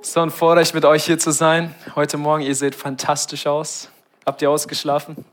So 0.00 0.20
ein 0.20 0.30
Vorrecht, 0.30 0.74
mit 0.74 0.84
euch 0.84 1.04
hier 1.04 1.18
zu 1.18 1.32
sein. 1.32 1.74
Heute 1.96 2.18
Morgen, 2.18 2.44
ihr 2.44 2.54
seht 2.54 2.76
fantastisch 2.76 3.48
aus. 3.48 3.88
Habt 4.24 4.40
ihr 4.40 4.48
ausgeschlafen? 4.48 5.24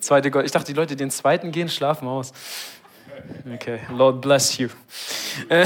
Zweite 0.00 0.30
Gott. 0.30 0.46
Ich 0.46 0.52
dachte, 0.52 0.72
die 0.72 0.72
Leute, 0.72 0.96
die 0.96 1.04
den 1.04 1.10
zweiten 1.10 1.52
gehen, 1.52 1.68
schlafen 1.68 2.08
aus. 2.08 2.32
Okay, 3.54 3.80
Lord 3.90 4.20
bless 4.20 4.58
you. 4.58 4.68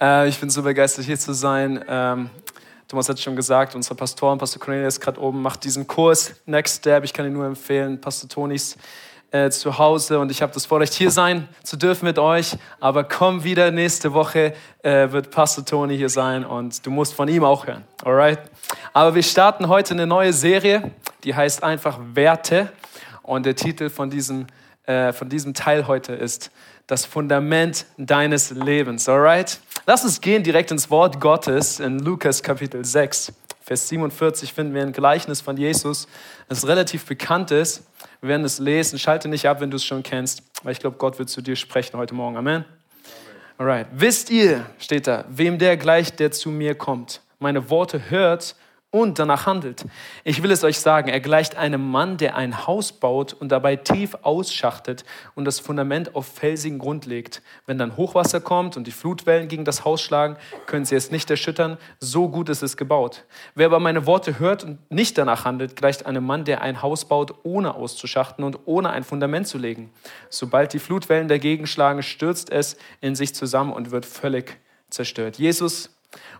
Äh, 0.00 0.28
ich 0.28 0.40
bin 0.40 0.50
so 0.50 0.60
begeistert, 0.64 1.04
hier 1.04 1.16
zu 1.16 1.32
sein. 1.32 1.84
Ähm, 1.86 2.28
Thomas 2.88 3.08
hat 3.08 3.20
schon 3.20 3.36
gesagt, 3.36 3.76
unser 3.76 3.94
Pastor, 3.94 4.36
Pastor 4.36 4.60
Cornelius, 4.60 4.98
gerade 4.98 5.20
oben, 5.20 5.40
macht 5.40 5.62
diesen 5.62 5.86
Kurs 5.86 6.34
Next 6.46 6.78
Step. 6.78 7.04
Ich 7.04 7.12
kann 7.12 7.24
ihn 7.26 7.32
nur 7.32 7.46
empfehlen. 7.46 8.00
Pastor 8.00 8.28
Tonis 8.28 8.76
äh, 9.34 9.50
zu 9.50 9.78
Hause 9.78 10.20
und 10.20 10.30
ich 10.30 10.42
habe 10.42 10.52
das 10.52 10.64
Vorrecht, 10.64 10.94
hier 10.94 11.10
sein 11.10 11.48
zu 11.64 11.76
dürfen 11.76 12.04
mit 12.04 12.20
euch. 12.20 12.56
Aber 12.78 13.02
komm 13.02 13.42
wieder 13.42 13.72
nächste 13.72 14.12
Woche, 14.12 14.54
äh, 14.84 15.10
wird 15.10 15.32
Pastor 15.32 15.64
Toni 15.64 15.96
hier 15.96 16.08
sein 16.08 16.44
und 16.44 16.86
du 16.86 16.92
musst 16.92 17.14
von 17.14 17.26
ihm 17.26 17.42
auch 17.42 17.66
hören. 17.66 17.82
Alright? 18.04 18.38
Aber 18.92 19.16
wir 19.16 19.24
starten 19.24 19.66
heute 19.66 19.94
eine 19.94 20.06
neue 20.06 20.32
Serie, 20.32 20.92
die 21.24 21.34
heißt 21.34 21.64
einfach 21.64 21.98
Werte. 22.14 22.70
Und 23.22 23.44
der 23.44 23.56
Titel 23.56 23.90
von 23.90 24.08
diesem, 24.08 24.46
äh, 24.86 25.12
von 25.12 25.28
diesem 25.28 25.52
Teil 25.52 25.88
heute 25.88 26.12
ist 26.12 26.52
das 26.86 27.04
Fundament 27.04 27.86
deines 27.98 28.50
Lebens. 28.50 29.08
Alright? 29.08 29.58
Lass 29.84 30.04
uns 30.04 30.20
gehen 30.20 30.44
direkt 30.44 30.70
ins 30.70 30.90
Wort 30.90 31.20
Gottes 31.20 31.80
in 31.80 31.98
Lukas 31.98 32.40
Kapitel 32.40 32.84
6. 32.84 33.32
Vers 33.62 33.88
47 33.88 34.52
finden 34.52 34.74
wir 34.74 34.82
ein 34.82 34.92
Gleichnis 34.92 35.40
von 35.40 35.56
Jesus, 35.56 36.06
das 36.48 36.68
relativ 36.68 37.06
bekannt 37.06 37.50
ist. 37.50 37.82
Wir 38.24 38.30
werden 38.30 38.46
es 38.46 38.58
lesen. 38.58 38.98
Schalte 38.98 39.28
nicht 39.28 39.46
ab, 39.46 39.60
wenn 39.60 39.70
du 39.70 39.76
es 39.76 39.84
schon 39.84 40.02
kennst, 40.02 40.42
weil 40.62 40.72
ich 40.72 40.78
glaube, 40.78 40.96
Gott 40.96 41.18
wird 41.18 41.28
zu 41.28 41.42
dir 41.42 41.56
sprechen 41.56 41.98
heute 41.98 42.14
Morgen. 42.14 42.38
Amen. 42.38 42.64
Alright. 43.58 43.86
Wisst 43.92 44.30
ihr, 44.30 44.64
steht 44.78 45.06
da, 45.06 45.26
wem 45.28 45.58
der 45.58 45.76
gleicht, 45.76 46.20
der 46.20 46.30
zu 46.30 46.48
mir 46.48 46.74
kommt, 46.74 47.20
meine 47.38 47.68
Worte 47.68 48.08
hört 48.08 48.56
und 48.94 49.18
danach 49.18 49.46
handelt. 49.46 49.84
Ich 50.22 50.44
will 50.44 50.52
es 50.52 50.62
euch 50.62 50.78
sagen, 50.78 51.08
er 51.08 51.18
gleicht 51.18 51.56
einem 51.56 51.90
Mann, 51.90 52.16
der 52.16 52.36
ein 52.36 52.64
Haus 52.68 52.92
baut 52.92 53.32
und 53.32 53.48
dabei 53.50 53.74
tief 53.74 54.16
ausschachtet 54.22 55.04
und 55.34 55.46
das 55.46 55.58
Fundament 55.58 56.14
auf 56.14 56.26
felsigen 56.26 56.78
Grund 56.78 57.04
legt. 57.04 57.42
Wenn 57.66 57.76
dann 57.76 57.96
Hochwasser 57.96 58.40
kommt 58.40 58.76
und 58.76 58.86
die 58.86 58.92
Flutwellen 58.92 59.48
gegen 59.48 59.64
das 59.64 59.84
Haus 59.84 60.00
schlagen, 60.00 60.36
können 60.66 60.84
sie 60.84 60.94
es 60.94 61.10
nicht 61.10 61.28
erschüttern, 61.28 61.76
so 61.98 62.28
gut 62.28 62.48
ist 62.48 62.62
es 62.62 62.76
gebaut. 62.76 63.24
Wer 63.56 63.66
aber 63.66 63.80
meine 63.80 64.06
Worte 64.06 64.38
hört 64.38 64.62
und 64.62 64.78
nicht 64.92 65.18
danach 65.18 65.44
handelt, 65.44 65.74
gleicht 65.74 66.06
einem 66.06 66.24
Mann, 66.24 66.44
der 66.44 66.62
ein 66.62 66.80
Haus 66.80 67.04
baut, 67.06 67.34
ohne 67.42 67.74
auszuschachten 67.74 68.44
und 68.44 68.60
ohne 68.64 68.90
ein 68.90 69.02
Fundament 69.02 69.48
zu 69.48 69.58
legen. 69.58 69.90
Sobald 70.30 70.72
die 70.72 70.78
Flutwellen 70.78 71.26
dagegen 71.26 71.66
schlagen, 71.66 72.04
stürzt 72.04 72.48
es 72.52 72.76
in 73.00 73.16
sich 73.16 73.34
zusammen 73.34 73.72
und 73.72 73.90
wird 73.90 74.06
völlig 74.06 74.56
zerstört. 74.88 75.36
Jesus 75.36 75.90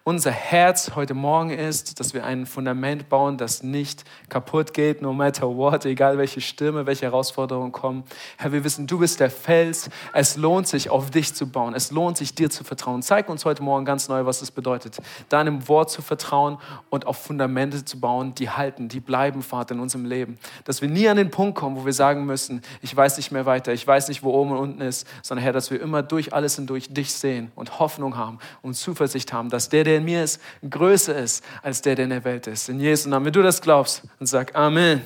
unser 0.06 0.30
Herz 0.30 0.92
heute 0.94 1.14
Morgen 1.14 1.50
ist, 1.50 1.98
dass 1.98 2.12
wir 2.12 2.24
ein 2.24 2.44
Fundament 2.44 3.08
bauen, 3.08 3.38
das 3.38 3.62
nicht 3.62 4.04
kaputt 4.28 4.74
geht, 4.74 5.00
no 5.00 5.14
matter 5.14 5.48
what, 5.48 5.86
egal 5.86 6.18
welche 6.18 6.42
Stürme, 6.42 6.84
welche 6.84 7.06
Herausforderungen 7.06 7.72
kommen. 7.72 8.04
Herr, 8.36 8.52
wir 8.52 8.64
wissen, 8.64 8.86
du 8.86 8.98
bist 8.98 9.20
der 9.20 9.30
Fels. 9.30 9.88
Es 10.12 10.36
lohnt 10.36 10.68
sich, 10.68 10.90
auf 10.90 11.10
dich 11.10 11.34
zu 11.34 11.50
bauen. 11.50 11.74
Es 11.74 11.90
lohnt 11.90 12.18
sich, 12.18 12.34
dir 12.34 12.50
zu 12.50 12.64
vertrauen. 12.64 13.02
Zeig 13.02 13.30
uns 13.30 13.46
heute 13.46 13.62
Morgen 13.62 13.86
ganz 13.86 14.08
neu, 14.08 14.26
was 14.26 14.42
es 14.42 14.50
bedeutet, 14.50 14.98
deinem 15.30 15.66
Wort 15.68 15.90
zu 15.90 16.02
vertrauen 16.02 16.58
und 16.90 17.06
auf 17.06 17.16
Fundamente 17.16 17.84
zu 17.84 17.98
bauen, 17.98 18.34
die 18.34 18.50
halten, 18.50 18.88
die 18.88 19.00
bleiben, 19.00 19.42
Vater, 19.42 19.74
in 19.74 19.80
unserem 19.80 20.04
Leben. 20.04 20.38
Dass 20.64 20.82
wir 20.82 20.88
nie 20.88 21.08
an 21.08 21.16
den 21.16 21.30
Punkt 21.30 21.58
kommen, 21.58 21.76
wo 21.76 21.86
wir 21.86 21.94
sagen 21.94 22.26
müssen, 22.26 22.60
ich 22.82 22.94
weiß 22.94 23.16
nicht 23.16 23.32
mehr 23.32 23.46
weiter, 23.46 23.72
ich 23.72 23.86
weiß 23.86 24.08
nicht, 24.08 24.22
wo 24.22 24.32
oben 24.32 24.52
und 24.52 24.58
unten 24.58 24.80
ist, 24.82 25.06
sondern 25.22 25.44
Herr, 25.44 25.54
dass 25.54 25.70
wir 25.70 25.80
immer 25.80 26.02
durch 26.02 26.34
alles 26.34 26.56
hindurch 26.56 26.92
dich 26.92 27.14
sehen 27.14 27.52
und 27.54 27.78
Hoffnung 27.78 28.18
haben 28.18 28.38
und 28.60 28.74
Zuversicht 28.74 29.32
haben, 29.32 29.48
dass 29.48 29.63
der, 29.68 29.84
der 29.84 29.98
in 29.98 30.04
mir 30.04 30.24
ist, 30.24 30.40
größer 30.68 31.16
ist 31.16 31.44
als 31.62 31.82
der, 31.82 31.94
der 31.94 32.04
in 32.04 32.10
der 32.10 32.24
Welt 32.24 32.46
ist. 32.46 32.68
In 32.68 32.80
Jesu 32.80 33.08
Namen, 33.08 33.26
wenn 33.26 33.32
du 33.32 33.42
das 33.42 33.60
glaubst, 33.60 34.02
und 34.18 34.26
sag 34.26 34.54
Amen. 34.54 35.02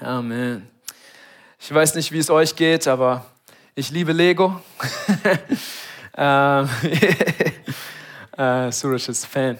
Amen. 0.00 0.68
Ich 1.58 1.72
weiß 1.72 1.94
nicht, 1.94 2.12
wie 2.12 2.18
es 2.18 2.28
euch 2.28 2.54
geht, 2.56 2.86
aber 2.86 3.24
ich 3.74 3.90
liebe 3.90 4.12
Lego. 4.12 4.60
ähm, 6.16 6.68
äh, 8.36 8.70
Suraj 8.70 9.08
ist 9.08 9.26
Fan. 9.26 9.58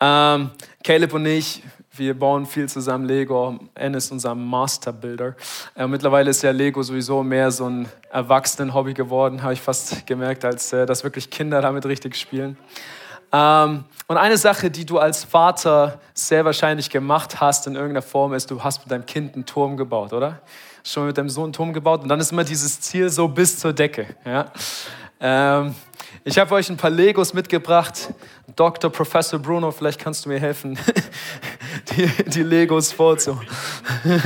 Ähm, 0.00 0.50
Caleb 0.82 1.12
und 1.12 1.26
ich, 1.26 1.62
wir 1.96 2.18
bauen 2.18 2.46
viel 2.46 2.68
zusammen 2.68 3.04
Lego. 3.04 3.58
N 3.74 3.94
ist 3.94 4.10
unser 4.10 4.34
Masterbuilder. 4.34 5.36
Äh, 5.76 5.86
mittlerweile 5.86 6.30
ist 6.30 6.42
ja 6.42 6.50
Lego 6.50 6.82
sowieso 6.82 7.22
mehr 7.22 7.50
so 7.50 7.68
ein 7.68 7.88
Erwachsenen-Hobby 8.10 8.94
geworden, 8.94 9.42
habe 9.42 9.52
ich 9.52 9.60
fast 9.60 10.06
gemerkt, 10.06 10.44
als 10.44 10.72
äh, 10.72 10.86
dass 10.86 11.04
wirklich 11.04 11.30
Kinder 11.30 11.60
damit 11.60 11.86
richtig 11.86 12.16
spielen. 12.16 12.56
Ähm, 13.34 13.84
und 14.06 14.16
eine 14.16 14.36
Sache, 14.36 14.70
die 14.70 14.86
du 14.86 14.98
als 14.98 15.24
Vater 15.24 15.98
sehr 16.12 16.44
wahrscheinlich 16.44 16.88
gemacht 16.88 17.40
hast 17.40 17.66
in 17.66 17.74
irgendeiner 17.74 18.02
Form, 18.02 18.32
ist, 18.32 18.48
du 18.48 18.62
hast 18.62 18.80
mit 18.82 18.92
deinem 18.92 19.06
Kind 19.06 19.34
einen 19.34 19.44
Turm 19.44 19.76
gebaut, 19.76 20.12
oder? 20.12 20.40
Schon 20.84 21.06
mit 21.06 21.18
deinem 21.18 21.30
Sohn 21.30 21.44
einen 21.44 21.52
Turm 21.52 21.72
gebaut 21.72 22.02
und 22.02 22.08
dann 22.08 22.20
ist 22.20 22.30
immer 22.30 22.44
dieses 22.44 22.80
Ziel 22.80 23.10
so 23.10 23.26
bis 23.26 23.58
zur 23.58 23.72
Decke. 23.72 24.06
Ja? 24.24 24.52
Ähm, 25.18 25.74
ich 26.22 26.38
habe 26.38 26.54
euch 26.54 26.70
ein 26.70 26.76
paar 26.76 26.90
Legos 26.90 27.34
mitgebracht. 27.34 28.14
Dr. 28.54 28.92
Professor 28.92 29.40
Bruno, 29.40 29.72
vielleicht 29.72 29.98
kannst 29.98 30.24
du 30.24 30.28
mir 30.28 30.38
helfen, 30.38 30.78
die, 31.96 32.06
die 32.26 32.42
Legos 32.44 32.92
vorzu. 32.92 33.40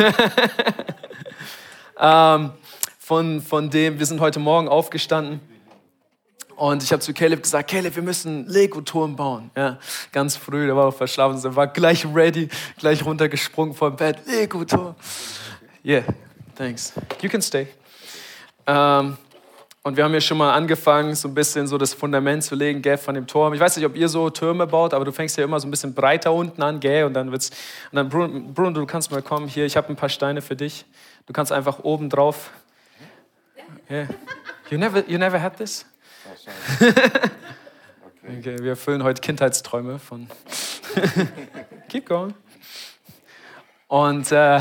ähm, 1.99 2.51
von, 2.99 3.41
von 3.41 3.71
dem, 3.71 3.99
wir 3.99 4.05
sind 4.05 4.21
heute 4.21 4.39
Morgen 4.39 4.69
aufgestanden 4.69 5.41
und 6.59 6.83
ich 6.83 6.91
habe 6.93 7.01
zu 7.01 7.15
Caleb 7.15 7.43
gesagt, 7.43 7.71
Caleb, 7.71 7.95
wir 7.95 8.03
müssen 8.03 8.41
einen 8.41 8.47
Lego-Turm 8.49 9.15
bauen. 9.15 9.51
Ja, 9.57 9.79
ganz 10.11 10.37
früh, 10.37 10.67
der 10.67 10.75
war 10.75 10.87
auch 10.87 10.95
verschlafen, 10.95 11.41
er 11.43 11.55
war 11.55 11.69
gleich 11.69 12.05
ready, 12.13 12.49
gleich 12.79 13.05
runtergesprungen 13.05 13.75
vom 13.75 13.95
Bett. 13.95 14.19
Lego-Turm. 14.27 14.97
Yeah, 15.85 16.03
thanks. 16.57 16.93
You 17.23 17.29
can 17.29 17.41
stay. 17.41 17.69
Ähm, 18.67 19.17
und 19.85 19.97
wir 19.97 20.03
haben 20.03 20.13
ja 20.13 20.21
schon 20.21 20.37
mal 20.37 20.53
angefangen, 20.53 21.15
so 21.15 21.29
ein 21.29 21.35
bisschen 21.35 21.69
so 21.69 21.79
das 21.79 21.95
Fundament 21.95 22.43
zu 22.43 22.57
legen, 22.57 22.83
gell, 22.83 22.99
von 22.99 23.15
dem 23.15 23.29
Turm. 23.29 23.55
Ich 23.55 23.61
weiß 23.61 23.77
nicht, 23.77 23.87
ob 23.87 23.95
ihr 23.95 24.09
so 24.09 24.29
Türme 24.29 24.67
baut, 24.67 24.93
aber 24.93 25.05
du 25.05 25.13
fängst 25.13 25.37
ja 25.37 25.45
immer 25.45 25.61
so 25.61 25.69
ein 25.69 25.71
bisschen 25.71 25.95
breiter 25.95 26.33
unten 26.33 26.61
an, 26.61 26.81
gell, 26.81 27.05
und 27.05 27.15
dann 27.15 27.31
wird's, 27.31 27.51
und 27.93 27.97
dann, 27.97 28.09
Bruno, 28.09 28.41
Bruno 28.53 28.71
du 28.73 28.85
kannst 28.85 29.13
mal 29.13 29.23
kommen, 29.23 29.47
hier, 29.47 29.65
ich 29.65 29.77
habe 29.77 29.89
ein 29.91 29.97
paar 29.97 30.09
Steine 30.09 30.43
für 30.43 30.57
dich. 30.57 30.85
Du 31.27 31.33
kannst 31.33 31.53
einfach 31.53 31.79
oben 31.85 32.11
drauf. 32.11 32.51
Yeah. 33.89 34.09
You 34.71 34.77
never, 34.77 35.09
you 35.09 35.19
never 35.19 35.41
had 35.41 35.57
this? 35.57 35.87
Okay. 36.81 37.31
okay. 38.39 38.57
Wir 38.63 38.71
erfüllen 38.71 39.03
heute 39.03 39.21
Kindheitsträume 39.21 39.99
von. 39.99 40.29
Keep 41.89 42.07
going. 42.07 42.35
Und 43.89 44.31
äh, 44.33 44.61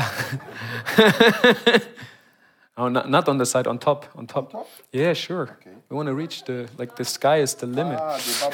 oh, 2.76 2.88
not, 2.88 3.10
not, 3.10 3.28
on 3.28 3.38
the 3.38 3.44
side, 3.44 3.68
on 3.68 3.78
top, 3.78 4.08
on 4.14 4.26
top. 4.26 4.54
On 4.54 4.60
top? 4.62 4.68
Yeah, 4.92 5.14
sure. 5.14 5.42
Okay. 5.60 5.74
We 5.90 5.96
want 5.96 6.08
to 6.08 6.14
reach 6.14 6.44
the 6.44 6.66
like 6.78 6.96
the 6.96 7.04
sky 7.04 7.42
is 7.42 7.54
the 7.54 7.66
limit. 7.66 7.98
Ah, 8.00 8.16
the 8.16 8.46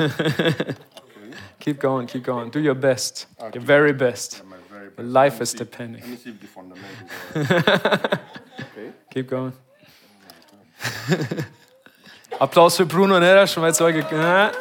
okay. 0.00 0.74
Keep 1.60 1.80
going, 1.80 2.06
keep 2.06 2.22
going. 2.22 2.50
Do 2.50 2.60
your 2.60 2.74
best, 2.74 3.26
okay. 3.40 3.58
your 3.58 3.64
very 3.64 3.92
best. 3.92 4.42
Yeah, 4.42 4.56
very 4.70 4.90
best. 4.90 5.08
Life 5.08 5.40
is 5.42 5.52
depending. 5.52 6.02
Let 6.02 6.10
me 6.10 6.16
see 6.16 6.30
the 6.30 6.46
fundamentals. 6.46 7.10
okay. 8.60 8.92
Keep 9.10 9.28
going. 9.28 9.52
Applaus 12.38 12.76
für 12.76 12.86
Bruno, 12.86 13.18
ne? 13.18 13.34
Das 13.34 13.52
schon 13.52 13.62
mal 13.62 13.74
zwei 13.74 13.90
ja. 13.90 14.52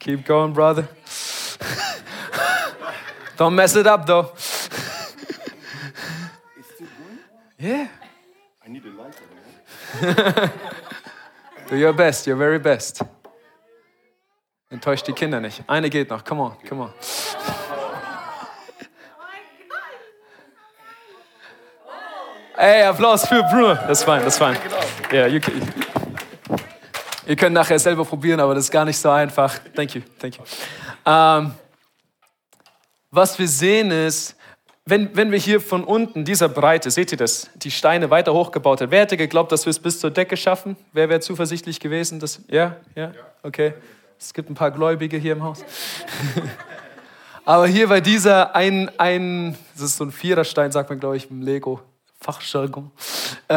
Keep 0.00 0.26
going, 0.26 0.52
brother. 0.52 0.88
Don't 3.38 3.52
mess 3.52 3.74
it 3.76 3.86
up, 3.86 4.04
though. 4.06 4.32
Yeah. 7.58 7.88
I 8.66 8.68
need 8.68 8.84
a 8.84 8.90
lighter. 8.90 9.22
Do 11.68 11.76
your 11.76 11.92
best, 11.92 12.26
your 12.26 12.36
very 12.36 12.58
best. 12.58 13.04
Enttäuscht 14.68 15.06
die 15.06 15.12
Kinder 15.12 15.38
nicht. 15.38 15.62
Eine 15.68 15.88
geht 15.88 16.10
noch. 16.10 16.24
Come 16.24 16.42
on, 16.42 16.56
come 16.68 16.82
on. 16.82 16.92
Ey, 22.62 22.84
Applaus 22.84 23.26
für 23.26 23.42
Bruno. 23.42 23.74
Das 23.74 23.98
ist 23.98 24.04
fein, 24.04 24.22
das 24.22 24.34
ist 24.34 24.38
fein. 24.38 24.56
Ja, 25.10 25.26
you 25.26 25.40
can, 25.40 25.52
ihr 27.26 27.34
könnt 27.34 27.54
nachher 27.54 27.76
selber 27.76 28.04
probieren, 28.04 28.38
aber 28.38 28.54
das 28.54 28.66
ist 28.66 28.70
gar 28.70 28.84
nicht 28.84 28.98
so 28.98 29.10
einfach. 29.10 29.58
Thank 29.74 29.96
you, 29.96 30.02
thank 30.20 30.36
you. 30.36 30.44
Ähm, 31.04 31.54
was 33.10 33.36
wir 33.36 33.48
sehen 33.48 33.90
ist, 33.90 34.36
wenn, 34.84 35.10
wenn 35.16 35.32
wir 35.32 35.40
hier 35.40 35.60
von 35.60 35.82
unten, 35.82 36.24
dieser 36.24 36.48
Breite, 36.48 36.92
seht 36.92 37.10
ihr 37.10 37.18
das, 37.18 37.50
die 37.56 37.72
Steine 37.72 38.10
weiter 38.10 38.32
hochgebaut 38.32 38.80
haben, 38.80 38.92
wer 38.92 39.00
hätte 39.00 39.16
geglaubt, 39.16 39.50
dass 39.50 39.66
wir 39.66 39.72
es 39.72 39.80
bis 39.80 39.98
zur 39.98 40.12
Decke 40.12 40.36
schaffen? 40.36 40.76
Wer 40.92 41.08
wäre 41.08 41.18
zuversichtlich 41.18 41.80
gewesen? 41.80 42.20
Dass, 42.20 42.42
ja? 42.46 42.76
ja? 42.94 43.10
Okay. 43.42 43.74
Es 44.20 44.32
gibt 44.32 44.48
ein 44.48 44.54
paar 44.54 44.70
Gläubige 44.70 45.16
hier 45.16 45.32
im 45.32 45.42
Haus. 45.42 45.64
Aber 47.44 47.66
hier 47.66 47.88
bei 47.88 48.00
dieser 48.00 48.54
ein, 48.54 48.88
ein, 48.98 49.58
das 49.74 49.82
ist 49.82 49.96
so 49.96 50.04
ein 50.04 50.12
Viererstein, 50.12 50.70
sagt 50.70 50.90
man, 50.90 51.00
glaube 51.00 51.16
ich, 51.16 51.28
im 51.28 51.42
Lego, 51.42 51.80
Fachjargon, 52.22 52.90
äh, 53.48 53.54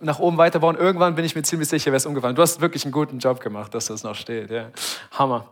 nach 0.00 0.18
oben 0.18 0.36
weiterbauen. 0.36 0.76
Irgendwann 0.76 1.14
bin 1.14 1.24
ich 1.24 1.34
mir 1.34 1.42
ziemlich 1.42 1.68
sicher, 1.68 1.86
wäre 1.86 1.96
es 1.96 2.04
umgefallen. 2.04 2.36
Du 2.36 2.42
hast 2.42 2.60
wirklich 2.60 2.84
einen 2.84 2.92
guten 2.92 3.18
Job 3.18 3.40
gemacht, 3.40 3.74
dass 3.74 3.86
das 3.86 4.02
noch 4.02 4.14
steht. 4.14 4.50
Ja. 4.50 4.66
Hammer. 5.12 5.46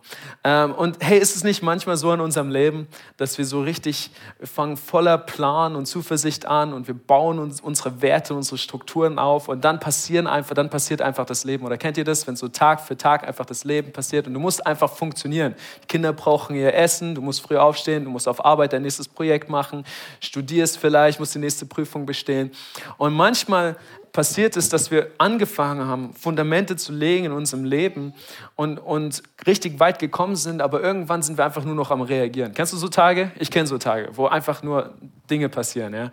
Ähm, 0.45 0.75
und 0.75 0.99
hey, 1.01 1.19
ist 1.19 1.37
es 1.37 1.43
nicht 1.43 1.63
manchmal 1.63 1.97
so 1.97 2.13
in 2.13 2.21
unserem 2.21 2.51
Leben, 2.51 2.87
dass 3.17 3.39
wir 3.39 3.47
so 3.47 3.63
richtig, 3.63 4.11
wir 4.39 4.47
fangen 4.47 4.77
voller 4.77 5.17
Plan 5.17 5.75
und 5.75 5.87
Zuversicht 5.87 6.45
an 6.45 6.75
und 6.75 6.87
wir 6.87 6.95
bauen 6.95 7.39
uns 7.39 7.63
unsere 7.63 8.03
Werte, 8.03 8.35
unsere 8.35 8.59
Strukturen 8.59 9.19
auf 9.19 9.49
und 9.49 9.65
dann 9.65 9.81
passieren 9.81 10.27
einfach, 10.27 10.55
dann 10.55 10.69
passiert 10.69 11.01
einfach 11.01 11.25
das 11.25 11.45
Leben. 11.45 11.65
Oder 11.65 11.79
kennt 11.79 11.97
ihr 11.97 12.05
das, 12.05 12.27
wenn 12.27 12.37
so 12.37 12.49
Tag 12.49 12.83
für 12.83 12.97
Tag 12.97 13.27
einfach 13.27 13.47
das 13.47 13.65
Leben 13.65 13.93
passiert 13.93 14.27
und 14.27 14.35
du 14.35 14.41
musst 14.41 14.67
einfach 14.67 14.93
funktionieren. 14.93 15.55
Die 15.85 15.87
Kinder 15.87 16.13
brauchen 16.13 16.55
ihr 16.57 16.75
Essen, 16.75 17.15
du 17.15 17.23
musst 17.23 17.41
früh 17.41 17.57
aufstehen, 17.57 18.05
du 18.05 18.11
musst 18.11 18.29
auf 18.29 18.45
Arbeit 18.45 18.75
dein 18.75 18.83
nächstes 18.83 19.09
Projekt 19.09 19.49
machen, 19.49 19.85
studierst 20.21 20.77
vielleicht, 20.77 21.21
musst 21.21 21.35
die 21.35 21.39
nächste 21.39 21.65
Prüfung 21.65 22.05
bestehen 22.05 22.50
und 22.99 23.13
manchmal 23.13 23.77
passiert 24.13 24.57
es, 24.57 24.69
dass 24.69 24.91
wir 24.91 25.09
angefangen 25.19 25.87
haben, 25.87 26.13
Fundamente 26.15 26.77
zu 26.77 26.93
legen 26.93 27.27
in 27.27 27.33
unserem 27.33 27.65
Leben 27.65 28.13
und, 28.57 28.79
und 28.79 29.23
richtig 29.47 29.79
weit 29.79 29.99
gekommen 29.99 30.37
sind, 30.37 30.61
aber 30.63 30.83
irgendwann 30.83 31.23
sind 31.23 31.39
wir 31.39 31.45
einfach 31.45 31.65
nur 31.65 31.75
noch 31.75 31.91
am 31.91 32.01
Reagieren. 32.03 32.53
Kennst 32.53 32.73
du 32.73 32.77
so 32.77 32.89
Tage? 32.89 33.31
Ich 33.39 33.51
kenne 33.51 33.67
so 33.67 33.79
Tage, 33.79 34.09
wo 34.13 34.27
einfach 34.27 34.63
nur 34.63 34.95
Dinge 35.31 35.49
passieren. 35.49 35.95
Ja? 35.95 36.11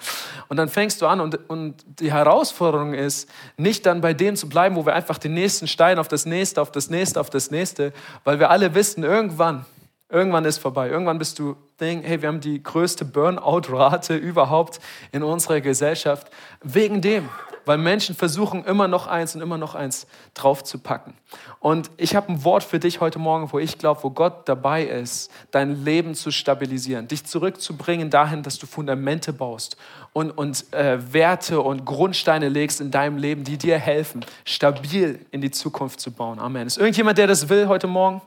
Und 0.47 0.57
dann 0.57 0.69
fängst 0.69 1.01
du 1.01 1.07
an 1.07 1.19
und, 1.19 1.49
und 1.49 1.83
die 1.99 2.11
Herausforderung 2.11 2.93
ist, 2.93 3.29
nicht 3.57 3.85
dann 3.85 4.01
bei 4.01 4.13
dem 4.13 4.35
zu 4.35 4.47
bleiben, 4.47 4.75
wo 4.75 4.85
wir 4.85 4.93
einfach 4.93 5.17
den 5.17 5.33
nächsten 5.33 5.67
Stein 5.67 5.97
auf 5.97 6.07
das 6.07 6.25
nächste, 6.25 6.61
auf 6.61 6.71
das 6.71 6.89
nächste, 6.89 7.19
auf 7.19 7.29
das 7.29 7.51
nächste, 7.51 7.93
weil 8.23 8.39
wir 8.39 8.51
alle 8.51 8.75
wissen, 8.75 9.03
irgendwann 9.03 9.65
Irgendwann 10.09 10.45
ist 10.45 10.59
vorbei. 10.59 10.89
Irgendwann 10.89 11.19
bist 11.19 11.37
du, 11.37 11.57
denk, 11.81 12.05
hey, 12.05 12.21
wir 12.21 12.29
haben 12.29 12.39
die 12.39 12.63
größte 12.63 13.03
Burnout-Rate 13.03 14.15
überhaupt 14.17 14.79
in 15.11 15.21
unserer 15.21 15.59
Gesellschaft. 15.59 16.31
Wegen 16.63 17.01
dem, 17.01 17.27
weil 17.65 17.77
Menschen 17.77 18.15
versuchen 18.15 18.63
immer 18.63 18.87
noch 18.87 19.07
eins 19.07 19.35
und 19.35 19.41
immer 19.41 19.57
noch 19.57 19.75
eins 19.75 20.07
draufzupacken. 20.33 21.13
Und 21.59 21.91
ich 21.97 22.15
habe 22.15 22.31
ein 22.31 22.45
Wort 22.45 22.63
für 22.63 22.79
dich 22.79 23.01
heute 23.01 23.19
Morgen, 23.19 23.51
wo 23.51 23.59
ich 23.59 23.77
glaube, 23.77 24.01
wo 24.03 24.09
Gott 24.09 24.47
dabei 24.47 24.85
ist, 24.85 25.29
dein 25.51 25.83
Leben 25.83 26.15
zu 26.15 26.31
stabilisieren, 26.31 27.09
dich 27.09 27.25
zurückzubringen 27.25 28.09
dahin, 28.09 28.43
dass 28.43 28.57
du 28.57 28.65
Fundamente 28.65 29.33
baust 29.33 29.75
und, 30.13 30.31
und 30.31 30.73
äh, 30.73 31.13
Werte 31.13 31.59
und 31.59 31.83
Grundsteine 31.83 32.47
legst 32.47 32.79
in 32.79 32.91
deinem 32.91 33.17
Leben, 33.17 33.43
die 33.43 33.57
dir 33.57 33.77
helfen, 33.77 34.25
stabil 34.45 35.19
in 35.31 35.41
die 35.41 35.51
Zukunft 35.51 35.99
zu 35.99 36.11
bauen. 36.11 36.39
Amen. 36.39 36.67
Ist 36.67 36.77
irgendjemand, 36.77 37.17
der 37.17 37.27
das 37.27 37.49
will 37.49 37.67
heute 37.67 37.87
Morgen? 37.87 38.21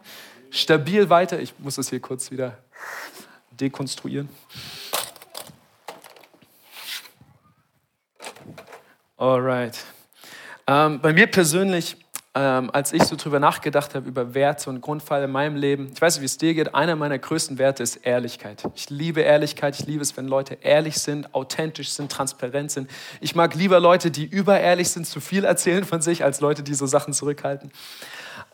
Stabil 0.51 1.09
weiter. 1.11 1.41
Ich 1.41 1.59
muss 1.59 1.77
das 1.77 1.91
hier 1.91 2.01
kurz 2.01 2.31
wieder 2.31 2.59
dekonstruieren. 3.53 4.29
Alright. 9.17 9.79
Ähm, 10.67 11.01
bei 11.01 11.13
mir 11.13 11.27
persönlich, 11.27 11.97
ähm, 12.35 12.71
als 12.73 12.95
ich 12.95 13.03
so 13.03 13.17
drüber 13.17 13.39
nachgedacht 13.39 13.95
habe, 13.95 14.09
über 14.09 14.33
Werte 14.33 14.71
und 14.71 14.81
Grundpfeile 14.81 15.27
in 15.27 15.31
meinem 15.31 15.57
Leben, 15.57 15.91
ich 15.93 16.01
weiß 16.01 16.15
nicht, 16.15 16.23
wie 16.23 16.27
es 16.27 16.39
dir 16.39 16.55
geht, 16.55 16.75
einer 16.75 16.97
meiner 16.97 17.19
größten 17.19 17.59
Werte 17.59 17.83
ist 17.83 17.97
Ehrlichkeit. 17.97 18.63
Ich 18.75 18.89
liebe 18.89 19.21
Ehrlichkeit, 19.21 19.79
ich 19.79 19.87
liebe 19.87 20.01
es, 20.01 20.17
wenn 20.17 20.27
Leute 20.27 20.59
ehrlich 20.63 20.97
sind, 20.99 21.35
authentisch 21.35 21.91
sind, 21.91 22.11
transparent 22.11 22.71
sind. 22.71 22.91
Ich 23.21 23.35
mag 23.35 23.55
lieber 23.55 23.79
Leute, 23.79 24.11
die 24.11 24.25
überehrlich 24.25 24.89
sind, 24.89 25.07
zu 25.07 25.21
viel 25.21 25.45
erzählen 25.45 25.85
von 25.85 26.01
sich, 26.01 26.25
als 26.25 26.41
Leute, 26.41 26.63
die 26.63 26.73
so 26.73 26.87
Sachen 26.87 27.13
zurückhalten. 27.13 27.73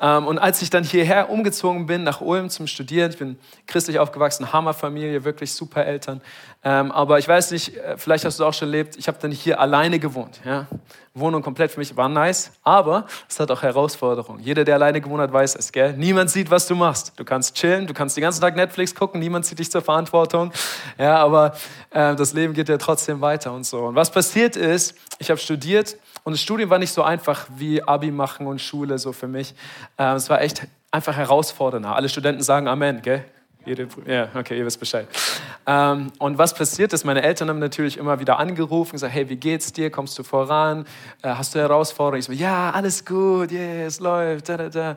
Ähm, 0.00 0.26
und 0.26 0.38
als 0.38 0.60
ich 0.62 0.70
dann 0.70 0.84
hierher 0.84 1.30
umgezogen 1.30 1.86
bin, 1.86 2.02
nach 2.04 2.20
Ulm 2.20 2.50
zum 2.50 2.66
Studieren, 2.66 3.10
ich 3.10 3.18
bin 3.18 3.38
christlich 3.66 3.98
aufgewachsen, 3.98 4.52
Hammerfamilie, 4.52 5.24
wirklich 5.24 5.52
super 5.52 5.84
Eltern. 5.84 6.20
Ähm, 6.64 6.92
aber 6.92 7.18
ich 7.18 7.26
weiß 7.26 7.52
nicht, 7.52 7.76
äh, 7.76 7.96
vielleicht 7.96 8.24
hast 8.24 8.38
du 8.38 8.44
auch 8.44 8.52
schon 8.52 8.68
erlebt, 8.68 8.96
ich 8.96 9.08
habe 9.08 9.18
dann 9.20 9.30
hier 9.30 9.60
alleine 9.60 9.98
gewohnt. 9.98 10.40
Ja? 10.44 10.66
Wohnung 11.14 11.40
komplett 11.40 11.70
für 11.70 11.80
mich 11.80 11.96
war 11.96 12.10
nice, 12.10 12.52
aber 12.62 13.06
es 13.28 13.40
hat 13.40 13.50
auch 13.50 13.62
Herausforderungen. 13.62 14.40
Jeder, 14.40 14.64
der 14.64 14.74
alleine 14.74 15.00
gewohnt 15.00 15.22
hat, 15.22 15.32
weiß 15.32 15.56
es, 15.56 15.72
gell? 15.72 15.94
Niemand 15.94 16.28
sieht, 16.28 16.50
was 16.50 16.66
du 16.66 16.74
machst. 16.74 17.14
Du 17.16 17.24
kannst 17.24 17.54
chillen, 17.54 17.86
du 17.86 17.94
kannst 17.94 18.16
den 18.16 18.22
ganzen 18.22 18.42
Tag 18.42 18.54
Netflix 18.54 18.94
gucken, 18.94 19.18
niemand 19.18 19.46
zieht 19.46 19.58
dich 19.58 19.70
zur 19.70 19.80
Verantwortung. 19.80 20.52
Ja, 20.98 21.16
aber 21.16 21.54
äh, 21.90 22.14
das 22.14 22.34
Leben 22.34 22.52
geht 22.52 22.68
ja 22.68 22.76
trotzdem 22.76 23.22
weiter 23.22 23.52
und 23.52 23.64
so. 23.64 23.86
Und 23.86 23.94
was 23.94 24.10
passiert 24.10 24.56
ist, 24.56 24.94
ich 25.18 25.30
habe 25.30 25.40
studiert 25.40 25.96
und 26.26 26.32
das 26.32 26.42
Studium 26.42 26.70
war 26.70 26.80
nicht 26.80 26.92
so 26.92 27.04
einfach 27.04 27.46
wie 27.56 27.80
Abi 27.84 28.10
machen 28.10 28.48
und 28.48 28.60
Schule 28.60 28.98
so 28.98 29.12
für 29.12 29.28
mich. 29.28 29.54
Ähm, 29.96 30.16
es 30.16 30.28
war 30.28 30.40
echt 30.40 30.66
einfach 30.90 31.16
herausfordernder. 31.16 31.94
Alle 31.94 32.08
Studenten 32.08 32.42
sagen 32.42 32.66
Amen, 32.66 33.00
gell? 33.00 33.24
ja, 34.06 34.28
okay, 34.34 34.58
ihr 34.58 34.66
wisst 34.66 34.80
Bescheid. 34.80 35.06
Ähm, 35.68 36.10
und 36.18 36.36
was 36.36 36.52
passiert 36.52 36.92
ist, 36.92 37.04
meine 37.04 37.22
Eltern 37.22 37.48
haben 37.48 37.60
natürlich 37.60 37.96
immer 37.96 38.18
wieder 38.18 38.40
angerufen, 38.40 38.92
gesagt, 38.92 39.14
hey, 39.14 39.28
wie 39.28 39.36
geht's 39.36 39.72
dir? 39.72 39.88
Kommst 39.88 40.18
du 40.18 40.24
voran? 40.24 40.84
Äh, 41.22 41.28
hast 41.28 41.54
du 41.54 41.60
Herausforderungen? 41.60 42.18
Ich 42.18 42.26
so, 42.26 42.32
ja, 42.32 42.72
alles 42.72 43.04
gut, 43.04 43.52
yeah, 43.52 43.86
es 43.86 44.00
läuft, 44.00 44.48
da, 44.48 44.56
da, 44.56 44.68
da. 44.68 44.96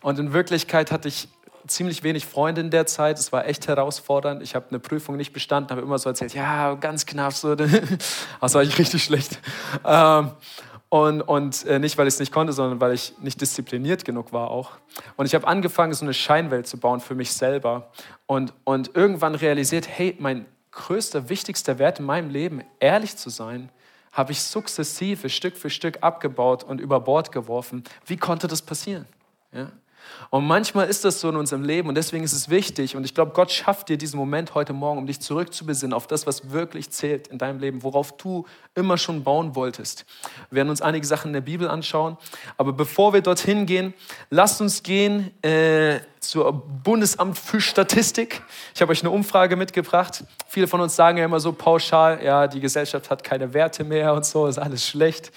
Und 0.00 0.20
in 0.20 0.32
Wirklichkeit 0.32 0.92
hatte 0.92 1.08
ich 1.08 1.28
ziemlich 1.66 2.02
wenig 2.02 2.26
Freunde 2.26 2.60
in 2.60 2.70
der 2.70 2.86
Zeit. 2.86 3.18
Es 3.18 3.32
war 3.32 3.46
echt 3.46 3.68
herausfordernd. 3.68 4.42
Ich 4.42 4.54
habe 4.54 4.66
eine 4.70 4.78
Prüfung 4.78 5.16
nicht 5.16 5.32
bestanden, 5.32 5.70
habe 5.70 5.80
immer 5.80 5.98
so 5.98 6.08
erzählt, 6.08 6.34
ja, 6.34 6.74
ganz 6.74 7.06
knapp 7.06 7.32
so. 7.32 7.54
Das 8.40 8.54
war 8.54 8.62
eigentlich 8.62 8.78
richtig 8.78 9.04
schlecht. 9.04 9.38
Ähm, 9.84 10.30
und, 10.88 11.22
und 11.22 11.64
äh, 11.64 11.78
nicht, 11.78 11.96
weil 11.96 12.06
ich 12.06 12.14
es 12.14 12.20
nicht 12.20 12.32
konnte, 12.32 12.52
sondern 12.52 12.80
weil 12.80 12.92
ich 12.92 13.14
nicht 13.20 13.40
diszipliniert 13.40 14.04
genug 14.04 14.32
war 14.32 14.50
auch. 14.50 14.72
Und 15.16 15.24
ich 15.24 15.34
habe 15.34 15.46
angefangen, 15.46 15.94
so 15.94 16.04
eine 16.04 16.12
Scheinwelt 16.12 16.66
zu 16.66 16.78
bauen 16.78 17.00
für 17.00 17.14
mich 17.14 17.32
selber. 17.32 17.90
Und, 18.26 18.52
und 18.64 18.94
irgendwann 18.94 19.34
realisiert, 19.34 19.88
hey, 19.88 20.14
mein 20.18 20.44
größter, 20.70 21.28
wichtigster 21.28 21.78
Wert 21.78 21.98
in 21.98 22.04
meinem 22.04 22.28
Leben, 22.28 22.62
ehrlich 22.78 23.16
zu 23.16 23.30
sein, 23.30 23.70
habe 24.12 24.32
ich 24.32 24.42
sukzessive, 24.42 25.30
Stück 25.30 25.56
für 25.56 25.70
Stück 25.70 26.02
abgebaut 26.02 26.64
und 26.64 26.80
über 26.80 27.00
Bord 27.00 27.32
geworfen. 27.32 27.84
Wie 28.04 28.18
konnte 28.18 28.46
das 28.46 28.60
passieren? 28.60 29.06
Ja? 29.52 29.72
Und 30.30 30.46
manchmal 30.46 30.88
ist 30.88 31.04
das 31.04 31.20
so 31.20 31.28
in 31.28 31.36
unserem 31.36 31.62
Leben 31.62 31.88
und 31.88 31.94
deswegen 31.94 32.24
ist 32.24 32.32
es 32.32 32.48
wichtig 32.48 32.96
und 32.96 33.04
ich 33.04 33.14
glaube, 33.14 33.32
Gott 33.32 33.50
schafft 33.50 33.88
dir 33.88 33.98
diesen 33.98 34.18
Moment 34.18 34.54
heute 34.54 34.72
Morgen, 34.72 34.98
um 34.98 35.06
dich 35.06 35.20
zurückzubesinnen 35.20 35.92
auf 35.92 36.06
das, 36.06 36.26
was 36.26 36.50
wirklich 36.50 36.90
zählt 36.90 37.28
in 37.28 37.38
deinem 37.38 37.58
Leben, 37.58 37.82
worauf 37.82 38.16
du 38.16 38.46
immer 38.74 38.96
schon 38.96 39.24
bauen 39.24 39.54
wolltest. 39.54 40.06
Wir 40.50 40.56
werden 40.56 40.70
uns 40.70 40.80
einige 40.80 41.06
Sachen 41.06 41.28
in 41.28 41.34
der 41.34 41.40
Bibel 41.42 41.68
anschauen, 41.68 42.16
aber 42.56 42.72
bevor 42.72 43.12
wir 43.12 43.20
dorthin 43.20 43.66
gehen, 43.66 43.94
lasst 44.30 44.60
uns 44.60 44.82
gehen 44.82 45.30
äh, 45.42 46.00
zur 46.20 46.52
Bundesamt 46.52 47.36
für 47.36 47.60
Statistik. 47.60 48.42
Ich 48.74 48.80
habe 48.80 48.92
euch 48.92 49.02
eine 49.02 49.10
Umfrage 49.10 49.56
mitgebracht. 49.56 50.24
Viele 50.46 50.68
von 50.68 50.80
uns 50.80 50.96
sagen 50.96 51.18
ja 51.18 51.24
immer 51.24 51.40
so 51.40 51.52
pauschal, 51.52 52.22
ja, 52.24 52.46
die 52.46 52.60
Gesellschaft 52.60 53.10
hat 53.10 53.24
keine 53.24 53.52
Werte 53.52 53.84
mehr 53.84 54.14
und 54.14 54.24
so, 54.24 54.46
ist 54.46 54.58
alles 54.58 54.86
schlecht. 54.86 55.32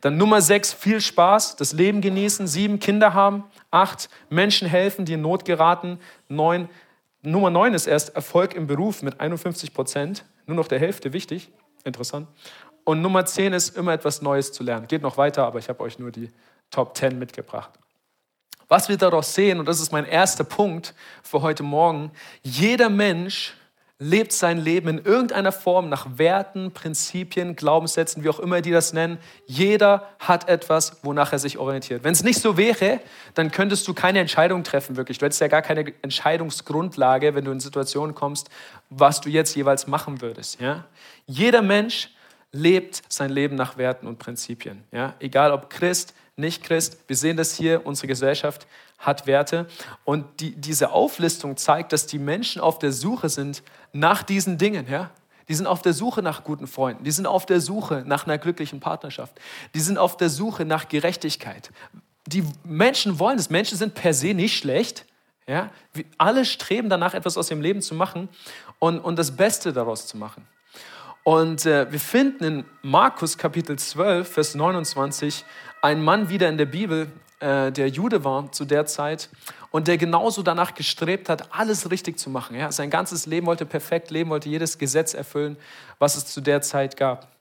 Dann 0.01 0.17
Nummer 0.17 0.41
sechs, 0.41 0.73
viel 0.73 1.01
Spaß, 1.01 1.55
das 1.55 1.73
Leben 1.73 2.01
genießen. 2.01 2.47
Sieben, 2.47 2.79
Kinder 2.79 3.13
haben. 3.13 3.43
Acht, 3.71 4.09
Menschen 4.29 4.67
helfen, 4.67 5.05
die 5.05 5.13
in 5.13 5.21
Not 5.21 5.45
geraten. 5.45 5.99
Neun, 6.29 6.69
Nummer 7.21 7.49
neun 7.49 7.73
ist 7.73 7.87
erst 7.87 8.15
Erfolg 8.15 8.53
im 8.53 8.67
Beruf 8.67 9.01
mit 9.01 9.19
51 9.19 9.73
Prozent. 9.73 10.25
Nur 10.45 10.55
noch 10.55 10.67
der 10.67 10.79
Hälfte, 10.79 11.13
wichtig. 11.13 11.51
Interessant. 11.83 12.27
Und 12.83 13.01
Nummer 13.01 13.25
10 13.25 13.53
ist 13.53 13.75
immer 13.75 13.93
etwas 13.93 14.21
Neues 14.21 14.51
zu 14.51 14.63
lernen. 14.63 14.87
Geht 14.87 15.01
noch 15.01 15.17
weiter, 15.17 15.45
aber 15.45 15.59
ich 15.59 15.69
habe 15.69 15.81
euch 15.81 15.97
nur 15.97 16.11
die 16.11 16.29
Top 16.69 16.95
10 16.95 17.17
mitgebracht. 17.17 17.71
Was 18.67 18.89
wir 18.89 18.97
daraus 18.97 19.33
sehen, 19.33 19.59
und 19.59 19.67
das 19.67 19.79
ist 19.79 19.91
mein 19.91 20.05
erster 20.05 20.43
Punkt 20.43 20.93
für 21.23 21.41
heute 21.41 21.63
Morgen, 21.63 22.11
jeder 22.41 22.89
Mensch 22.89 23.53
lebt 23.97 24.33
sein 24.33 24.57
Leben 24.57 24.89
in 24.89 25.05
irgendeiner 25.05 25.53
Form 25.53 25.87
nach 25.87 26.17
Werten, 26.17 26.71
Prinzipien, 26.71 27.55
Glaubenssätzen, 27.55 28.23
wie 28.23 28.29
auch 28.29 28.39
immer 28.39 28.61
die 28.61 28.71
das 28.71 28.91
nennen. 28.91 29.19
Jeder 29.45 30.09
hat 30.19 30.49
etwas, 30.49 30.99
wonach 31.03 31.31
er 31.31 31.39
sich 31.39 31.57
orientiert. 31.57 32.03
Wenn 32.03 32.11
es 32.11 32.23
nicht 32.23 32.41
so 32.41 32.57
wäre, 32.57 32.99
dann 33.35 33.51
könntest 33.51 33.87
du 33.87 33.93
keine 33.93 34.19
Entscheidung 34.19 34.65
treffen, 34.65 34.97
wirklich. 34.97 35.17
Du 35.17 35.25
hättest 35.25 35.39
ja 35.39 35.47
gar 35.47 35.61
keine 35.61 35.93
Entscheidungsgrundlage, 36.01 37.35
wenn 37.35 37.45
du 37.45 37.51
in 37.51 37.61
Situationen 37.61 38.15
kommst, 38.15 38.49
was 38.89 39.21
du 39.21 39.29
jetzt 39.29 39.55
jeweils 39.55 39.87
machen 39.87 40.21
würdest. 40.21 40.59
Ja? 40.59 40.83
Jeder 41.25 41.61
Mensch 41.61 42.09
lebt 42.51 43.01
sein 43.07 43.29
Leben 43.29 43.55
nach 43.55 43.77
Werten 43.77 44.07
und 44.07 44.19
Prinzipien. 44.19 44.83
Ja? 44.91 45.13
Egal 45.19 45.53
ob 45.53 45.69
Christ, 45.69 46.13
nicht 46.35 46.63
Christ, 46.63 46.97
wir 47.07 47.15
sehen 47.15 47.37
das 47.37 47.55
hier, 47.55 47.85
unsere 47.85 48.07
Gesellschaft 48.07 48.67
hat 48.97 49.27
Werte. 49.27 49.67
Und 50.03 50.39
die, 50.39 50.55
diese 50.55 50.91
Auflistung 50.91 51.57
zeigt, 51.57 51.93
dass 51.93 52.07
die 52.07 52.19
Menschen 52.19 52.61
auf 52.61 52.79
der 52.79 52.91
Suche 52.91 53.29
sind 53.29 53.63
nach 53.93 54.23
diesen 54.23 54.57
Dingen. 54.57 54.87
Ja? 54.89 55.11
Die 55.47 55.53
sind 55.53 55.67
auf 55.67 55.81
der 55.81 55.93
Suche 55.93 56.21
nach 56.21 56.43
guten 56.43 56.67
Freunden. 56.67 57.03
Die 57.03 57.11
sind 57.11 57.27
auf 57.27 57.45
der 57.45 57.61
Suche 57.61 58.03
nach 58.05 58.25
einer 58.25 58.37
glücklichen 58.37 58.79
Partnerschaft. 58.79 59.39
Die 59.73 59.79
sind 59.79 59.97
auf 59.97 60.17
der 60.17 60.29
Suche 60.29 60.65
nach 60.65 60.87
Gerechtigkeit. 60.87 61.71
Die 62.27 62.43
Menschen 62.63 63.19
wollen 63.19 63.37
es. 63.37 63.49
Menschen 63.49 63.77
sind 63.77 63.93
per 63.93 64.13
se 64.13 64.33
nicht 64.33 64.57
schlecht. 64.57 65.05
Ja? 65.47 65.69
Alle 66.17 66.45
streben 66.45 66.89
danach, 66.89 67.13
etwas 67.13 67.37
aus 67.37 67.51
ihrem 67.51 67.61
Leben 67.61 67.81
zu 67.81 67.93
machen 67.93 68.29
und, 68.79 68.99
und 68.99 69.19
das 69.19 69.35
Beste 69.35 69.73
daraus 69.73 70.07
zu 70.07 70.17
machen. 70.17 70.47
Und 71.23 71.65
äh, 71.65 71.91
wir 71.91 71.99
finden 71.99 72.43
in 72.43 72.65
Markus 72.83 73.37
Kapitel 73.37 73.77
12, 73.77 74.31
Vers 74.31 74.53
29 74.53 75.43
einen 75.81 76.03
Mann 76.03 76.29
wieder 76.29 76.49
in 76.49 76.57
der 76.57 76.67
Bibel, 76.67 77.11
äh, 77.39 77.71
der 77.71 77.89
Jude 77.89 78.23
war 78.23 78.51
zu 78.51 78.65
der 78.65 78.85
Zeit 78.85 79.29
und 79.71 79.87
der 79.87 79.97
genauso 79.97 80.41
danach 80.41 80.73
gestrebt 80.73 81.29
hat, 81.29 81.53
alles 81.53 81.91
richtig 81.91 82.17
zu 82.17 82.29
machen. 82.29 82.55
Ja? 82.55 82.71
Sein 82.71 82.89
ganzes 82.89 83.25
Leben 83.25 83.45
wollte 83.45 83.65
perfekt 83.65 84.09
leben, 84.11 84.29
wollte 84.29 84.49
jedes 84.49 84.77
Gesetz 84.77 85.13
erfüllen, 85.13 85.57
was 85.99 86.15
es 86.15 86.25
zu 86.27 86.41
der 86.41 86.61
Zeit 86.61 86.97
gab. 86.97 87.34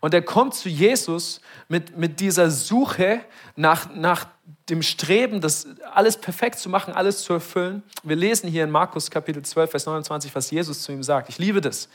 Und 0.00 0.14
er 0.14 0.22
kommt 0.22 0.54
zu 0.54 0.68
Jesus 0.68 1.40
mit, 1.68 1.96
mit 1.96 2.20
dieser 2.20 2.50
Suche 2.50 3.20
nach, 3.56 3.94
nach 3.94 4.26
dem 4.68 4.82
Streben, 4.82 5.40
das 5.40 5.66
alles 5.92 6.16
perfekt 6.16 6.58
zu 6.58 6.68
machen, 6.68 6.94
alles 6.94 7.22
zu 7.22 7.32
erfüllen. 7.34 7.82
Wir 8.02 8.16
lesen 8.16 8.48
hier 8.48 8.64
in 8.64 8.70
Markus 8.70 9.10
Kapitel 9.10 9.42
12, 9.42 9.70
Vers 9.70 9.86
29, 9.86 10.34
was 10.34 10.50
Jesus 10.50 10.82
zu 10.82 10.92
ihm 10.92 11.02
sagt. 11.02 11.28
Ich 11.28 11.38
liebe 11.38 11.60
das 11.60 11.88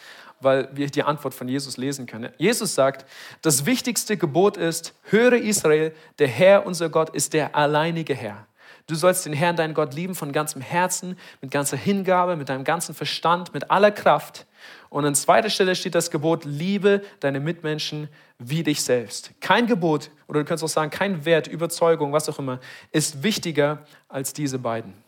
weil 0.44 0.70
wir 0.74 0.88
die 0.88 1.04
Antwort 1.04 1.34
von 1.34 1.48
Jesus 1.48 1.78
lesen 1.78 2.06
können. 2.06 2.32
Jesus 2.38 2.76
sagt, 2.76 3.06
das 3.42 3.66
wichtigste 3.66 4.18
Gebot 4.18 4.58
ist, 4.58 4.94
höre 5.04 5.34
Israel, 5.34 5.94
der 6.20 6.28
Herr, 6.28 6.66
unser 6.66 6.90
Gott, 6.90 7.10
ist 7.10 7.34
der 7.34 7.56
alleinige 7.56 8.14
Herr. 8.14 8.46
Du 8.88 8.96
sollst 8.96 9.26
den 9.26 9.34
Herrn, 9.34 9.56
deinen 9.56 9.74
Gott, 9.74 9.94
lieben 9.94 10.14
von 10.14 10.32
ganzem 10.32 10.62
Herzen, 10.62 11.18
mit 11.42 11.52
ganzer 11.52 11.78
Hingabe, 11.78 12.36
mit 12.36 12.50
deinem 12.50 12.64
ganzen 12.66 12.94
Verstand, 12.94 13.54
mit 13.54 13.72
aller 13.72 13.92
Kraft. 13.92 14.46
Und 14.90 15.06
an 15.06 15.16
zweiter 15.16 15.50
Stelle 15.50 15.76
steht 15.76 15.96
das 15.96 16.12
Gebot, 16.12 16.46
liebe 16.46 17.02
deine 17.20 17.40
Mitmenschen 17.40 18.10
wie 18.40 18.64
dich 18.64 18.82
selbst. 18.82 19.32
Kein 19.40 19.68
Gebot, 19.68 20.12
oder 20.28 20.42
du 20.42 20.46
kannst 20.46 20.64
auch 20.64 20.70
sagen, 20.70 20.92
kein 20.92 21.26
Wert, 21.26 21.48
Überzeugung, 21.48 22.12
was 22.12 22.28
auch 22.30 22.40
immer, 22.40 22.60
ist 22.92 23.24
wichtiger 23.24 23.86
als 24.10 24.34
diese 24.34 24.60
beiden. 24.60 25.03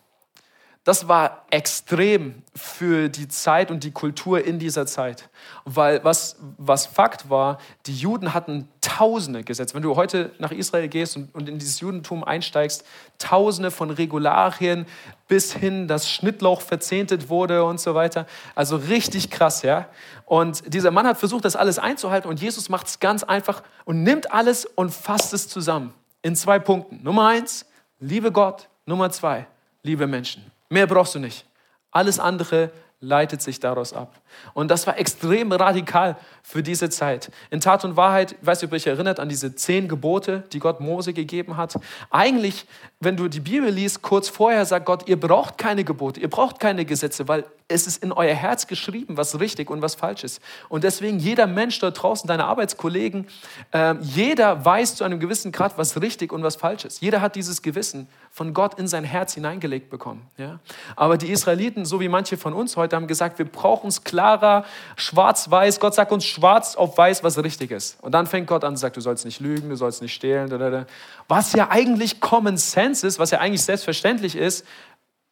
Das 0.85 1.07
war 1.07 1.45
extrem 1.49 2.43
für 2.53 3.09
die 3.09 3.27
Zeit 3.27 3.71
und 3.71 3.83
die 3.83 3.89
Kultur 3.89 4.45
in 4.45 4.59
dieser 4.59 4.85
Zeit. 4.85 5.29
Weil 5.65 6.03
was, 6.03 6.37
was 6.59 6.85
Fakt 6.85 7.27
war, 7.27 7.57
die 7.87 7.95
Juden 7.95 8.35
hatten 8.35 8.69
tausende 8.81 9.43
Gesetze. 9.43 9.73
Wenn 9.73 9.81
du 9.81 9.95
heute 9.95 10.31
nach 10.37 10.51
Israel 10.51 10.87
gehst 10.87 11.17
und, 11.17 11.33
und 11.33 11.49
in 11.49 11.57
dieses 11.57 11.79
Judentum 11.79 12.23
einsteigst, 12.23 12.85
tausende 13.17 13.71
von 13.71 13.89
Regularien 13.89 14.85
bis 15.27 15.53
hin, 15.53 15.87
dass 15.87 16.07
Schnittlauch 16.07 16.61
verzehntet 16.61 17.29
wurde 17.29 17.63
und 17.63 17.79
so 17.79 17.95
weiter. 17.95 18.27
Also 18.53 18.75
richtig 18.75 19.31
krass, 19.31 19.63
ja. 19.63 19.89
Und 20.25 20.71
dieser 20.71 20.91
Mann 20.91 21.07
hat 21.07 21.17
versucht, 21.17 21.45
das 21.45 21.55
alles 21.55 21.79
einzuhalten 21.79 22.29
und 22.29 22.39
Jesus 22.39 22.69
macht 22.69 22.85
es 22.85 22.99
ganz 22.99 23.23
einfach 23.23 23.63
und 23.85 24.03
nimmt 24.03 24.31
alles 24.31 24.65
und 24.65 24.93
fasst 24.93 25.33
es 25.33 25.49
zusammen 25.49 25.95
in 26.21 26.35
zwei 26.35 26.59
Punkten. 26.59 27.01
Nummer 27.01 27.29
eins, 27.29 27.65
liebe 27.99 28.31
Gott. 28.31 28.69
Nummer 28.85 29.09
zwei, 29.09 29.47
liebe 29.81 30.05
Menschen. 30.05 30.54
Mehr 30.69 30.87
brauchst 30.87 31.15
du 31.15 31.19
nicht. 31.19 31.45
Alles 31.91 32.19
andere 32.19 32.71
leitet 33.05 33.41
sich 33.41 33.59
daraus 33.59 33.93
ab. 33.93 34.19
Und 34.53 34.69
das 34.69 34.87
war 34.87 34.97
extrem 34.97 35.51
radikal 35.51 36.17
für 36.43 36.63
diese 36.63 36.89
Zeit. 36.89 37.31
In 37.49 37.61
Tat 37.61 37.85
und 37.85 37.95
Wahrheit, 37.95 38.35
ich 38.39 38.45
weiß 38.45 38.61
nicht, 38.61 38.69
ob 38.69 38.73
ihr 38.73 38.77
euch 38.77 38.87
erinnert 38.87 39.19
an 39.19 39.29
diese 39.29 39.55
zehn 39.55 39.87
Gebote, 39.87 40.43
die 40.51 40.59
Gott 40.59 40.79
Mose 40.79 41.13
gegeben 41.13 41.57
hat. 41.57 41.75
Eigentlich, 42.09 42.65
wenn 42.99 43.15
du 43.15 43.27
die 43.27 43.39
Bibel 43.39 43.69
liest, 43.69 44.01
kurz 44.01 44.29
vorher 44.29 44.65
sagt 44.65 44.85
Gott, 44.85 45.07
ihr 45.07 45.19
braucht 45.19 45.57
keine 45.57 45.83
Gebote, 45.83 46.19
ihr 46.19 46.29
braucht 46.29 46.59
keine 46.59 46.85
Gesetze, 46.85 47.27
weil 47.27 47.45
es 47.67 47.87
ist 47.87 48.03
in 48.03 48.11
euer 48.11 48.35
Herz 48.35 48.67
geschrieben, 48.67 49.17
was 49.17 49.39
richtig 49.39 49.71
und 49.71 49.81
was 49.81 49.95
falsch 49.95 50.23
ist. 50.23 50.39
Und 50.69 50.83
deswegen 50.83 51.17
jeder 51.17 51.47
Mensch 51.47 51.79
dort 51.79 52.01
draußen, 52.01 52.27
deine 52.27 52.45
Arbeitskollegen, 52.45 53.27
äh, 53.71 53.95
jeder 54.01 54.63
weiß 54.63 54.95
zu 54.95 55.03
einem 55.03 55.19
gewissen 55.19 55.51
Grad, 55.51 55.77
was 55.77 55.99
richtig 55.99 56.31
und 56.31 56.43
was 56.43 56.55
falsch 56.55 56.85
ist. 56.85 57.01
Jeder 57.01 57.21
hat 57.21 57.35
dieses 57.35 57.63
Gewissen 57.63 58.07
von 58.29 58.53
Gott 58.53 58.77
in 58.77 58.87
sein 58.87 59.03
Herz 59.03 59.33
hineingelegt 59.33 59.89
bekommen. 59.89 60.27
Ja? 60.37 60.59
Aber 60.95 61.17
die 61.17 61.31
Israeliten, 61.31 61.85
so 61.85 61.99
wie 61.99 62.09
manche 62.09 62.37
von 62.37 62.53
uns 62.53 62.77
heute, 62.77 62.94
haben 62.95 63.07
gesagt, 63.07 63.37
wir 63.37 63.45
brauchen 63.45 63.87
es 63.87 64.03
klarer, 64.03 64.65
schwarz-weiß. 64.95 65.79
Gott 65.79 65.93
sagt 65.93 66.11
uns 66.11 66.25
schwarz 66.25 66.75
auf 66.75 66.97
weiß, 66.97 67.23
was 67.23 67.41
richtig 67.43 67.71
ist. 67.71 68.01
Und 68.01 68.13
dann 68.13 68.27
fängt 68.27 68.47
Gott 68.47 68.63
an 68.63 68.71
und 68.73 68.77
sagt, 68.77 68.97
du 68.97 69.01
sollst 69.01 69.25
nicht 69.25 69.39
lügen, 69.39 69.69
du 69.69 69.75
sollst 69.75 70.01
nicht 70.01 70.13
stehlen. 70.13 70.85
Was 71.27 71.53
ja 71.53 71.69
eigentlich 71.69 72.19
Common 72.19 72.57
Sense 72.57 73.05
ist, 73.05 73.19
was 73.19 73.31
ja 73.31 73.39
eigentlich 73.39 73.63
selbstverständlich 73.63 74.35
ist, 74.35 74.65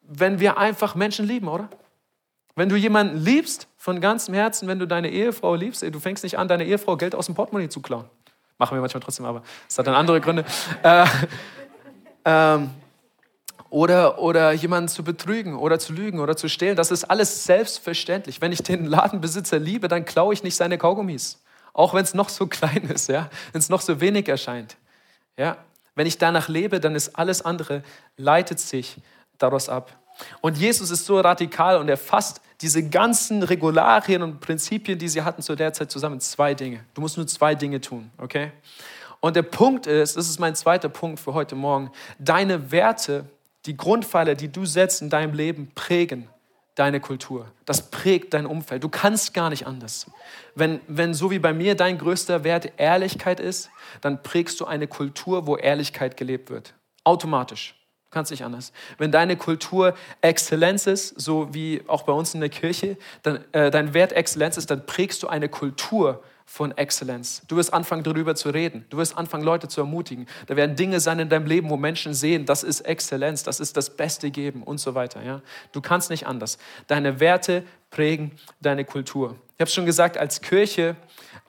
wenn 0.02 0.38
wir 0.38 0.58
einfach 0.58 0.94
Menschen 0.94 1.26
lieben, 1.26 1.48
oder? 1.48 1.68
Wenn 2.56 2.68
du 2.68 2.76
jemanden 2.76 3.16
liebst 3.16 3.66
von 3.76 4.00
ganzem 4.00 4.34
Herzen, 4.34 4.68
wenn 4.68 4.78
du 4.78 4.86
deine 4.86 5.10
Ehefrau 5.10 5.54
liebst, 5.54 5.82
ey, 5.82 5.90
du 5.90 5.98
fängst 5.98 6.22
nicht 6.22 6.38
an, 6.38 6.46
deine 6.46 6.64
Ehefrau 6.64 6.96
Geld 6.96 7.14
aus 7.14 7.26
dem 7.26 7.34
Portemonnaie 7.34 7.68
zu 7.68 7.80
klauen. 7.80 8.04
Machen 8.58 8.76
wir 8.76 8.80
manchmal 8.80 9.02
trotzdem, 9.02 9.26
aber 9.26 9.42
das 9.66 9.78
hat 9.78 9.86
dann 9.86 9.94
andere 9.94 10.20
Gründe. 10.20 10.44
Äh, 10.82 11.06
ähm, 12.24 12.70
oder, 13.74 14.20
oder 14.20 14.52
jemanden 14.52 14.88
zu 14.88 15.02
betrügen 15.02 15.56
oder 15.56 15.80
zu 15.80 15.92
lügen 15.92 16.20
oder 16.20 16.36
zu 16.36 16.48
stehlen, 16.48 16.76
das 16.76 16.92
ist 16.92 17.02
alles 17.10 17.42
selbstverständlich. 17.42 18.40
Wenn 18.40 18.52
ich 18.52 18.62
den 18.62 18.86
Ladenbesitzer 18.86 19.58
liebe, 19.58 19.88
dann 19.88 20.04
klaue 20.04 20.32
ich 20.32 20.44
nicht 20.44 20.54
seine 20.54 20.78
Kaugummis. 20.78 21.42
Auch 21.72 21.92
wenn 21.92 22.04
es 22.04 22.14
noch 22.14 22.28
so 22.28 22.46
klein 22.58 22.84
ist, 22.84 23.08
ja? 23.08 23.28
wenn 23.50 23.58
es 23.58 23.68
noch 23.70 23.80
so 23.80 24.00
wenig 24.00 24.28
erscheint. 24.28 24.76
Ja? 25.36 25.56
Wenn 25.96 26.06
ich 26.06 26.18
danach 26.18 26.48
lebe, 26.48 26.78
dann 26.78 26.94
ist 26.94 27.16
alles 27.18 27.42
andere, 27.42 27.82
leitet 28.16 28.60
sich 28.60 28.96
daraus 29.38 29.68
ab. 29.68 29.92
Und 30.40 30.56
Jesus 30.56 30.92
ist 30.92 31.04
so 31.04 31.18
radikal 31.18 31.78
und 31.78 31.88
er 31.88 31.96
fasst 31.96 32.40
diese 32.60 32.88
ganzen 32.88 33.42
Regularien 33.42 34.22
und 34.22 34.38
Prinzipien, 34.38 35.00
die 35.00 35.08
sie 35.08 35.22
hatten 35.22 35.42
zu 35.42 35.56
der 35.56 35.72
Zeit 35.72 35.90
zusammen, 35.90 36.20
zwei 36.20 36.54
Dinge. 36.54 36.84
Du 36.94 37.00
musst 37.00 37.16
nur 37.16 37.26
zwei 37.26 37.56
Dinge 37.56 37.80
tun, 37.80 38.12
okay? 38.18 38.52
Und 39.18 39.34
der 39.34 39.42
Punkt 39.42 39.88
ist, 39.88 40.16
das 40.16 40.28
ist 40.28 40.38
mein 40.38 40.54
zweiter 40.54 40.88
Punkt 40.88 41.18
für 41.18 41.34
heute 41.34 41.56
Morgen, 41.56 41.90
deine 42.20 42.70
Werte, 42.70 43.24
die 43.66 43.76
Grundpfeiler, 43.76 44.34
die 44.34 44.48
du 44.50 44.66
setzt 44.66 45.02
in 45.02 45.10
deinem 45.10 45.34
Leben, 45.34 45.72
prägen 45.74 46.28
deine 46.74 47.00
Kultur. 47.00 47.46
Das 47.66 47.90
prägt 47.90 48.34
dein 48.34 48.46
Umfeld. 48.46 48.82
Du 48.82 48.88
kannst 48.88 49.32
gar 49.32 49.48
nicht 49.50 49.66
anders. 49.66 50.10
Wenn, 50.54 50.80
wenn 50.88 51.14
so 51.14 51.30
wie 51.30 51.38
bei 51.38 51.52
mir 51.52 51.76
dein 51.76 51.98
größter 51.98 52.42
Wert 52.42 52.72
Ehrlichkeit 52.78 53.38
ist, 53.38 53.70
dann 54.00 54.22
prägst 54.22 54.60
du 54.60 54.64
eine 54.64 54.88
Kultur, 54.88 55.46
wo 55.46 55.56
Ehrlichkeit 55.56 56.16
gelebt 56.16 56.50
wird. 56.50 56.74
Automatisch 57.04 57.76
kannst 58.10 58.30
nicht 58.30 58.44
anders. 58.44 58.72
Wenn 58.96 59.10
deine 59.10 59.36
Kultur 59.36 59.94
Exzellenz 60.20 60.86
ist, 60.86 61.20
so 61.20 61.52
wie 61.52 61.82
auch 61.88 62.04
bei 62.04 62.12
uns 62.12 62.32
in 62.32 62.40
der 62.40 62.48
Kirche, 62.48 62.96
dann, 63.22 63.44
äh, 63.52 63.70
dein 63.70 63.92
Wert 63.92 64.12
Exzellenz 64.12 64.56
ist, 64.56 64.70
dann 64.70 64.86
prägst 64.86 65.22
du 65.22 65.26
eine 65.26 65.48
Kultur 65.48 66.22
von 66.54 66.70
Exzellenz. 66.78 67.42
Du 67.48 67.56
wirst 67.56 67.74
anfangen, 67.74 68.04
darüber 68.04 68.36
zu 68.36 68.50
reden. 68.50 68.84
Du 68.88 68.96
wirst 68.96 69.18
anfangen, 69.18 69.42
Leute 69.42 69.66
zu 69.66 69.80
ermutigen. 69.80 70.28
Da 70.46 70.54
werden 70.54 70.76
Dinge 70.76 71.00
sein 71.00 71.18
in 71.18 71.28
deinem 71.28 71.46
Leben, 71.46 71.68
wo 71.68 71.76
Menschen 71.76 72.14
sehen, 72.14 72.46
das 72.46 72.62
ist 72.62 72.82
Exzellenz, 72.82 73.42
das 73.42 73.58
ist 73.58 73.76
das 73.76 73.90
Beste 73.90 74.30
geben 74.30 74.62
und 74.62 74.78
so 74.78 74.94
weiter. 74.94 75.20
Ja? 75.20 75.42
Du 75.72 75.80
kannst 75.80 76.10
nicht 76.10 76.28
anders. 76.28 76.58
Deine 76.86 77.18
Werte 77.18 77.64
prägen 77.90 78.30
deine 78.60 78.84
Kultur. 78.84 79.34
Ich 79.56 79.62
habe 79.62 79.70
schon 79.72 79.84
gesagt, 79.84 80.16
als 80.16 80.42
Kirche 80.42 80.94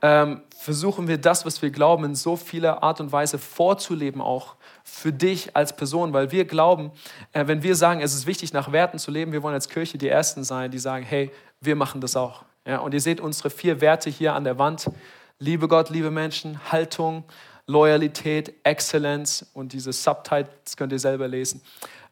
ähm, 0.01 0.41
versuchen 0.57 1.07
wir 1.07 1.19
das, 1.19 1.45
was 1.45 1.61
wir 1.61 1.69
glauben, 1.69 2.03
in 2.05 2.15
so 2.15 2.35
vieler 2.35 2.81
Art 2.81 2.99
und 2.99 3.11
Weise 3.11 3.37
vorzuleben 3.37 4.21
auch 4.21 4.55
für 4.83 5.13
dich 5.13 5.55
als 5.55 5.75
Person, 5.75 6.13
weil 6.13 6.31
wir 6.31 6.45
glauben, 6.45 6.89
äh, 7.31 7.45
wenn 7.45 7.61
wir 7.61 7.75
sagen, 7.75 8.01
es 8.01 8.15
ist 8.15 8.25
wichtig, 8.25 8.53
nach 8.53 8.71
Werten 8.71 8.97
zu 8.97 9.11
leben, 9.11 9.33
wir 9.33 9.43
wollen 9.43 9.53
als 9.53 9.69
Kirche 9.69 9.99
die 9.99 10.09
Ersten 10.09 10.43
sein, 10.43 10.71
die 10.71 10.79
sagen, 10.79 11.05
hey, 11.05 11.31
wir 11.61 11.75
machen 11.75 12.01
das 12.01 12.15
auch. 12.15 12.43
Ja, 12.65 12.79
und 12.79 12.93
ihr 12.93 13.01
seht 13.01 13.19
unsere 13.21 13.49
vier 13.49 13.79
Werte 13.79 14.09
hier 14.09 14.33
an 14.33 14.43
der 14.43 14.57
Wand. 14.57 14.89
Liebe 15.37 15.67
Gott, 15.67 15.89
liebe 15.89 16.09
Menschen, 16.09 16.59
Haltung, 16.71 17.23
Loyalität, 17.67 18.53
Exzellenz 18.63 19.45
und 19.53 19.73
diese 19.73 19.93
Subtitles 19.93 20.75
könnt 20.75 20.91
ihr 20.91 20.99
selber 20.99 21.27
lesen. 21.27 21.61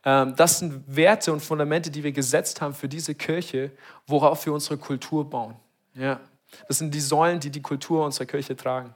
Ähm, 0.06 0.36
das 0.36 0.60
sind 0.60 0.84
Werte 0.88 1.32
und 1.32 1.40
Fundamente, 1.40 1.90
die 1.90 2.04
wir 2.04 2.12
gesetzt 2.12 2.62
haben 2.62 2.74
für 2.74 2.88
diese 2.88 3.16
Kirche, 3.16 3.72
worauf 4.08 4.46
wir 4.46 4.54
unsere 4.54 4.78
Kultur 4.78 5.30
bauen. 5.30 5.56
Ja, 5.96 6.20
das 6.68 6.78
sind 6.78 6.94
die 6.94 7.00
Säulen, 7.00 7.40
die 7.40 7.50
die 7.50 7.62
Kultur 7.62 8.06
unserer 8.06 8.26
Kirche 8.26 8.56
tragen. 8.56 8.94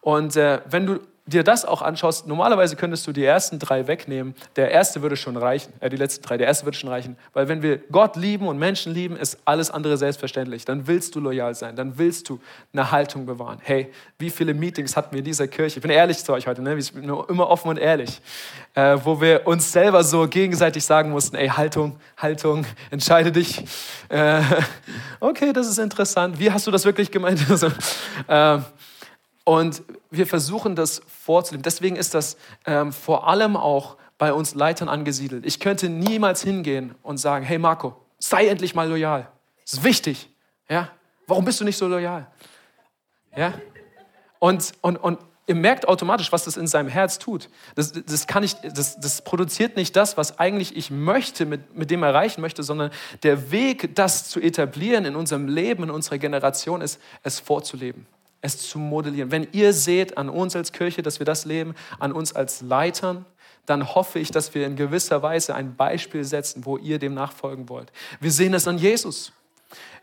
Und 0.00 0.36
äh, 0.36 0.60
wenn 0.66 0.86
du 0.86 1.00
dir 1.26 1.42
das 1.42 1.64
auch 1.64 1.80
anschaust, 1.80 2.26
normalerweise 2.26 2.76
könntest 2.76 3.06
du 3.06 3.12
die 3.12 3.24
ersten 3.24 3.58
drei 3.58 3.86
wegnehmen. 3.86 4.34
Der 4.56 4.70
erste 4.70 5.00
würde 5.00 5.16
schon 5.16 5.36
reichen, 5.38 5.72
äh, 5.80 5.88
die 5.88 5.96
letzten 5.96 6.22
drei, 6.22 6.36
der 6.36 6.46
erste 6.46 6.66
würde 6.66 6.76
schon 6.76 6.90
reichen. 6.90 7.16
Weil 7.32 7.48
wenn 7.48 7.62
wir 7.62 7.78
Gott 7.90 8.16
lieben 8.16 8.46
und 8.46 8.58
Menschen 8.58 8.92
lieben, 8.92 9.16
ist 9.16 9.38
alles 9.46 9.70
andere 9.70 9.96
selbstverständlich. 9.96 10.66
Dann 10.66 10.86
willst 10.86 11.14
du 11.14 11.20
loyal 11.20 11.54
sein, 11.54 11.76
dann 11.76 11.96
willst 11.96 12.28
du 12.28 12.40
eine 12.74 12.90
Haltung 12.90 13.24
bewahren. 13.24 13.58
Hey, 13.62 13.90
wie 14.18 14.28
viele 14.28 14.52
Meetings 14.52 14.96
hatten 14.96 15.12
wir 15.12 15.20
in 15.20 15.24
dieser 15.24 15.48
Kirche? 15.48 15.78
Ich 15.78 15.82
bin 15.82 15.90
ehrlich 15.90 16.22
zu 16.22 16.32
euch 16.32 16.46
heute, 16.46 16.60
ne? 16.60 16.76
ich 16.76 16.92
bin 16.92 17.04
immer 17.04 17.48
offen 17.48 17.68
und 17.68 17.78
ehrlich. 17.78 18.20
Äh, 18.74 18.98
wo 19.04 19.20
wir 19.20 19.46
uns 19.46 19.72
selber 19.72 20.04
so 20.04 20.28
gegenseitig 20.28 20.84
sagen 20.84 21.10
mussten, 21.10 21.36
ey, 21.36 21.48
Haltung, 21.48 21.96
Haltung, 22.18 22.66
entscheide 22.90 23.32
dich. 23.32 23.64
Äh, 24.08 24.42
okay, 25.20 25.52
das 25.54 25.68
ist 25.68 25.78
interessant. 25.78 26.38
Wie 26.38 26.50
hast 26.50 26.66
du 26.66 26.70
das 26.70 26.84
wirklich 26.84 27.10
gemeint? 27.10 27.40
Äh, 28.28 28.58
und 29.44 29.82
wir 30.10 30.26
versuchen 30.26 30.74
das 30.74 31.02
vorzuleben. 31.06 31.62
Deswegen 31.62 31.96
ist 31.96 32.14
das 32.14 32.36
ähm, 32.64 32.92
vor 32.92 33.28
allem 33.28 33.56
auch 33.56 33.96
bei 34.16 34.32
uns 34.32 34.54
Leitern 34.54 34.88
angesiedelt. 34.88 35.44
Ich 35.44 35.60
könnte 35.60 35.88
niemals 35.90 36.42
hingehen 36.42 36.94
und 37.02 37.18
sagen, 37.18 37.44
hey 37.44 37.58
Marco, 37.58 37.94
sei 38.18 38.48
endlich 38.48 38.74
mal 38.74 38.88
loyal. 38.88 39.28
Das 39.64 39.74
ist 39.74 39.84
wichtig. 39.84 40.30
Ja? 40.68 40.90
Warum 41.26 41.44
bist 41.44 41.60
du 41.60 41.64
nicht 41.64 41.76
so 41.76 41.86
loyal? 41.86 42.26
Ja? 43.36 43.52
Und, 44.38 44.72
und, 44.80 44.96
und 44.96 45.18
ihr 45.46 45.56
merkt 45.56 45.88
automatisch, 45.88 46.32
was 46.32 46.44
das 46.44 46.56
in 46.56 46.66
seinem 46.66 46.88
Herz 46.88 47.18
tut. 47.18 47.50
Das, 47.74 47.92
das, 47.92 48.26
kann 48.26 48.44
ich, 48.44 48.54
das, 48.54 48.98
das 48.98 49.22
produziert 49.22 49.76
nicht 49.76 49.94
das, 49.94 50.16
was 50.16 50.38
eigentlich 50.38 50.74
ich 50.74 50.90
möchte, 50.90 51.44
mit, 51.44 51.76
mit 51.76 51.90
dem 51.90 52.02
erreichen 52.02 52.40
möchte, 52.40 52.62
sondern 52.62 52.90
der 53.24 53.50
Weg, 53.50 53.94
das 53.94 54.28
zu 54.30 54.40
etablieren 54.40 55.04
in 55.04 55.16
unserem 55.16 55.48
Leben, 55.48 55.82
in 55.82 55.90
unserer 55.90 56.16
Generation, 56.16 56.80
ist, 56.80 56.98
es 57.22 57.40
vorzuleben 57.40 58.06
es 58.44 58.58
zu 58.58 58.78
modellieren. 58.78 59.30
Wenn 59.30 59.48
ihr 59.52 59.72
seht 59.72 60.18
an 60.18 60.28
uns 60.28 60.54
als 60.54 60.72
Kirche, 60.72 61.02
dass 61.02 61.18
wir 61.18 61.26
das 61.26 61.44
leben, 61.44 61.74
an 61.98 62.12
uns 62.12 62.34
als 62.34 62.60
Leitern, 62.60 63.24
dann 63.66 63.94
hoffe 63.94 64.18
ich, 64.18 64.30
dass 64.30 64.54
wir 64.54 64.66
in 64.66 64.76
gewisser 64.76 65.22
Weise 65.22 65.54
ein 65.54 65.74
Beispiel 65.74 66.24
setzen, 66.24 66.66
wo 66.66 66.76
ihr 66.76 66.98
dem 66.98 67.14
nachfolgen 67.14 67.68
wollt. 67.68 67.90
Wir 68.20 68.30
sehen 68.30 68.52
es 68.52 68.68
an 68.68 68.76
Jesus. 68.76 69.32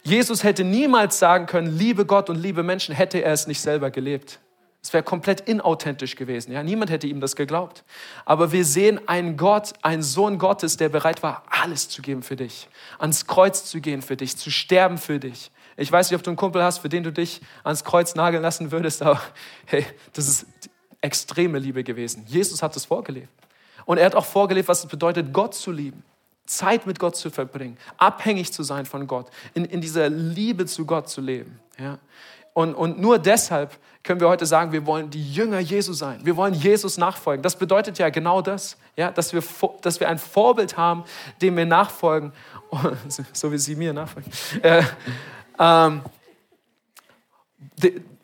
Jesus 0.03 0.43
hätte 0.43 0.63
niemals 0.63 1.19
sagen 1.19 1.45
können, 1.45 1.77
liebe 1.77 2.05
Gott 2.05 2.31
und 2.31 2.37
liebe 2.37 2.63
Menschen, 2.63 2.95
hätte 2.95 3.19
er 3.19 3.33
es 3.33 3.45
nicht 3.45 3.61
selber 3.61 3.91
gelebt. 3.91 4.39
Es 4.83 4.91
wäre 4.93 5.03
komplett 5.03 5.41
inauthentisch 5.41 6.15
gewesen. 6.15 6.51
Ja? 6.51 6.63
Niemand 6.63 6.89
hätte 6.89 7.05
ihm 7.05 7.19
das 7.21 7.35
geglaubt. 7.35 7.83
Aber 8.25 8.51
wir 8.51 8.65
sehen 8.65 8.99
einen 9.07 9.37
Gott, 9.37 9.73
einen 9.83 10.01
Sohn 10.01 10.39
Gottes, 10.39 10.77
der 10.77 10.89
bereit 10.89 11.21
war, 11.21 11.43
alles 11.47 11.87
zu 11.87 12.01
geben 12.01 12.23
für 12.23 12.35
dich. 12.35 12.67
Ans 12.97 13.27
Kreuz 13.27 13.65
zu 13.65 13.79
gehen 13.79 14.01
für 14.01 14.17
dich, 14.17 14.35
zu 14.37 14.49
sterben 14.49 14.97
für 14.97 15.19
dich. 15.19 15.51
Ich 15.77 15.91
weiß 15.91 16.09
nicht, 16.09 16.17
ob 16.17 16.23
du 16.23 16.29
einen 16.29 16.37
Kumpel 16.37 16.63
hast, 16.63 16.79
für 16.79 16.89
den 16.89 17.03
du 17.03 17.11
dich 17.11 17.41
ans 17.63 17.83
Kreuz 17.83 18.15
nageln 18.15 18.43
lassen 18.43 18.71
würdest, 18.71 19.01
aber 19.01 19.21
hey, 19.65 19.85
das 20.13 20.27
ist 20.27 20.45
extreme 21.01 21.59
Liebe 21.59 21.83
gewesen. 21.83 22.23
Jesus 22.27 22.61
hat 22.61 22.75
es 22.75 22.85
vorgelebt. 22.85 23.29
Und 23.85 23.97
er 23.97 24.05
hat 24.05 24.15
auch 24.15 24.25
vorgelebt, 24.25 24.67
was 24.67 24.83
es 24.83 24.85
bedeutet, 24.85 25.33
Gott 25.33 25.55
zu 25.55 25.71
lieben. 25.71 26.03
Zeit 26.45 26.85
mit 26.85 26.99
Gott 26.99 27.15
zu 27.15 27.29
verbringen, 27.29 27.77
abhängig 27.97 28.51
zu 28.51 28.63
sein 28.63 28.85
von 28.85 29.07
Gott, 29.07 29.27
in, 29.53 29.63
in 29.65 29.79
dieser 29.79 30.09
Liebe 30.09 30.65
zu 30.65 30.85
Gott 30.85 31.09
zu 31.09 31.21
leben. 31.21 31.59
Ja? 31.79 31.97
Und, 32.53 32.75
und 32.75 32.99
nur 32.99 33.17
deshalb 33.19 33.77
können 34.03 34.19
wir 34.19 34.27
heute 34.27 34.45
sagen, 34.45 34.73
wir 34.73 34.85
wollen 34.85 35.09
die 35.09 35.31
Jünger 35.31 35.59
Jesu 35.59 35.93
sein. 35.93 36.19
Wir 36.23 36.35
wollen 36.35 36.53
Jesus 36.53 36.97
nachfolgen. 36.97 37.41
Das 37.41 37.55
bedeutet 37.55 37.97
ja 37.99 38.09
genau 38.09 38.41
das, 38.41 38.75
ja? 38.97 39.11
dass, 39.11 39.31
wir, 39.33 39.41
dass 39.81 39.99
wir 40.01 40.09
ein 40.09 40.19
Vorbild 40.19 40.75
haben, 40.75 41.05
dem 41.41 41.55
wir 41.55 41.65
nachfolgen, 41.65 42.33
so 43.33 43.51
wie 43.51 43.57
sie 43.57 43.75
mir 43.75 43.93
nachfolgen. 43.93 44.31
Äh, 44.61 44.83
ähm, 45.61 46.01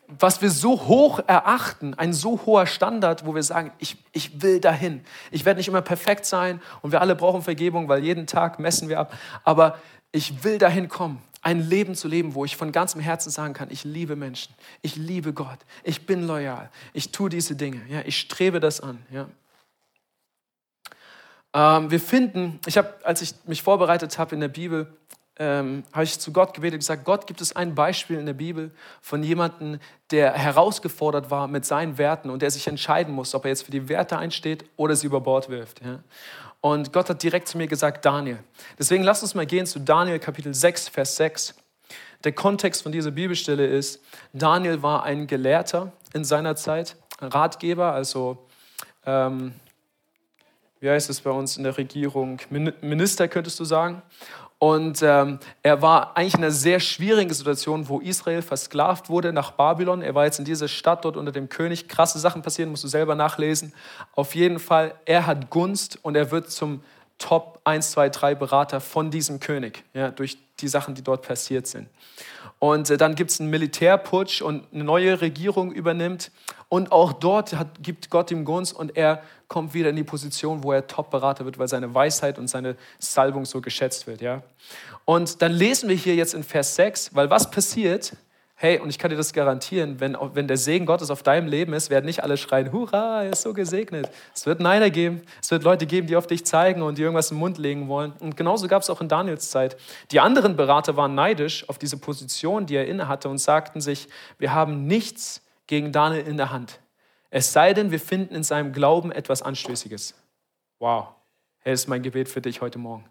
was 0.07 0.41
wir 0.41 0.49
so 0.49 0.87
hoch 0.87 1.19
erachten, 1.27 1.93
ein 1.93 2.13
so 2.13 2.39
hoher 2.45 2.65
Standard, 2.65 3.25
wo 3.25 3.35
wir 3.35 3.43
sagen, 3.43 3.71
ich, 3.77 3.97
ich 4.11 4.41
will 4.41 4.59
dahin. 4.59 5.03
Ich 5.29 5.45
werde 5.45 5.59
nicht 5.59 5.67
immer 5.67 5.81
perfekt 5.81 6.25
sein 6.25 6.61
und 6.81 6.91
wir 6.91 7.01
alle 7.01 7.15
brauchen 7.15 7.43
Vergebung, 7.43 7.87
weil 7.87 8.03
jeden 8.03 8.25
Tag 8.25 8.59
messen 8.59 8.89
wir 8.89 8.99
ab. 8.99 9.15
Aber 9.43 9.77
ich 10.11 10.43
will 10.43 10.57
dahin 10.57 10.89
kommen, 10.89 11.21
ein 11.41 11.59
Leben 11.59 11.93
zu 11.93 12.07
leben, 12.07 12.33
wo 12.33 12.45
ich 12.45 12.55
von 12.57 12.71
ganzem 12.71 12.99
Herzen 13.01 13.29
sagen 13.29 13.53
kann, 13.53 13.69
ich 13.69 13.83
liebe 13.83 14.15
Menschen, 14.15 14.55
ich 14.81 14.95
liebe 14.95 15.33
Gott, 15.33 15.59
ich 15.83 16.07
bin 16.07 16.25
loyal, 16.25 16.71
ich 16.93 17.11
tue 17.11 17.29
diese 17.29 17.55
Dinge, 17.55 17.81
ja, 17.87 18.01
ich 18.03 18.19
strebe 18.19 18.59
das 18.59 18.81
an. 18.81 19.05
Ja. 19.11 19.27
Ähm, 21.53 21.91
wir 21.91 21.99
finden, 21.99 22.59
ich 22.65 22.77
habe, 22.77 22.93
als 23.03 23.21
ich 23.21 23.35
mich 23.45 23.61
vorbereitet 23.61 24.17
habe 24.17 24.33
in 24.33 24.41
der 24.41 24.47
Bibel, 24.47 24.97
ähm, 25.39 25.83
habe 25.93 26.03
ich 26.03 26.19
zu 26.19 26.31
Gott 26.31 26.53
gebetet 26.53 26.75
und 26.75 26.79
gesagt, 26.79 27.05
Gott, 27.05 27.27
gibt 27.27 27.41
es 27.41 27.55
ein 27.55 27.75
Beispiel 27.75 28.17
in 28.17 28.25
der 28.25 28.33
Bibel 28.33 28.71
von 29.01 29.23
jemandem, 29.23 29.79
der 30.11 30.33
herausgefordert 30.33 31.29
war 31.29 31.47
mit 31.47 31.65
seinen 31.65 31.97
Werten 31.97 32.29
und 32.29 32.41
der 32.41 32.51
sich 32.51 32.67
entscheiden 32.67 33.13
muss, 33.13 33.35
ob 33.35 33.45
er 33.45 33.49
jetzt 33.49 33.63
für 33.63 33.71
die 33.71 33.89
Werte 33.89 34.17
einsteht 34.17 34.65
oder 34.77 34.95
sie 34.95 35.07
über 35.07 35.21
Bord 35.21 35.49
wirft. 35.49 35.81
Ja? 35.83 35.99
Und 36.61 36.91
Gott 36.91 37.09
hat 37.09 37.21
direkt 37.21 37.47
zu 37.47 37.57
mir 37.57 37.67
gesagt, 37.67 38.03
Daniel. 38.05 38.39
Deswegen 38.79 39.03
lass 39.03 39.21
uns 39.21 39.35
mal 39.35 39.45
gehen 39.45 39.65
zu 39.65 39.79
Daniel 39.79 40.19
Kapitel 40.19 40.53
6, 40.53 40.89
Vers 40.89 41.15
6. 41.17 41.55
Der 42.23 42.31
Kontext 42.31 42.81
von 42.81 42.91
dieser 42.91 43.11
Bibelstelle 43.11 43.65
ist, 43.65 44.01
Daniel 44.33 44.81
war 44.81 45.03
ein 45.03 45.27
Gelehrter 45.27 45.91
in 46.13 46.25
seiner 46.25 46.55
Zeit, 46.55 46.95
Ratgeber, 47.21 47.93
also 47.93 48.47
ähm, 49.05 49.53
wie 50.79 50.89
heißt 50.89 51.09
es 51.09 51.21
bei 51.21 51.31
uns 51.31 51.57
in 51.57 51.63
der 51.63 51.77
Regierung, 51.77 52.39
Minister 52.49 53.27
könntest 53.27 53.59
du 53.59 53.65
sagen. 53.65 54.01
Und 54.59 55.03
ähm, 55.03 55.39
er 55.61 55.81
war 55.83 56.17
eigentlich 56.17 56.33
in 56.33 56.43
einer 56.43 56.51
sehr 56.51 56.79
schwierigen 56.79 57.31
Situation, 57.31 57.87
wo 57.89 57.99
Israel 57.99 58.41
versklavt 58.41 59.09
wurde 59.09 59.31
nach 59.31 59.51
Babylon. 59.51 60.01
Er 60.01 60.15
war 60.15 60.25
jetzt 60.25 60.39
in 60.39 60.45
dieser 60.45 60.67
Stadt 60.67 61.05
dort 61.05 61.15
unter 61.15 61.31
dem 61.31 61.47
König. 61.47 61.87
Krasse 61.87 62.17
Sachen 62.17 62.41
passieren, 62.41 62.71
musst 62.71 62.83
du 62.83 62.87
selber 62.87 63.13
nachlesen. 63.13 63.71
Auf 64.15 64.33
jeden 64.33 64.57
Fall, 64.57 64.95
er 65.05 65.27
hat 65.27 65.51
Gunst 65.51 65.99
und 66.01 66.15
er 66.15 66.31
wird 66.31 66.49
zum 66.49 66.81
Top 67.19 67.59
1, 67.63 67.91
2, 67.91 68.09
3 68.09 68.35
Berater 68.35 68.79
von 68.79 69.11
diesem 69.11 69.39
König, 69.39 69.83
ja, 69.93 70.11
durch 70.11 70.37
die 70.59 70.67
Sachen, 70.67 70.95
die 70.95 71.03
dort 71.03 71.25
passiert 71.25 71.67
sind. 71.67 71.87
Und 72.59 72.89
äh, 72.89 72.97
dann 72.97 73.15
gibt 73.15 73.31
es 73.31 73.39
einen 73.39 73.49
Militärputsch 73.49 74.41
und 74.41 74.65
eine 74.73 74.83
neue 74.83 75.21
Regierung 75.21 75.71
übernimmt. 75.71 76.31
Und 76.69 76.91
auch 76.91 77.13
dort 77.13 77.53
hat, 77.53 77.81
gibt 77.81 78.09
Gott 78.09 78.31
ihm 78.31 78.43
Gunst 78.43 78.73
und 78.73 78.97
er 78.97 79.21
kommt 79.47 79.73
wieder 79.73 79.89
in 79.89 79.95
die 79.95 80.03
Position, 80.03 80.63
wo 80.63 80.73
er 80.73 80.85
Top-Berater 80.85 81.45
wird, 81.45 81.59
weil 81.59 81.67
seine 81.67 81.93
Weisheit 81.93 82.37
und 82.37 82.47
seine 82.47 82.75
Salbung 82.99 83.45
so 83.45 83.61
geschätzt 83.61 84.07
wird. 84.07 84.21
Ja? 84.21 84.43
Und 85.05 85.41
dann 85.41 85.53
lesen 85.53 85.87
wir 85.87 85.95
hier 85.95 86.15
jetzt 86.15 86.33
in 86.33 86.43
Vers 86.43 86.75
6, 86.75 87.15
weil 87.15 87.29
was 87.29 87.49
passiert? 87.49 88.13
Hey, 88.59 88.79
und 88.79 88.89
ich 88.89 88.97
kann 88.97 89.11
dir 89.11 89.17
das 89.17 89.33
garantieren, 89.33 89.99
wenn, 89.99 90.17
wenn 90.33 90.47
der 90.47 90.57
Segen 90.57 90.87
Gottes 90.87 91.11
auf 91.11 91.21
deinem 91.21 91.47
Leben 91.47 91.73
ist, 91.73 91.91
werden 91.91 92.05
nicht 92.05 92.23
alle 92.23 92.37
schreien, 92.37 92.71
hurra, 92.71 93.23
er 93.23 93.29
ist 93.29 93.43
so 93.43 93.53
gesegnet. 93.53 94.09
Es 94.33 94.47
wird 94.47 94.61
Neider 94.61 94.89
geben, 94.89 95.21
es 95.39 95.51
wird 95.51 95.61
Leute 95.61 95.85
geben, 95.85 96.07
die 96.07 96.15
auf 96.15 96.25
dich 96.25 96.43
zeigen 96.43 96.81
und 96.81 96.97
dir 96.97 97.03
irgendwas 97.03 97.29
im 97.29 97.37
Mund 97.37 97.59
legen 97.59 97.87
wollen. 97.87 98.13
Und 98.19 98.35
genauso 98.35 98.67
gab 98.67 98.81
es 98.81 98.89
auch 98.89 98.99
in 98.99 99.09
Daniels 99.09 99.51
Zeit. 99.51 99.77
Die 100.09 100.19
anderen 100.19 100.55
Berater 100.55 100.97
waren 100.97 101.13
neidisch 101.13 101.69
auf 101.69 101.77
diese 101.77 101.97
Position, 101.97 102.65
die 102.65 102.77
er 102.77 102.87
innehatte 102.87 103.29
und 103.29 103.37
sagten 103.37 103.79
sich, 103.79 104.07
wir 104.39 104.51
haben 104.55 104.87
nichts 104.87 105.43
gegen 105.67 105.91
Daniel 105.91 106.25
in 106.25 106.37
der 106.37 106.49
Hand. 106.49 106.79
Es 107.29 107.53
sei 107.53 107.75
denn, 107.75 107.91
wir 107.91 107.99
finden 107.99 108.33
in 108.33 108.41
seinem 108.41 108.73
Glauben 108.73 109.11
etwas 109.11 109.43
Anstößiges. 109.43 110.15
Wow, 110.79 111.09
hey, 111.59 111.73
das 111.73 111.81
ist 111.81 111.87
mein 111.89 112.01
Gebet 112.01 112.27
für 112.27 112.41
dich 112.41 112.61
heute 112.61 112.79
Morgen. 112.79 113.05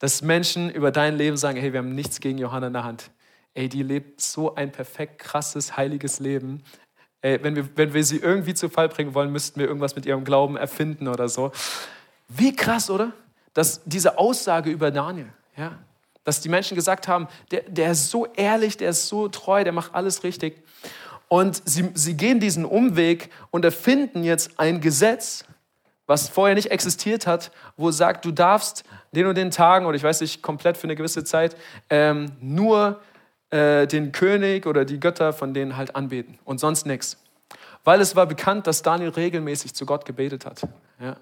Dass 0.00 0.20
Menschen 0.20 0.68
über 0.68 0.90
dein 0.90 1.16
Leben 1.16 1.38
sagen, 1.38 1.58
hey, 1.58 1.72
wir 1.72 1.78
haben 1.78 1.94
nichts 1.94 2.20
gegen 2.20 2.36
Johanna 2.36 2.66
in 2.66 2.72
der 2.74 2.84
Hand. 2.84 3.10
Ey, 3.54 3.68
die 3.68 3.82
lebt 3.82 4.20
so 4.20 4.54
ein 4.54 4.72
perfekt 4.72 5.18
krasses, 5.18 5.76
heiliges 5.76 6.20
Leben. 6.20 6.62
Ey, 7.20 7.42
wenn, 7.42 7.54
wir, 7.54 7.68
wenn 7.76 7.94
wir 7.94 8.04
sie 8.04 8.16
irgendwie 8.16 8.54
zu 8.54 8.68
Fall 8.68 8.88
bringen 8.88 9.14
wollen, 9.14 9.30
müssten 9.30 9.60
wir 9.60 9.66
irgendwas 9.66 9.94
mit 9.94 10.06
ihrem 10.06 10.24
Glauben 10.24 10.56
erfinden 10.56 11.06
oder 11.08 11.28
so. 11.28 11.52
Wie 12.28 12.56
krass, 12.56 12.90
oder? 12.90 13.12
Dass 13.54 13.82
diese 13.84 14.18
Aussage 14.18 14.70
über 14.70 14.90
Daniel, 14.90 15.32
ja, 15.56 15.78
dass 16.24 16.40
die 16.40 16.48
Menschen 16.48 16.74
gesagt 16.74 17.08
haben, 17.08 17.28
der, 17.50 17.62
der 17.62 17.92
ist 17.92 18.10
so 18.10 18.26
ehrlich, 18.34 18.76
der 18.76 18.90
ist 18.90 19.08
so 19.08 19.28
treu, 19.28 19.64
der 19.64 19.72
macht 19.72 19.94
alles 19.94 20.24
richtig. 20.24 20.62
Und 21.28 21.62
sie, 21.64 21.90
sie 21.94 22.16
gehen 22.16 22.40
diesen 22.40 22.64
Umweg 22.64 23.30
und 23.50 23.64
erfinden 23.64 24.24
jetzt 24.24 24.58
ein 24.58 24.80
Gesetz, 24.80 25.44
was 26.06 26.28
vorher 26.28 26.54
nicht 26.54 26.70
existiert 26.70 27.26
hat, 27.26 27.52
wo 27.76 27.90
sagt, 27.90 28.24
du 28.24 28.32
darfst 28.32 28.84
den 29.12 29.26
und 29.26 29.36
den 29.36 29.50
Tagen 29.50 29.86
oder 29.86 29.96
ich 29.96 30.02
weiß 30.02 30.20
nicht, 30.20 30.42
komplett 30.42 30.76
für 30.76 30.84
eine 30.84 30.96
gewisse 30.96 31.24
Zeit 31.24 31.56
ähm, 31.88 32.32
nur 32.40 33.00
äh, 33.52 33.86
den 33.86 34.12
König 34.12 34.66
oder 34.66 34.84
die 34.86 34.98
Götter 34.98 35.32
von 35.32 35.52
denen 35.52 35.76
halt 35.76 35.94
anbeten 35.94 36.38
und 36.44 36.58
sonst 36.58 36.86
nichts. 36.86 37.18
Weil 37.84 38.00
es 38.00 38.16
war 38.16 38.26
bekannt, 38.26 38.66
dass 38.66 38.82
Daniel 38.82 39.10
regelmäßig 39.10 39.74
zu 39.74 39.84
Gott 39.84 40.06
gebetet 40.06 40.46
hat. 40.46 40.62
Ja. 40.98 41.16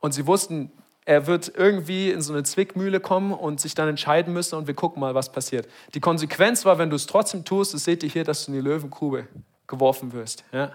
Und 0.00 0.12
sie 0.12 0.26
wussten, 0.26 0.72
er 1.04 1.26
wird 1.26 1.52
irgendwie 1.54 2.10
in 2.10 2.22
so 2.22 2.32
eine 2.32 2.44
Zwickmühle 2.44 2.98
kommen 2.98 3.32
und 3.32 3.60
sich 3.60 3.74
dann 3.74 3.88
entscheiden 3.88 4.32
müssen 4.32 4.56
und 4.56 4.66
wir 4.66 4.74
gucken 4.74 5.00
mal, 5.00 5.14
was 5.14 5.30
passiert. 5.30 5.68
Die 5.94 6.00
Konsequenz 6.00 6.64
war, 6.64 6.78
wenn 6.78 6.88
du 6.88 6.96
es 6.96 7.06
trotzdem 7.06 7.44
tust, 7.44 7.74
das 7.74 7.84
seht 7.84 8.02
ihr 8.02 8.08
hier, 8.08 8.24
dass 8.24 8.46
du 8.46 8.52
in 8.52 8.58
die 8.58 8.66
Löwengrube 8.66 9.28
geworfen 9.66 10.14
wirst. 10.14 10.44
Ja? 10.52 10.72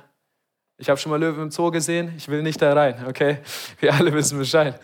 Ich 0.77 0.87
habe 0.87 0.99
schon 0.99 1.09
mal 1.09 1.19
Löwen 1.19 1.43
im 1.43 1.51
Zoo 1.51 1.71
gesehen, 1.71 2.13
ich 2.15 2.27
will 2.29 2.43
nicht 2.43 2.61
da 2.61 2.73
rein, 2.73 3.05
okay? 3.07 3.39
Wir 3.79 3.93
alle 3.93 4.13
wissen 4.13 4.37
Bescheid. 4.37 4.79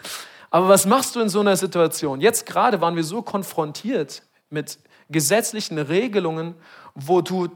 Aber 0.50 0.68
was 0.68 0.88
machst 0.88 1.16
du 1.16 1.20
in 1.20 1.30
so 1.30 1.42
einer 1.42 1.58
Situation? 1.58 2.22
Jetzt 2.22 2.48
gerade 2.48 2.82
waren 2.82 2.96
wir 2.96 3.04
so 3.04 3.22
konfrontiert 3.22 4.24
mit 4.50 4.80
gesetzlichen 5.10 5.78
Regelungen, 5.78 6.56
wo 6.96 7.22
du 7.22 7.50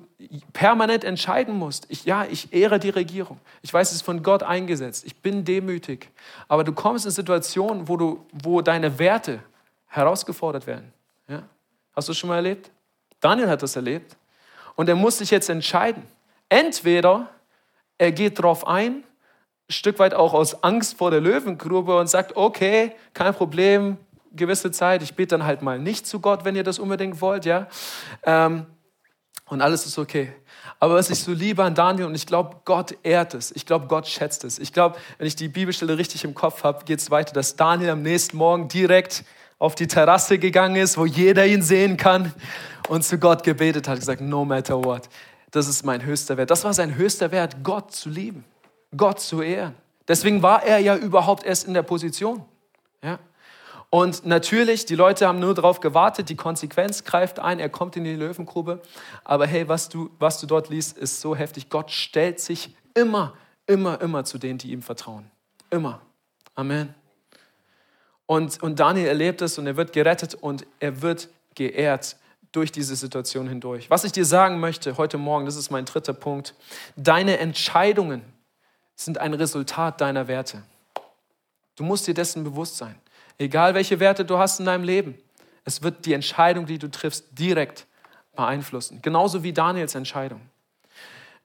permanent 0.54 1.04
entscheiden 1.04 1.56
musst. 1.58 1.86
Ich, 1.90 2.06
ja, 2.06 2.26
ich 2.26 2.54
ehre 2.54 2.80
die 2.80 2.90
Regierung. 2.90 3.40
Ich 3.62 3.74
weiß, 3.74 3.90
es 3.90 3.98
ist 3.98 4.02
von 4.04 4.22
Gott 4.24 4.44
eingesetzt. 4.44 5.06
Ich 5.06 5.16
bin 5.18 5.44
demütig. 5.44 6.10
Aber 6.48 6.64
du 6.64 6.74
kommst 6.74 7.06
in 7.06 7.12
Situationen, 7.12 7.88
wo, 7.88 7.98
du, 7.98 8.26
wo 8.32 8.62
deine 8.62 9.00
Werte 9.00 9.42
herausgefordert 9.88 10.68
werden. 10.68 10.94
Ja? 11.28 11.44
Hast 11.96 12.08
du 12.08 12.12
das 12.12 12.18
schon 12.18 12.30
mal 12.30 12.36
erlebt? 12.36 12.72
Daniel 13.20 13.50
hat 13.50 13.64
das 13.64 13.76
erlebt. 13.76 14.16
Und 14.76 14.88
er 14.90 14.96
muss 14.96 15.18
sich 15.18 15.32
jetzt 15.32 15.50
entscheiden. 15.50 16.04
Entweder 16.50 17.30
er 17.98 18.12
geht 18.12 18.40
darauf 18.40 18.68
ein, 18.68 19.04
ein 19.04 19.04
Stück 19.70 20.00
weit 20.00 20.14
auch 20.14 20.34
aus 20.34 20.64
Angst 20.64 20.98
vor 20.98 21.12
der 21.12 21.22
Löwengrube 21.22 21.98
und 21.98 22.08
sagt, 22.08 22.36
okay, 22.36 22.94
kein 23.14 23.34
Problem, 23.34 23.98
gewisse 24.34 24.72
Zeit, 24.72 25.04
ich 25.04 25.16
bete 25.16 25.38
dann 25.38 25.46
halt 25.46 25.62
mal 25.62 25.80
nicht 25.80 26.08
zu 26.08 26.20
Gott, 26.20 26.46
wenn 26.46 26.56
ihr 26.56 26.64
das 26.64 26.80
unbedingt 26.80 27.22
wollt, 27.22 27.46
ja. 27.46 27.68
Ähm, 28.24 28.66
und 29.46 29.62
alles 29.62 29.86
ist 29.86 29.98
okay. 29.98 30.34
Aber 30.80 30.96
was 30.96 31.10
ich 31.10 31.20
so 31.20 31.32
liebe 31.32 31.64
an 31.64 31.76
Daniel, 31.76 32.08
und 32.08 32.16
ich 32.16 32.26
glaube, 32.26 32.62
Gott 32.66 32.98
ehrt 33.04 33.34
es, 33.34 33.52
ich 33.52 33.66
glaube, 33.66 33.88
Gott 33.88 34.08
schätzt 34.08 34.44
es. 34.46 34.60
Ich 34.60 34.72
glaube, 34.72 34.98
wenn 35.18 35.28
ich 35.28 35.36
die 35.36 35.50
Bibelstelle 35.50 35.98
richtig 35.98 36.24
im 36.24 36.34
Kopf 36.34 36.64
habe, 36.64 36.86
geht 36.86 37.00
es 37.00 37.12
weiter, 37.12 37.34
dass 37.34 37.56
Daniel 37.56 37.92
am 37.92 38.02
nächsten 38.02 38.38
Morgen 38.38 38.68
direkt 38.68 39.26
auf 39.60 39.76
die 39.76 39.88
Terrasse 39.88 40.40
gegangen 40.40 40.78
ist, 40.78 40.98
wo 40.98 41.06
jeder 41.06 41.46
ihn 41.46 41.62
sehen 41.62 41.98
kann 41.98 42.34
und 42.88 43.04
zu 43.04 43.20
Gott 43.20 43.44
gebetet 43.44 43.88
hat, 43.88 44.00
gesagt, 44.00 44.22
no 44.22 44.44
matter 44.44 44.84
what, 44.84 45.08
das 45.52 45.68
ist 45.68 45.86
mein 45.86 46.04
höchster 46.04 46.38
Wert. 46.38 46.50
Das 46.50 46.64
war 46.64 46.74
sein 46.74 46.96
höchster 46.96 47.32
Wert, 47.32 47.58
Gott 47.62 47.92
zu 47.92 48.10
lieben, 48.10 48.44
Gott 48.96 49.20
zu 49.20 49.42
ehren. 49.42 49.76
Deswegen 50.08 50.42
war 50.42 50.64
er 50.64 50.80
ja 50.80 50.96
überhaupt 50.96 51.46
erst 51.46 51.68
in 51.68 51.74
der 51.74 51.84
Position. 51.84 52.44
Ja? 53.04 53.20
Und 53.94 54.26
natürlich, 54.26 54.86
die 54.86 54.96
Leute 54.96 55.28
haben 55.28 55.40
nur 55.40 55.54
darauf 55.54 55.82
gewartet, 55.82 56.30
die 56.30 56.38
Konsequenz 56.38 57.04
greift 57.04 57.40
ein, 57.40 57.60
er 57.60 57.68
kommt 57.68 57.98
in 57.98 58.06
die 58.06 58.16
Löwengrube. 58.16 58.82
Aber 59.26 59.46
hey, 59.46 59.68
was 59.68 59.90
du, 59.90 60.10
was 60.18 60.40
du 60.40 60.48
dort 60.48 60.70
liest, 60.70 60.98
ist 60.98 61.20
so 61.20 61.36
heftig. 61.36 61.70
Gott 61.70 61.92
stellt 61.92 62.40
sich 62.40 62.74
immer, 62.94 63.34
immer, 63.68 64.00
immer 64.00 64.24
zu 64.24 64.38
denen, 64.38 64.58
die 64.58 64.72
ihm 64.72 64.82
vertrauen. 64.82 65.30
Immer. 65.70 66.02
Amen. 66.56 66.96
Und, 68.28 68.64
und 68.64 68.80
Daniel 68.80 69.08
erlebt 69.08 69.42
es 69.42 69.58
und 69.58 69.68
er 69.68 69.76
wird 69.76 69.92
gerettet 69.92 70.36
und 70.36 70.66
er 70.80 71.02
wird 71.02 71.28
geehrt 71.54 72.16
durch 72.54 72.72
diese 72.72 72.96
Situation 72.96 73.50
hindurch. 73.50 73.90
Was 73.90 74.06
ich 74.06 74.14
dir 74.14 74.24
sagen 74.24 74.62
möchte 74.62 74.96
heute 74.96 75.18
Morgen, 75.18 75.46
das 75.46 75.58
ist 75.58 75.70
mein 75.70 75.84
dritter 75.84 76.14
Punkt, 76.14 76.56
deine 76.96 77.40
Entscheidungen 77.40 78.22
sind 78.96 79.18
ein 79.18 79.34
Resultat 79.34 80.00
deiner 80.00 80.30
Werte. 80.30 80.64
Du 81.76 81.84
musst 81.84 82.08
dir 82.08 82.14
dessen 82.14 82.46
bewusst 82.46 82.78
sein. 82.78 82.96
Egal 83.38 83.74
welche 83.74 84.00
Werte 84.00 84.26
du 84.26 84.38
hast 84.38 84.60
in 84.60 84.66
deinem 84.66 84.84
Leben, 84.84 85.18
es 85.66 85.84
wird 85.84 86.06
die 86.06 86.14
Entscheidung, 86.14 86.66
die 86.66 86.78
du 86.78 86.90
triffst, 86.90 87.28
direkt 87.32 87.88
beeinflussen. 88.36 89.02
Genauso 89.02 89.44
wie 89.44 89.54
Daniels 89.54 89.96
Entscheidung. 89.96 90.42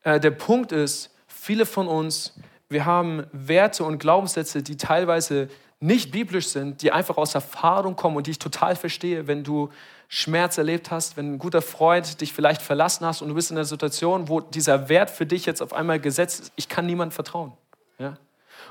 Äh, 0.02 0.20
der 0.20 0.30
Punkt 0.30 0.72
ist, 0.72 1.14
viele 1.26 1.66
von 1.66 1.88
uns, 1.88 2.34
wir 2.68 2.84
haben 2.84 3.26
Werte 3.32 3.84
und 3.84 3.98
Glaubenssätze, 3.98 4.62
die 4.62 4.76
teilweise 4.76 5.48
nicht 5.80 6.10
biblisch 6.10 6.48
sind, 6.48 6.82
die 6.82 6.90
einfach 6.90 7.16
aus 7.16 7.34
Erfahrung 7.34 7.96
kommen 7.96 8.16
und 8.16 8.26
die 8.26 8.32
ich 8.32 8.38
total 8.38 8.76
verstehe, 8.76 9.26
wenn 9.26 9.44
du 9.44 9.70
Schmerz 10.08 10.56
erlebt 10.56 10.90
hast, 10.90 11.16
wenn 11.16 11.34
ein 11.34 11.38
guter 11.38 11.60
Freund 11.60 12.20
dich 12.20 12.32
vielleicht 12.32 12.62
verlassen 12.62 13.04
hast 13.04 13.20
und 13.20 13.28
du 13.28 13.34
bist 13.34 13.50
in 13.50 13.56
einer 13.56 13.64
Situation, 13.64 14.28
wo 14.28 14.40
dieser 14.40 14.88
Wert 14.88 15.10
für 15.10 15.26
dich 15.26 15.44
jetzt 15.44 15.60
auf 15.60 15.72
einmal 15.72 16.00
gesetzt 16.00 16.40
ist, 16.40 16.52
ich 16.56 16.68
kann 16.68 16.86
niemandem 16.86 17.14
vertrauen. 17.14 17.52
Ja? 17.98 18.16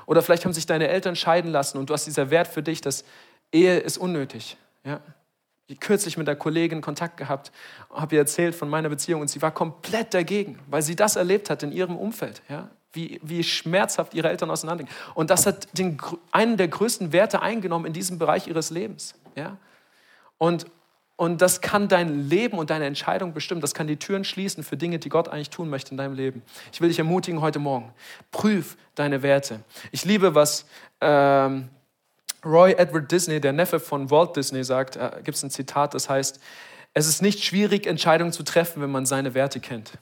Oder 0.06 0.22
vielleicht 0.22 0.44
haben 0.44 0.52
sich 0.52 0.66
deine 0.66 0.88
Eltern 0.88 1.16
scheiden 1.16 1.50
lassen 1.50 1.78
und 1.78 1.90
du 1.90 1.94
hast 1.94 2.06
dieser 2.06 2.30
Wert 2.30 2.48
für 2.48 2.62
dich, 2.62 2.80
dass 2.80 3.04
Ehe 3.52 3.78
ist 3.78 3.98
unnötig. 3.98 4.56
Ja? 4.84 5.00
Ich 5.66 5.80
kürzlich 5.80 6.16
mit 6.16 6.28
einer 6.28 6.36
Kollegin 6.36 6.80
Kontakt 6.80 7.16
gehabt, 7.16 7.50
habe 7.90 8.14
ihr 8.14 8.20
erzählt 8.20 8.54
von 8.54 8.68
meiner 8.68 8.88
Beziehung 8.88 9.20
und 9.20 9.28
sie 9.28 9.42
war 9.42 9.50
komplett 9.50 10.14
dagegen, 10.14 10.60
weil 10.68 10.82
sie 10.82 10.94
das 10.94 11.16
erlebt 11.16 11.50
hat 11.50 11.64
in 11.64 11.72
ihrem 11.72 11.96
Umfeld. 11.96 12.40
Ja? 12.48 12.70
Wie, 12.92 13.20
wie 13.22 13.42
schmerzhaft 13.42 14.14
ihre 14.14 14.28
Eltern 14.28 14.50
auseinandergehen. 14.50 14.96
Und 15.14 15.30
das 15.30 15.44
hat 15.44 15.66
den, 15.76 16.00
einen 16.30 16.56
der 16.56 16.68
größten 16.68 17.12
Werte 17.12 17.42
eingenommen 17.42 17.84
in 17.84 17.92
diesem 17.92 18.18
Bereich 18.18 18.46
ihres 18.46 18.70
Lebens. 18.70 19.16
Ja? 19.34 19.58
Und, 20.38 20.66
und 21.16 21.40
das 21.40 21.62
kann 21.62 21.88
dein 21.88 22.28
Leben 22.28 22.58
und 22.58 22.68
deine 22.68 22.84
Entscheidung 22.84 23.32
bestimmen. 23.32 23.62
Das 23.62 23.72
kann 23.72 23.86
die 23.86 23.96
Türen 23.96 24.22
schließen 24.22 24.62
für 24.62 24.76
Dinge, 24.76 24.98
die 24.98 25.08
Gott 25.08 25.28
eigentlich 25.28 25.48
tun 25.48 25.70
möchte 25.70 25.92
in 25.92 25.96
deinem 25.96 26.14
Leben. 26.14 26.42
Ich 26.72 26.80
will 26.82 26.88
dich 26.88 26.98
ermutigen 26.98 27.40
heute 27.40 27.58
Morgen. 27.58 27.92
Prüf 28.30 28.76
deine 28.94 29.22
Werte. 29.22 29.60
Ich 29.92 30.04
liebe, 30.04 30.34
was 30.34 30.66
ähm, 31.00 31.70
Roy 32.44 32.74
Edward 32.74 33.10
Disney, 33.10 33.40
der 33.40 33.54
Neffe 33.54 33.80
von 33.80 34.10
Walt 34.10 34.36
Disney, 34.36 34.62
sagt. 34.62 34.96
Da 34.96 35.08
gibt 35.24 35.36
es 35.38 35.42
ein 35.42 35.50
Zitat, 35.50 35.94
das 35.94 36.10
heißt, 36.10 36.38
es 36.92 37.08
ist 37.08 37.22
nicht 37.22 37.42
schwierig, 37.42 37.86
Entscheidungen 37.86 38.32
zu 38.32 38.42
treffen, 38.42 38.82
wenn 38.82 38.90
man 38.90 39.06
seine 39.06 39.32
Werte 39.32 39.60
kennt. 39.60 39.92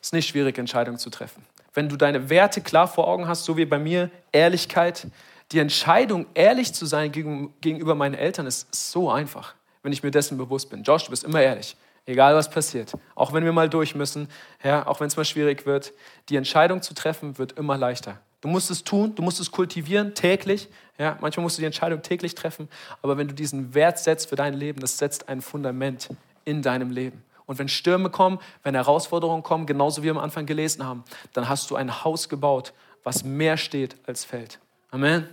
Es 0.00 0.08
ist 0.08 0.12
nicht 0.14 0.28
schwierig, 0.28 0.56
Entscheidungen 0.56 0.98
zu 0.98 1.10
treffen. 1.10 1.44
Wenn 1.74 1.90
du 1.90 1.96
deine 1.96 2.30
Werte 2.30 2.62
klar 2.62 2.88
vor 2.88 3.06
Augen 3.06 3.28
hast, 3.28 3.44
so 3.44 3.58
wie 3.58 3.66
bei 3.66 3.78
mir, 3.78 4.10
Ehrlichkeit, 4.32 5.08
die 5.52 5.58
Entscheidung, 5.58 6.26
ehrlich 6.32 6.72
zu 6.72 6.86
sein 6.86 7.12
gegenüber 7.12 7.94
meinen 7.94 8.14
Eltern, 8.14 8.46
ist 8.46 8.74
so 8.74 9.10
einfach 9.10 9.54
wenn 9.86 9.92
ich 9.92 10.02
mir 10.02 10.10
dessen 10.10 10.36
bewusst 10.36 10.68
bin. 10.68 10.82
Josh, 10.82 11.04
du 11.04 11.10
bist 11.10 11.22
immer 11.22 11.40
ehrlich, 11.40 11.76
egal 12.06 12.34
was 12.34 12.50
passiert. 12.50 12.92
Auch 13.14 13.32
wenn 13.32 13.44
wir 13.44 13.52
mal 13.52 13.68
durch 13.68 13.94
müssen, 13.94 14.26
ja, 14.64 14.84
auch 14.84 14.98
wenn 14.98 15.06
es 15.06 15.16
mal 15.16 15.24
schwierig 15.24 15.64
wird, 15.64 15.92
die 16.28 16.34
Entscheidung 16.34 16.82
zu 16.82 16.92
treffen 16.92 17.38
wird 17.38 17.52
immer 17.52 17.78
leichter. 17.78 18.18
Du 18.40 18.48
musst 18.48 18.68
es 18.68 18.82
tun, 18.82 19.14
du 19.14 19.22
musst 19.22 19.38
es 19.38 19.52
kultivieren 19.52 20.12
täglich. 20.16 20.68
Ja, 20.98 21.16
manchmal 21.20 21.44
musst 21.44 21.56
du 21.56 21.60
die 21.60 21.66
Entscheidung 21.66 22.02
täglich 22.02 22.34
treffen, 22.34 22.68
aber 23.00 23.16
wenn 23.16 23.28
du 23.28 23.34
diesen 23.34 23.74
Wert 23.74 24.00
setzt 24.00 24.28
für 24.28 24.34
dein 24.34 24.54
Leben, 24.54 24.80
das 24.80 24.98
setzt 24.98 25.28
ein 25.28 25.40
Fundament 25.40 26.08
in 26.44 26.62
deinem 26.62 26.90
Leben. 26.90 27.22
Und 27.44 27.60
wenn 27.60 27.68
Stürme 27.68 28.10
kommen, 28.10 28.40
wenn 28.64 28.74
Herausforderungen 28.74 29.44
kommen, 29.44 29.66
genauso 29.66 30.02
wie 30.02 30.06
wir 30.06 30.16
am 30.16 30.18
Anfang 30.18 30.46
gelesen 30.46 30.84
haben, 30.84 31.04
dann 31.32 31.48
hast 31.48 31.70
du 31.70 31.76
ein 31.76 32.02
Haus 32.02 32.28
gebaut, 32.28 32.72
was 33.04 33.22
mehr 33.22 33.56
steht 33.56 33.94
als 34.04 34.24
fällt. 34.24 34.58
Amen. 34.90 35.28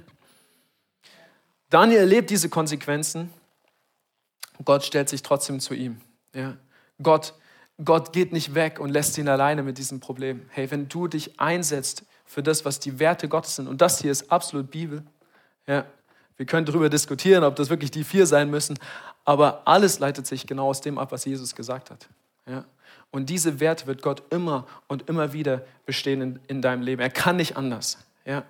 Daniel 1.71 2.01
erlebt 2.01 2.29
diese 2.29 2.49
Konsequenzen 2.49 3.33
Gott 4.65 4.83
stellt 4.83 5.09
sich 5.09 5.23
trotzdem 5.23 5.59
zu 5.59 5.73
ihm. 5.73 6.01
Ja. 6.33 6.57
Gott, 7.01 7.33
Gott 7.83 8.13
geht 8.13 8.33
nicht 8.33 8.55
weg 8.55 8.79
und 8.79 8.89
lässt 8.89 9.17
ihn 9.17 9.27
alleine 9.27 9.63
mit 9.63 9.77
diesem 9.77 9.99
Problem. 9.99 10.45
Hey, 10.49 10.69
wenn 10.71 10.87
du 10.87 11.07
dich 11.07 11.39
einsetzt 11.39 12.03
für 12.25 12.43
das, 12.43 12.65
was 12.65 12.79
die 12.79 12.99
Werte 12.99 13.27
Gottes 13.27 13.55
sind, 13.55 13.67
und 13.67 13.81
das 13.81 14.01
hier 14.01 14.11
ist 14.11 14.31
absolut 14.31 14.71
Bibel, 14.71 15.03
ja, 15.67 15.85
wir 16.37 16.45
können 16.45 16.65
darüber 16.65 16.89
diskutieren, 16.89 17.43
ob 17.43 17.55
das 17.55 17.69
wirklich 17.69 17.91
die 17.91 18.03
vier 18.03 18.25
sein 18.25 18.49
müssen, 18.49 18.77
aber 19.25 19.61
alles 19.65 19.99
leitet 19.99 20.27
sich 20.27 20.47
genau 20.47 20.69
aus 20.69 20.81
dem 20.81 20.97
ab, 20.97 21.11
was 21.11 21.25
Jesus 21.25 21.55
gesagt 21.55 21.91
hat. 21.91 22.07
Ja. 22.47 22.65
Und 23.11 23.29
diese 23.29 23.59
Werte 23.59 23.85
wird 23.87 24.01
Gott 24.01 24.23
immer 24.31 24.65
und 24.87 25.07
immer 25.07 25.33
wieder 25.33 25.61
bestehen 25.85 26.21
in, 26.21 26.39
in 26.47 26.61
deinem 26.61 26.81
Leben. 26.81 27.01
Er 27.01 27.11
kann 27.11 27.35
nicht 27.35 27.55
anders. 27.55 27.99
Ja. 28.25 28.43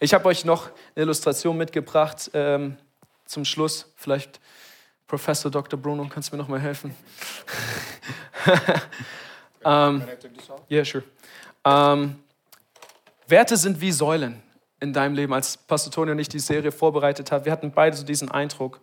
Ich 0.00 0.14
habe 0.14 0.26
euch 0.26 0.44
noch 0.44 0.70
eine 0.94 1.04
Illustration 1.04 1.56
mitgebracht 1.56 2.30
ähm, 2.32 2.76
zum 3.26 3.44
Schluss. 3.44 3.92
Vielleicht 3.96 4.40
Professor 5.06 5.50
Dr. 5.50 5.78
Bruno, 5.78 6.06
kannst 6.08 6.32
du 6.32 6.36
mir 6.36 6.42
noch 6.42 6.48
mal 6.48 6.60
helfen? 6.60 6.94
um, 9.62 10.02
ähm, 10.02 10.02
yeah, 10.70 10.84
sure. 10.84 11.04
Um, 11.64 11.72
ähm, 11.72 12.16
Werte 13.28 13.56
sind 13.56 13.80
wie 13.80 13.90
Säulen 13.90 14.42
in 14.80 14.92
deinem 14.92 15.14
Leben. 15.14 15.32
Als 15.32 15.56
Pastor 15.56 15.92
Toni 15.92 16.12
und 16.12 16.18
ich 16.18 16.28
die 16.28 16.38
Serie 16.38 16.70
vorbereitet 16.70 17.32
haben, 17.32 17.44
wir 17.44 17.52
hatten 17.52 17.72
beide 17.72 17.96
so 17.96 18.04
diesen 18.04 18.30
Eindruck, 18.30 18.80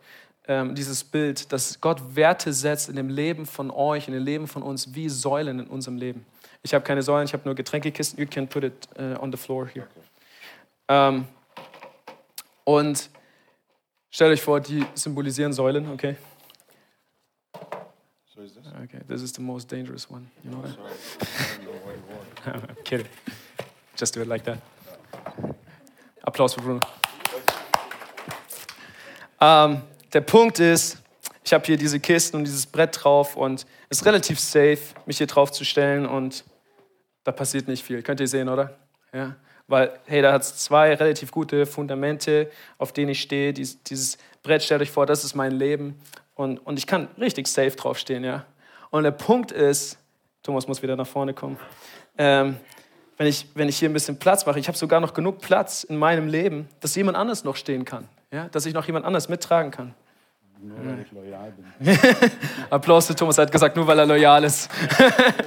ähm, 0.47 0.75
dieses 0.75 1.03
Bild, 1.03 1.51
dass 1.53 1.79
Gott 1.79 2.15
Werte 2.15 2.51
setzt 2.51 2.89
in 2.89 2.95
dem 2.95 3.09
Leben 3.09 3.45
von 3.45 3.71
euch, 3.71 4.07
in 4.07 4.13
dem 4.13 4.23
Leben 4.23 4.47
von 4.47 4.61
uns, 4.61 4.93
wie 4.93 5.07
Säulen 5.07 5.59
in 5.59 5.67
unserem 5.67 5.97
Leben. 5.97 6.25
Ich 6.61 6.73
habe 6.73 6.83
keine 6.83 7.01
Säulen, 7.01 7.25
ich 7.25 7.33
habe 7.33 7.43
nur 7.45 7.55
Getränkekisten. 7.55 8.19
You 8.19 8.27
can 8.29 8.47
put 8.47 8.63
it 8.63 8.87
uh, 8.97 9.21
on 9.21 9.31
the 9.31 9.37
floor 9.37 9.67
here. 9.67 9.87
Okay. 10.89 11.07
Um, 11.07 11.27
und 12.65 13.09
Stellt 14.13 14.31
euch 14.31 14.43
vor, 14.43 14.59
die 14.59 14.85
symbolisieren 14.93 15.53
Säulen, 15.53 15.89
okay? 15.89 16.15
So 18.27 18.43
is 18.43 18.53
this? 18.53 18.63
Okay, 18.83 18.99
this 19.07 19.23
is 19.23 19.33
the 19.33 19.41
most 19.41 19.71
dangerous 19.71 20.07
one. 20.07 20.29
You 20.43 20.51
know 20.51 20.61
that? 20.61 20.77
I'm 22.45 22.83
kidding. 22.83 23.07
Just 23.97 24.13
do 24.13 24.21
it 24.21 24.27
like 24.27 24.43
that. 24.43 24.59
Applaus 26.21 26.53
für 26.53 26.61
Bruno. 26.61 26.79
Ähm, 29.41 29.81
der 30.13 30.21
Punkt 30.21 30.59
ist, 30.59 30.99
ich 31.43 31.51
habe 31.51 31.65
hier 31.65 31.77
diese 31.77 31.99
Kisten 31.99 32.37
und 32.37 32.43
dieses 32.43 32.67
Brett 32.67 33.03
drauf 33.03 33.35
und 33.35 33.65
es 33.89 34.01
ist 34.01 34.05
relativ 34.05 34.39
safe, 34.39 34.93
mich 35.07 35.17
hier 35.17 35.27
drauf 35.27 35.51
zu 35.51 35.65
stellen 35.65 36.05
und 36.05 36.43
da 37.23 37.31
passiert 37.31 37.67
nicht 37.67 37.83
viel. 37.83 38.03
Könnt 38.03 38.19
ihr 38.19 38.27
sehen, 38.27 38.47
oder? 38.47 38.77
Ja. 39.11 39.35
Weil, 39.67 39.99
hey, 40.05 40.21
da 40.21 40.33
hat 40.33 40.41
es 40.41 40.57
zwei 40.57 40.93
relativ 40.93 41.31
gute 41.31 41.65
Fundamente, 41.65 42.51
auf 42.77 42.91
denen 42.91 43.09
ich 43.09 43.21
stehe. 43.21 43.53
Dies, 43.53 43.81
dieses 43.83 44.17
Brett, 44.41 44.61
stellt 44.61 44.81
euch 44.81 44.91
vor, 44.91 45.05
das 45.05 45.23
ist 45.23 45.35
mein 45.35 45.51
Leben. 45.51 45.99
Und, 46.35 46.57
und 46.59 46.77
ich 46.77 46.87
kann 46.87 47.07
richtig 47.17 47.47
safe 47.47 47.71
draufstehen, 47.71 48.23
ja. 48.23 48.45
Und 48.89 49.03
der 49.03 49.11
Punkt 49.11 49.51
ist, 49.51 49.97
Thomas 50.43 50.67
muss 50.67 50.81
wieder 50.83 50.95
nach 50.95 51.07
vorne 51.07 51.33
kommen, 51.33 51.57
ähm, 52.17 52.57
wenn, 53.17 53.27
ich, 53.27 53.47
wenn 53.55 53.69
ich 53.69 53.77
hier 53.77 53.89
ein 53.89 53.93
bisschen 53.93 54.19
Platz 54.19 54.45
mache, 54.45 54.59
ich 54.59 54.67
habe 54.67 54.77
sogar 54.77 54.99
noch 54.99 55.13
genug 55.13 55.39
Platz 55.39 55.83
in 55.83 55.95
meinem 55.95 56.27
Leben, 56.27 56.67
dass 56.79 56.95
jemand 56.95 57.17
anders 57.17 57.43
noch 57.43 57.55
stehen 57.55 57.85
kann, 57.85 58.07
ja? 58.31 58.49
dass 58.49 58.65
ich 58.65 58.73
noch 58.73 58.85
jemand 58.85 59.05
anders 59.05 59.29
mittragen 59.29 59.71
kann. 59.71 59.93
Nur 60.61 60.77
weil 60.77 61.01
ich 61.01 61.11
loyal 61.11 61.51
bin. 61.51 61.97
Applaus 62.69 63.07
für 63.07 63.15
Thomas, 63.15 63.37
er 63.37 63.43
hat 63.43 63.51
gesagt, 63.51 63.75
nur 63.75 63.85
weil 63.85 63.99
er 63.99 64.05
loyal 64.05 64.43
ist. 64.43 64.69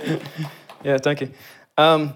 ja, 0.83 0.99
danke. 0.99 1.31
Ähm, 1.77 2.13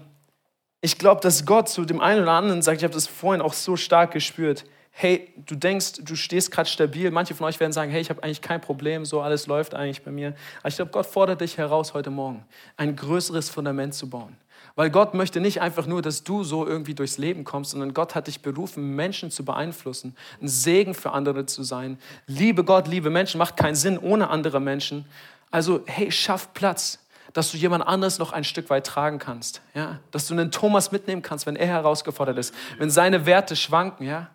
ich 0.81 0.97
glaube, 0.97 1.21
dass 1.21 1.45
Gott 1.45 1.69
zu 1.69 1.85
dem 1.85 2.01
einen 2.01 2.23
oder 2.23 2.33
anderen 2.33 2.61
sagt, 2.61 2.79
ich 2.79 2.83
habe 2.83 2.93
das 2.93 3.07
vorhin 3.07 3.41
auch 3.41 3.53
so 3.53 3.77
stark 3.77 4.11
gespürt, 4.11 4.65
hey, 4.91 5.33
du 5.45 5.55
denkst, 5.55 6.01
du 6.01 6.15
stehst 6.15 6.51
gerade 6.51 6.69
stabil. 6.69 7.09
Manche 7.11 7.33
von 7.33 7.47
euch 7.47 7.59
werden 7.59 7.71
sagen, 7.71 7.91
hey, 7.91 8.01
ich 8.01 8.09
habe 8.09 8.21
eigentlich 8.23 8.41
kein 8.41 8.61
Problem, 8.61 9.05
so 9.05 9.21
alles 9.21 9.47
läuft 9.47 9.73
eigentlich 9.73 10.03
bei 10.03 10.11
mir. 10.11 10.35
Aber 10.59 10.67
ich 10.67 10.75
glaube, 10.75 10.91
Gott 10.91 11.05
fordert 11.05 11.41
dich 11.41 11.57
heraus 11.57 11.93
heute 11.93 12.09
Morgen, 12.09 12.45
ein 12.77 12.95
größeres 12.95 13.49
Fundament 13.49 13.93
zu 13.93 14.09
bauen. 14.09 14.35
Weil 14.75 14.89
Gott 14.89 15.13
möchte 15.13 15.41
nicht 15.41 15.61
einfach 15.61 15.85
nur, 15.85 16.01
dass 16.01 16.23
du 16.23 16.43
so 16.43 16.65
irgendwie 16.65 16.93
durchs 16.93 17.17
Leben 17.17 17.43
kommst, 17.43 17.71
sondern 17.71 17.93
Gott 17.93 18.15
hat 18.15 18.27
dich 18.27 18.41
berufen, 18.41 18.95
Menschen 18.95 19.31
zu 19.31 19.43
beeinflussen, 19.43 20.15
ein 20.41 20.47
Segen 20.47 20.93
für 20.93 21.11
andere 21.11 21.45
zu 21.45 21.63
sein. 21.63 21.97
Liebe 22.27 22.63
Gott, 22.63 22.87
liebe 22.87 23.09
Menschen, 23.09 23.37
macht 23.37 23.57
keinen 23.57 23.75
Sinn 23.75 23.97
ohne 23.97 24.29
andere 24.29 24.59
Menschen. 24.59 25.05
Also, 25.51 25.81
hey, 25.87 26.11
schaff 26.11 26.53
Platz, 26.53 26.99
dass 27.33 27.51
du 27.51 27.57
jemand 27.57 27.85
anderes 27.85 28.19
noch 28.19 28.31
ein 28.33 28.43
Stück 28.43 28.69
weit 28.69 28.85
tragen 28.85 29.19
kannst. 29.19 29.61
Ja? 29.73 29.99
Dass 30.11 30.27
du 30.27 30.33
einen 30.33 30.51
Thomas 30.51 30.91
mitnehmen 30.91 31.21
kannst, 31.21 31.45
wenn 31.45 31.55
er 31.55 31.67
herausgefordert 31.67 32.37
ist, 32.37 32.53
wenn 32.77 32.89
seine 32.89 33.25
Werte 33.25 33.55
schwanken. 33.55 34.05
Ja? 34.05 34.29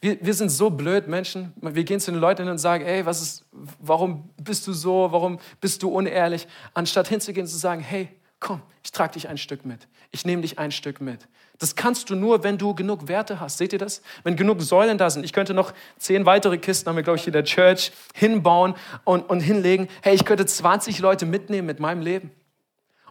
Wir, 0.00 0.18
wir 0.20 0.34
sind 0.34 0.50
so 0.50 0.70
blöd, 0.70 1.08
Menschen. 1.08 1.52
Wir 1.60 1.84
gehen 1.84 2.00
zu 2.00 2.10
den 2.10 2.20
Leuten 2.20 2.48
und 2.48 2.58
sagen, 2.58 2.84
ey, 2.84 3.06
was 3.06 3.22
ist, 3.22 3.44
warum 3.52 4.28
bist 4.36 4.66
du 4.66 4.72
so, 4.72 5.08
warum 5.10 5.38
bist 5.60 5.82
du 5.82 5.88
unehrlich? 5.88 6.46
Anstatt 6.74 7.08
hinzugehen 7.08 7.44
und 7.44 7.50
zu 7.50 7.58
sagen, 7.58 7.80
hey, 7.80 8.08
komm, 8.44 8.60
ich 8.82 8.92
trage 8.92 9.14
dich 9.14 9.28
ein 9.28 9.38
Stück 9.38 9.64
mit. 9.64 9.88
Ich 10.10 10.26
nehme 10.26 10.42
dich 10.42 10.58
ein 10.58 10.70
Stück 10.70 11.00
mit. 11.00 11.26
Das 11.58 11.76
kannst 11.76 12.10
du 12.10 12.14
nur, 12.14 12.44
wenn 12.44 12.58
du 12.58 12.74
genug 12.74 13.08
Werte 13.08 13.40
hast. 13.40 13.56
Seht 13.56 13.72
ihr 13.72 13.78
das? 13.78 14.02
Wenn 14.22 14.36
genug 14.36 14.60
Säulen 14.60 14.98
da 14.98 15.08
sind. 15.08 15.24
Ich 15.24 15.32
könnte 15.32 15.54
noch 15.54 15.72
zehn 15.96 16.26
weitere 16.26 16.58
Kisten, 16.58 16.90
haben 16.90 16.96
wir, 16.96 17.02
glaube 17.02 17.18
ich, 17.18 17.26
in 17.26 17.32
der 17.32 17.44
Church, 17.44 17.90
hinbauen 18.12 18.74
und, 19.04 19.22
und 19.30 19.40
hinlegen. 19.40 19.88
Hey, 20.02 20.14
ich 20.14 20.26
könnte 20.26 20.44
20 20.44 20.98
Leute 20.98 21.24
mitnehmen 21.24 21.66
mit 21.66 21.80
meinem 21.80 22.02
Leben. 22.02 22.32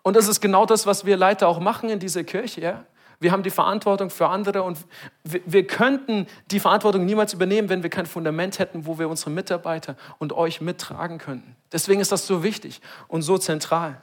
Und 0.04 0.16
das 0.16 0.28
ist 0.28 0.40
genau 0.40 0.68
das, 0.68 0.86
was 0.86 1.04
wir 1.04 1.18
Leiter 1.18 1.48
auch 1.48 1.60
machen 1.60 1.90
in 1.90 1.98
dieser 1.98 2.24
Kirche. 2.24 2.62
Ja? 2.62 2.86
Wir 3.20 3.32
haben 3.32 3.42
die 3.42 3.50
Verantwortung 3.50 4.12
für 4.12 4.28
andere 4.28 4.62
und 4.62 4.78
wir, 5.24 5.42
wir 5.48 5.66
könnten 5.66 6.28
die 6.52 6.60
Verantwortung 6.60 7.06
niemals 7.06 7.34
übernehmen, 7.34 7.70
wenn 7.70 7.82
wir 7.82 7.90
kein 7.90 8.06
Fundament 8.06 8.60
hätten, 8.60 8.86
wo 8.86 9.00
wir 9.00 9.10
unsere 9.10 9.32
Mitarbeiter 9.32 9.96
und 10.20 10.32
euch 10.32 10.62
mittragen 10.62 11.18
könnten. 11.18 11.56
Deswegen 11.72 12.02
ist 12.02 12.12
das 12.12 12.28
so 12.28 12.44
wichtig 12.44 12.82
und 13.08 13.24
so 13.24 13.40
zentral. 13.40 14.00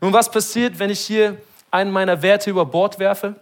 Nun, 0.00 0.12
was 0.12 0.30
passiert, 0.30 0.78
wenn 0.78 0.90
ich 0.90 1.00
hier 1.00 1.40
einen 1.70 1.90
meiner 1.90 2.22
Werte 2.22 2.50
über 2.50 2.64
Bord 2.66 2.98
werfe? 2.98 3.36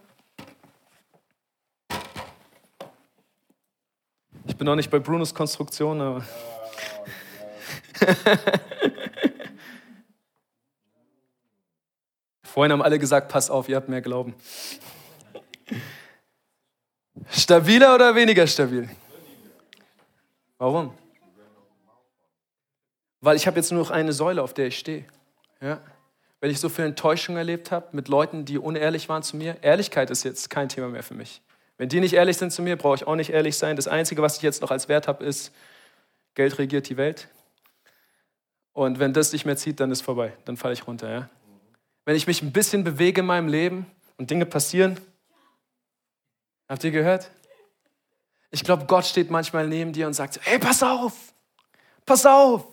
Ich 4.46 4.56
bin 4.56 4.66
noch 4.66 4.76
nicht 4.76 4.90
bei 4.90 4.98
Brunos 4.98 5.34
Konstruktion, 5.34 6.00
aber. 6.00 6.24
Vorhin 12.42 12.72
haben 12.72 12.82
alle 12.82 12.98
gesagt, 12.98 13.28
pass 13.28 13.48
auf, 13.48 13.68
ihr 13.68 13.76
habt 13.76 13.88
mehr 13.88 14.02
Glauben. 14.02 14.34
Stabiler 17.30 17.94
oder 17.94 18.14
weniger 18.14 18.46
stabil? 18.46 18.90
Warum? 20.58 20.92
Weil 23.20 23.36
ich 23.36 23.46
habe 23.46 23.56
jetzt 23.56 23.72
nur 23.72 23.80
noch 23.82 23.90
eine 23.90 24.12
Säule, 24.12 24.42
auf 24.42 24.52
der 24.52 24.66
ich 24.66 24.78
stehe. 24.78 25.06
Ja? 25.60 25.80
Weil 26.42 26.50
ich 26.50 26.60
so 26.60 26.68
viel 26.68 26.84
Enttäuschung 26.84 27.38
erlebt 27.38 27.70
habe 27.70 27.88
mit 27.92 28.08
Leuten, 28.08 28.44
die 28.44 28.58
unehrlich 28.58 29.08
waren 29.08 29.22
zu 29.22 29.38
mir. 29.38 29.56
Ehrlichkeit 29.62 30.10
ist 30.10 30.22
jetzt 30.22 30.50
kein 30.50 30.68
Thema 30.68 30.88
mehr 30.88 31.02
für 31.02 31.14
mich. 31.14 31.40
Wenn 31.78 31.88
die 31.88 32.00
nicht 32.00 32.12
ehrlich 32.12 32.36
sind 32.36 32.52
zu 32.52 32.60
mir, 32.60 32.76
brauche 32.76 32.96
ich 32.96 33.06
auch 33.06 33.16
nicht 33.16 33.30
ehrlich 33.30 33.56
sein. 33.56 33.76
Das 33.76 33.88
Einzige, 33.88 34.20
was 34.20 34.36
ich 34.36 34.42
jetzt 34.42 34.60
noch 34.60 34.70
als 34.70 34.90
Wert 34.90 35.08
habe, 35.08 35.24
ist, 35.24 35.54
Geld 36.34 36.58
regiert 36.58 36.90
die 36.90 36.98
Welt. 36.98 37.28
Und 38.74 38.98
wenn 38.98 39.14
das 39.14 39.32
nicht 39.32 39.46
mehr 39.46 39.56
zieht, 39.56 39.80
dann 39.80 39.90
ist 39.90 40.02
vorbei. 40.02 40.34
Dann 40.44 40.58
falle 40.58 40.74
ich 40.74 40.86
runter. 40.86 41.10
Ja? 41.10 41.30
Wenn 42.04 42.16
ich 42.16 42.26
mich 42.26 42.42
ein 42.42 42.52
bisschen 42.52 42.84
bewege 42.84 43.22
in 43.22 43.26
meinem 43.26 43.48
Leben 43.48 43.86
und 44.18 44.30
Dinge 44.30 44.44
passieren, 44.44 44.98
Habt 46.72 46.84
ihr 46.84 46.90
gehört? 46.90 47.30
Ich 48.50 48.64
glaube, 48.64 48.86
Gott 48.86 49.04
steht 49.04 49.30
manchmal 49.30 49.68
neben 49.68 49.92
dir 49.92 50.06
und 50.06 50.14
sagt, 50.14 50.40
hey, 50.42 50.58
pass 50.58 50.82
auf, 50.82 51.12
pass 52.06 52.24
auf, 52.24 52.64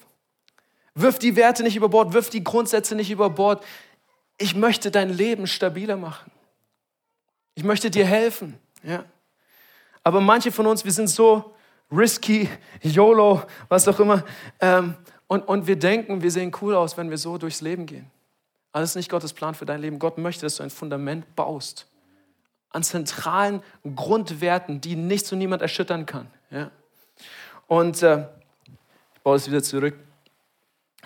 wirf 1.01 1.19
die 1.19 1.35
Werte 1.35 1.63
nicht 1.63 1.75
über 1.75 1.89
Bord, 1.89 2.13
wirf 2.13 2.29
die 2.29 2.43
Grundsätze 2.43 2.95
nicht 2.95 3.11
über 3.11 3.29
Bord. 3.29 3.63
Ich 4.37 4.55
möchte 4.55 4.91
dein 4.91 5.09
Leben 5.09 5.47
stabiler 5.47 5.97
machen. 5.97 6.31
Ich 7.55 7.63
möchte 7.63 7.89
dir 7.89 8.05
helfen. 8.05 8.57
Ja. 8.83 9.03
Aber 10.03 10.21
manche 10.21 10.51
von 10.51 10.65
uns, 10.65 10.85
wir 10.85 10.91
sind 10.91 11.09
so 11.09 11.53
risky, 11.91 12.49
YOLO, 12.81 13.43
was 13.67 13.87
auch 13.87 13.99
immer, 13.99 14.23
ähm, 14.59 14.95
und, 15.27 15.47
und 15.47 15.67
wir 15.67 15.77
denken, 15.77 16.23
wir 16.23 16.31
sehen 16.31 16.51
cool 16.61 16.75
aus, 16.75 16.97
wenn 16.97 17.09
wir 17.11 17.17
so 17.17 17.37
durchs 17.37 17.61
Leben 17.61 17.85
gehen. 17.85 18.09
Alles 18.71 18.95
nicht 18.95 19.09
Gottes 19.09 19.33
Plan 19.33 19.53
für 19.53 19.65
dein 19.65 19.81
Leben. 19.81 19.99
Gott 19.99 20.17
möchte, 20.17 20.45
dass 20.45 20.55
du 20.55 20.63
ein 20.63 20.71
Fundament 20.71 21.35
baust 21.35 21.85
an 22.71 22.83
zentralen 22.83 23.63
Grundwerten, 23.95 24.81
die 24.81 24.95
nichts 24.95 25.31
und 25.31 25.39
niemand 25.39 25.61
erschüttern 25.61 26.05
kann. 26.05 26.27
Ja? 26.51 26.71
Und 27.67 28.01
äh, 28.03 28.27
ich 29.15 29.21
baue 29.21 29.35
es 29.35 29.47
wieder 29.47 29.63
zurück. 29.63 29.95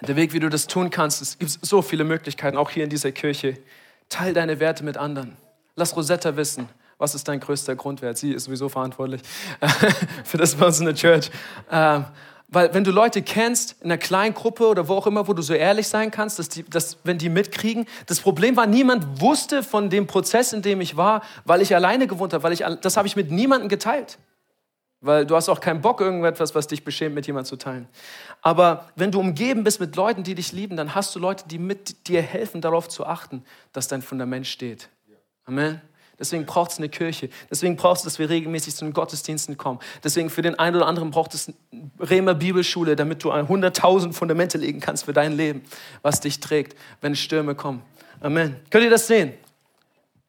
Der 0.08 0.18
Weg, 0.18 0.34
wie 0.34 0.40
du 0.40 0.50
das 0.50 0.68
tun 0.68 0.90
kannst, 0.90 1.22
es 1.22 1.40
gibt 1.40 1.52
so 1.62 1.82
viele 1.82 2.04
Möglichkeiten, 2.04 2.58
auch 2.58 2.70
hier 2.70 2.84
in 2.84 2.90
dieser 2.90 3.14
Kirche. 3.14 3.58
Teil 4.10 4.34
deine 4.34 4.60
Werte 4.60 4.84
mit 4.84 4.98
anderen. 4.98 5.38
Lass 5.76 5.96
Rosetta 5.96 6.36
wissen, 6.36 6.68
was 6.98 7.16
ist 7.16 7.28
dein 7.28 7.40
größter 7.40 7.76
Grundwert. 7.76 8.18
Sie 8.18 8.34
ist 8.34 8.44
sowieso 8.44 8.68
verantwortlich 8.68 9.22
für 10.26 10.38
das 10.38 10.56
bei 10.56 10.66
uns 10.66 10.80
in 10.80 10.86
der 10.86 10.96
Church. 10.96 11.32
Ähm, 11.72 12.06
weil 12.50 12.74
wenn 12.74 12.84
du 12.84 12.92
Leute 12.92 13.22
kennst, 13.22 13.78
in 13.82 13.86
einer 13.86 13.98
kleinen 13.98 14.36
Gruppe 14.36 14.68
oder 14.68 14.88
wo 14.90 14.94
auch 14.94 15.08
immer, 15.08 15.28
wo 15.28 15.34
du 15.34 15.42
so 15.42 15.54
ehrlich 15.54 15.88
sein 15.88 16.12
kannst, 16.12 16.38
dass, 16.38 16.50
die, 16.50 16.64
dass 16.64 16.98
wenn 17.04 17.18
die 17.18 17.30
mitkriegen, 17.30 17.88
das 18.06 18.20
Problem 18.20 18.58
war, 18.58 18.68
niemand 18.68 19.22
wusste 19.22 19.64
von 19.64 19.90
dem 19.90 20.06
Prozess, 20.06 20.52
in 20.52 20.62
dem 20.62 20.82
ich 20.82 20.98
war, 20.98 21.24
weil 21.46 21.62
ich 21.62 21.74
alleine 21.74 22.08
gewohnt 22.08 22.34
habe, 22.34 22.44
weil 22.44 22.54
ich, 22.54 22.64
das 22.82 22.98
habe 22.98 23.08
ich 23.08 23.16
mit 23.16 23.32
niemandem 23.32 23.70
geteilt. 23.70 24.20
Weil 25.04 25.26
du 25.26 25.36
hast 25.36 25.50
auch 25.50 25.60
keinen 25.60 25.82
Bock, 25.82 26.00
irgendetwas, 26.00 26.56
was 26.56 26.68
dich 26.68 26.86
beschämt, 26.86 27.14
mit 27.14 27.28
jemandem 27.28 27.50
zu 27.50 27.58
teilen. 27.58 27.90
Aber 28.42 28.88
wenn 28.96 29.12
du 29.12 29.20
umgeben 29.20 29.66
bist 29.66 29.82
mit 29.82 29.98
Leuten, 29.98 30.24
die 30.24 30.34
dich 30.34 30.54
lieben, 30.54 30.78
dann 30.78 30.96
hast 30.96 31.14
du 31.14 31.20
Leute, 31.20 31.44
die 31.46 31.60
mit 31.60 32.08
dir 32.08 32.22
helfen, 32.22 32.62
darauf 32.62 32.88
zu 32.88 33.06
achten, 33.06 33.44
dass 33.74 33.90
dein 33.90 34.02
Fundament 34.02 34.48
steht. 34.48 34.88
Amen. 35.46 35.82
Deswegen 36.18 36.46
braucht 36.46 36.72
es 36.72 36.78
eine 36.78 36.88
Kirche. 36.88 37.30
Deswegen 37.52 37.76
braucht 37.76 37.98
es, 37.98 38.04
dass 38.04 38.18
wir 38.18 38.30
regelmäßig 38.30 38.76
zu 38.76 38.86
den 38.86 38.94
Gottesdiensten 38.94 39.58
kommen. 39.58 39.80
Deswegen 40.06 40.30
für 40.30 40.42
den 40.42 40.58
einen 40.58 40.78
oder 40.78 40.88
anderen 40.88 41.12
braucht 41.12 41.34
es 41.34 41.50
eine 41.50 41.92
Bremer 41.98 42.34
Bibelschule, 42.34 42.96
damit 42.96 43.26
du 43.26 43.34
100.000 43.34 44.14
Fundamente 44.14 44.58
legen 44.58 44.80
kannst 44.80 45.04
für 45.04 45.12
dein 45.12 45.34
Leben, 45.34 45.66
was 46.02 46.22
dich 46.22 46.40
trägt, 46.40 46.80
wenn 47.02 47.18
Stürme 47.18 47.56
kommen. 47.56 47.82
Amen. 48.22 48.56
Könnt 48.70 48.86
ihr 48.86 48.90
das 48.90 49.08
sehen? 49.08 49.34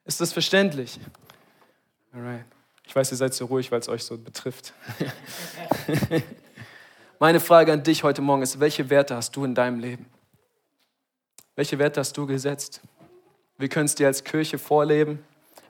Ist 0.05 0.21
das 0.21 0.33
verständlich? 0.33 0.99
Alright. 2.13 2.45
Ich 2.87 2.95
weiß, 2.95 3.11
ihr 3.11 3.17
seid 3.17 3.35
so 3.35 3.47
ruhig, 3.47 3.73
weil 3.73 3.81
es 3.81 3.89
euch 3.89 4.05
so 4.05 4.19
betrifft. 4.19 4.73
Meine 7.19 7.41
Frage 7.41 7.73
an 7.73 7.83
dich 7.83 8.03
heute 8.03 8.23
Morgen 8.23 8.43
ist, 8.43 8.61
welche 8.61 8.91
Werte 8.91 9.17
hast 9.17 9.35
du 9.37 9.45
in 9.45 9.55
deinem 9.55 9.79
Leben? 9.79 10.07
Welche 11.57 11.79
Werte 11.79 12.01
hast 12.01 12.17
du 12.17 12.27
gesetzt? 12.27 12.81
Wir 13.57 13.69
können 13.69 13.87
es 13.87 13.95
dir 13.95 14.07
als 14.07 14.25
Kirche 14.25 14.59
vorleben 14.59 15.21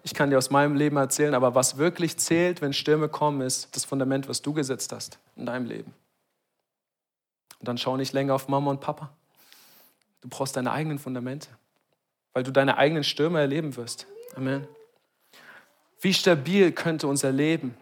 ich 0.05 0.13
kann 0.13 0.29
dir 0.29 0.37
aus 0.37 0.51
meinem 0.51 0.77
Leben 0.77 0.99
erzählen, 0.99 1.35
aber 1.35 1.55
was 1.55 1.79
wirklich 1.79 2.19
zählt, 2.19 2.61
wenn 2.61 2.75
Stürme 2.75 3.09
kommen, 3.09 3.41
ist 3.41 3.75
das 3.75 3.87
Fundament, 3.87 4.29
was 4.29 4.43
du 4.43 4.53
gesetzt 4.53 4.93
hast 4.93 5.19
in 5.35 5.47
deinem 5.47 5.65
Leben. 5.65 5.95
Und 7.59 7.69
dann 7.69 7.79
schau 7.79 7.97
nicht 7.97 8.13
länger 8.13 8.35
auf 8.35 8.47
Mama 8.47 8.71
und 8.71 8.83
Papa. 8.83 9.11
Du 10.21 10.29
brauchst 10.29 10.57
deine 10.57 10.73
eigenen 10.73 10.99
Fundamente, 10.99 11.49
weil 12.35 12.43
du 12.43 12.51
deine 12.51 12.77
eigenen 12.77 13.03
Stürme 13.03 13.41
erleben 13.41 13.77
wirst. 13.77 14.07
Amen. 14.37 14.69
Wie 16.05 16.13
stabil 16.13 16.71
könnte 16.71 17.09
unser 17.09 17.33
Leben 17.33 17.75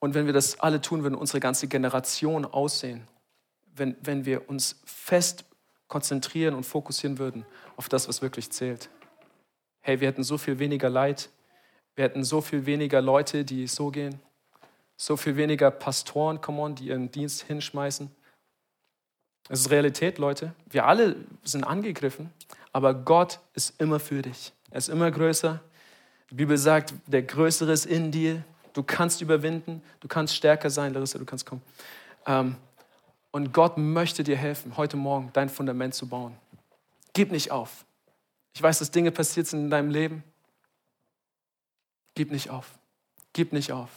und 0.00 0.14
wenn 0.14 0.26
wir 0.26 0.32
das 0.32 0.58
alle 0.58 0.80
tun 0.80 1.04
würden, 1.04 1.14
unsere 1.14 1.38
ganze 1.38 1.68
Generation 1.68 2.44
aussehen, 2.44 3.06
wenn, 3.76 3.94
wenn 4.02 4.24
wir 4.24 4.48
uns 4.50 4.80
fest 4.84 5.44
konzentrieren 5.86 6.56
und 6.56 6.64
fokussieren 6.64 7.20
würden 7.20 7.46
auf 7.76 7.88
das, 7.88 8.08
was 8.08 8.20
wirklich 8.20 8.50
zählt. 8.50 8.90
Hey, 9.80 10.00
wir 10.00 10.08
hätten 10.08 10.24
so 10.24 10.38
viel 10.38 10.58
weniger 10.58 10.90
Leid, 10.90 11.30
wir 11.94 12.02
hätten 12.02 12.24
so 12.24 12.40
viel 12.40 12.66
weniger 12.66 13.00
Leute, 13.00 13.44
die 13.44 13.68
so 13.68 13.92
gehen. 13.92 14.18
So 14.96 15.16
viel 15.16 15.36
weniger 15.36 15.70
Pastoren, 15.70 16.40
come 16.40 16.60
on, 16.60 16.74
die 16.74 16.88
ihren 16.88 17.12
Dienst 17.12 17.42
hinschmeißen. 17.42 18.10
Es 19.48 19.60
ist 19.60 19.70
Realität, 19.70 20.18
Leute. 20.18 20.52
Wir 20.68 20.86
alle 20.86 21.14
sind 21.44 21.62
angegriffen, 21.62 22.32
aber 22.72 22.92
Gott 22.92 23.38
ist 23.54 23.80
immer 23.80 24.00
für 24.00 24.20
dich. 24.20 24.52
Er 24.72 24.78
ist 24.78 24.88
immer 24.88 25.12
größer. 25.12 25.60
Die 26.32 26.36
Bibel 26.36 26.56
sagt, 26.56 26.94
der 27.06 27.20
Größere 27.24 27.72
ist 27.72 27.84
in 27.84 28.10
dir. 28.10 28.42
Du 28.72 28.82
kannst 28.82 29.20
überwinden, 29.20 29.82
du 30.00 30.08
kannst 30.08 30.34
stärker 30.34 30.70
sein, 30.70 30.94
Larissa, 30.94 31.18
du 31.18 31.26
kannst 31.26 31.44
kommen. 31.44 31.60
Ähm, 32.24 32.56
und 33.32 33.52
Gott 33.52 33.76
möchte 33.76 34.24
dir 34.24 34.38
helfen, 34.38 34.78
heute 34.78 34.96
Morgen 34.96 35.28
dein 35.34 35.50
Fundament 35.50 35.94
zu 35.94 36.08
bauen. 36.08 36.34
Gib 37.12 37.32
nicht 37.32 37.50
auf. 37.50 37.84
Ich 38.54 38.62
weiß, 38.62 38.78
dass 38.78 38.90
Dinge 38.90 39.10
passiert 39.10 39.46
sind 39.46 39.60
in 39.60 39.70
deinem 39.70 39.90
Leben. 39.90 40.24
Gib 42.14 42.32
nicht 42.32 42.48
auf. 42.48 42.78
Gib 43.34 43.52
nicht 43.52 43.70
auf. 43.70 43.90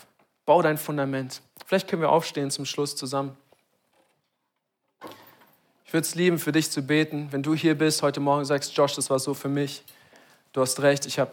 Bau 0.46 0.62
dein 0.62 0.78
Fundament. 0.78 1.42
Vielleicht 1.66 1.88
können 1.88 2.02
wir 2.02 2.10
aufstehen 2.10 2.52
zum 2.52 2.66
Schluss 2.66 2.98
zusammen. 2.98 3.38
Ich 5.86 5.94
würde 5.94 6.06
es 6.06 6.16
lieben, 6.16 6.38
für 6.38 6.52
dich 6.52 6.70
zu 6.70 6.82
beten. 6.82 7.30
Wenn 7.32 7.44
du 7.44 7.56
hier 7.56 7.78
bist, 7.78 8.02
heute 8.02 8.20
Morgen 8.20 8.44
sagst, 8.44 8.76
Josh, 8.76 8.96
das 8.96 9.10
war 9.10 9.20
so 9.20 9.34
für 9.34 9.48
mich. 9.48 9.84
Du 10.52 10.60
hast 10.60 10.82
recht, 10.82 11.06
ich 11.06 11.18
habe 11.18 11.32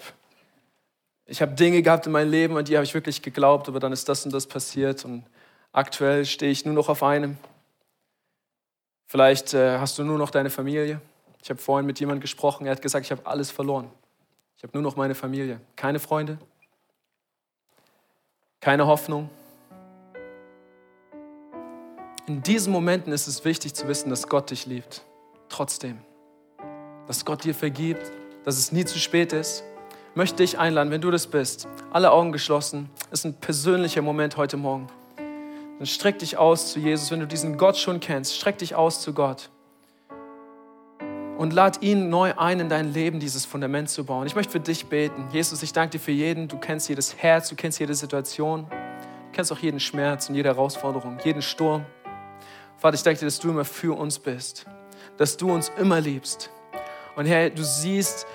ich 1.32 1.40
hab 1.40 1.56
Dinge 1.56 1.80
gehabt 1.80 2.04
in 2.04 2.12
meinem 2.12 2.30
Leben 2.30 2.56
und 2.56 2.68
die 2.68 2.76
habe 2.76 2.84
ich 2.84 2.92
wirklich 2.92 3.22
geglaubt, 3.22 3.66
aber 3.66 3.80
dann 3.80 3.90
ist 3.90 4.06
das 4.06 4.26
und 4.26 4.34
das 4.34 4.46
passiert 4.46 5.06
und 5.06 5.24
aktuell 5.72 6.26
stehe 6.26 6.52
ich 6.52 6.66
nur 6.66 6.74
noch 6.74 6.90
auf 6.90 7.02
einem. 7.02 7.38
Vielleicht 9.06 9.54
äh, 9.54 9.78
hast 9.78 9.98
du 9.98 10.04
nur 10.04 10.18
noch 10.18 10.28
deine 10.28 10.50
Familie. 10.50 11.00
Ich 11.42 11.48
habe 11.48 11.58
vorhin 11.58 11.86
mit 11.86 11.98
jemandem 12.00 12.20
gesprochen, 12.20 12.66
er 12.66 12.72
hat 12.72 12.82
gesagt, 12.82 13.06
ich 13.06 13.10
habe 13.10 13.24
alles 13.24 13.50
verloren. 13.50 13.90
Ich 14.58 14.62
habe 14.62 14.74
nur 14.74 14.82
noch 14.82 14.94
meine 14.94 15.14
Familie. 15.14 15.58
Keine 15.74 16.00
Freunde, 16.00 16.36
keine 18.60 18.86
Hoffnung. 18.86 19.30
In 22.26 22.42
diesen 22.42 22.74
Momenten 22.74 23.10
ist 23.10 23.26
es 23.26 23.42
wichtig 23.46 23.72
zu 23.72 23.88
wissen, 23.88 24.10
dass 24.10 24.28
Gott 24.28 24.50
dich 24.50 24.66
liebt. 24.66 25.02
Trotzdem. 25.48 25.98
Dass 27.06 27.24
Gott 27.24 27.42
dir 27.44 27.54
vergibt, 27.54 28.12
dass 28.44 28.58
es 28.58 28.70
nie 28.70 28.84
zu 28.84 28.98
spät 28.98 29.32
ist. 29.32 29.64
Möchte 30.14 30.36
dich 30.36 30.58
einladen, 30.58 30.90
wenn 30.90 31.00
du 31.00 31.10
das 31.10 31.26
bist, 31.26 31.66
alle 31.90 32.10
Augen 32.10 32.32
geschlossen. 32.32 32.90
Es 33.10 33.20
ist 33.20 33.24
ein 33.24 33.34
persönlicher 33.34 34.02
Moment 34.02 34.36
heute 34.36 34.58
Morgen. 34.58 34.88
Dann 35.16 35.86
streck 35.86 36.18
dich 36.18 36.36
aus 36.36 36.70
zu 36.70 36.80
Jesus. 36.80 37.10
Wenn 37.10 37.20
du 37.20 37.26
diesen 37.26 37.56
Gott 37.56 37.78
schon 37.78 37.98
kennst, 37.98 38.36
streck 38.36 38.58
dich 38.58 38.74
aus 38.74 39.00
zu 39.00 39.14
Gott. 39.14 39.48
Und 41.38 41.54
lad 41.54 41.82
ihn 41.82 42.10
neu 42.10 42.34
ein, 42.36 42.60
in 42.60 42.68
dein 42.68 42.92
Leben 42.92 43.20
dieses 43.20 43.46
Fundament 43.46 43.88
zu 43.88 44.04
bauen. 44.04 44.26
Ich 44.26 44.34
möchte 44.34 44.52
für 44.52 44.60
dich 44.60 44.84
beten. 44.84 45.28
Jesus, 45.32 45.62
ich 45.62 45.72
danke 45.72 45.92
dir 45.92 45.98
für 45.98 46.12
jeden. 46.12 46.46
Du 46.46 46.58
kennst 46.58 46.90
jedes 46.90 47.16
Herz, 47.16 47.48
du 47.48 47.56
kennst 47.56 47.80
jede 47.80 47.94
Situation. 47.94 48.66
Du 48.68 49.32
kennst 49.32 49.50
auch 49.50 49.60
jeden 49.60 49.80
Schmerz 49.80 50.28
und 50.28 50.34
jede 50.34 50.50
Herausforderung, 50.50 51.16
jeden 51.24 51.40
Sturm. 51.40 51.86
Vater, 52.76 52.96
ich 52.96 53.02
danke 53.02 53.20
dir, 53.20 53.26
dass 53.26 53.40
du 53.40 53.48
immer 53.48 53.64
für 53.64 53.98
uns 53.98 54.18
bist, 54.18 54.66
dass 55.16 55.38
du 55.38 55.50
uns 55.50 55.72
immer 55.78 56.02
liebst. 56.02 56.50
Und 57.16 57.26
Herr, 57.26 57.48
du 57.48 57.62
siehst 57.64 58.26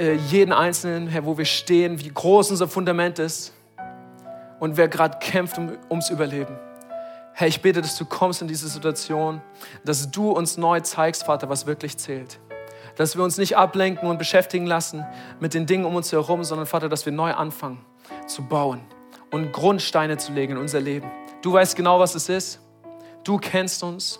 äh, 0.00 0.14
jeden 0.14 0.52
Einzelnen, 0.52 1.08
Herr, 1.08 1.26
wo 1.26 1.36
wir 1.36 1.44
stehen, 1.44 2.00
wie 2.00 2.08
groß 2.08 2.50
unser 2.50 2.66
Fundament 2.68 3.18
ist 3.18 3.52
und 4.58 4.78
wer 4.78 4.88
gerade 4.88 5.18
kämpft 5.18 5.58
um, 5.58 5.72
ums 5.90 6.08
Überleben. 6.08 6.58
Herr, 7.34 7.48
ich 7.48 7.60
bete, 7.60 7.82
dass 7.82 7.98
du 7.98 8.06
kommst 8.06 8.40
in 8.40 8.48
diese 8.48 8.66
Situation, 8.68 9.42
dass 9.84 10.10
du 10.10 10.30
uns 10.30 10.56
neu 10.56 10.80
zeigst, 10.80 11.24
Vater, 11.24 11.50
was 11.50 11.66
wirklich 11.66 11.98
zählt. 11.98 12.40
Dass 12.96 13.14
wir 13.14 13.22
uns 13.22 13.36
nicht 13.36 13.58
ablenken 13.58 14.08
und 14.08 14.18
beschäftigen 14.18 14.66
lassen 14.66 15.04
mit 15.38 15.52
den 15.52 15.66
Dingen 15.66 15.84
um 15.84 15.94
uns 15.94 16.10
herum, 16.12 16.44
sondern 16.44 16.66
Vater, 16.66 16.88
dass 16.88 17.04
wir 17.04 17.12
neu 17.12 17.32
anfangen 17.32 17.84
zu 18.26 18.42
bauen 18.42 18.80
und 19.30 19.52
Grundsteine 19.52 20.16
zu 20.16 20.32
legen 20.32 20.52
in 20.52 20.58
unser 20.58 20.80
Leben. 20.80 21.10
Du 21.42 21.52
weißt 21.52 21.76
genau, 21.76 22.00
was 22.00 22.14
es 22.14 22.28
ist. 22.30 22.60
Du 23.22 23.36
kennst 23.36 23.82
uns. 23.82 24.18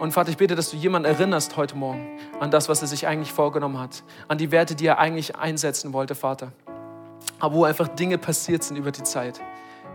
Und 0.00 0.12
Vater, 0.12 0.30
ich 0.30 0.38
bete, 0.38 0.54
dass 0.54 0.70
du 0.70 0.78
jemanden 0.78 1.06
erinnerst 1.06 1.58
heute 1.58 1.76
Morgen 1.76 2.18
an 2.40 2.50
das, 2.50 2.70
was 2.70 2.80
er 2.80 2.88
sich 2.88 3.06
eigentlich 3.06 3.34
vorgenommen 3.34 3.78
hat, 3.78 4.02
an 4.28 4.38
die 4.38 4.50
Werte, 4.50 4.74
die 4.74 4.86
er 4.86 4.98
eigentlich 4.98 5.36
einsetzen 5.36 5.92
wollte, 5.92 6.14
Vater. 6.14 6.52
Aber 7.38 7.54
wo 7.54 7.64
einfach 7.64 7.86
Dinge 7.86 8.16
passiert 8.16 8.62
sind 8.62 8.78
über 8.78 8.92
die 8.92 9.02
Zeit, 9.02 9.42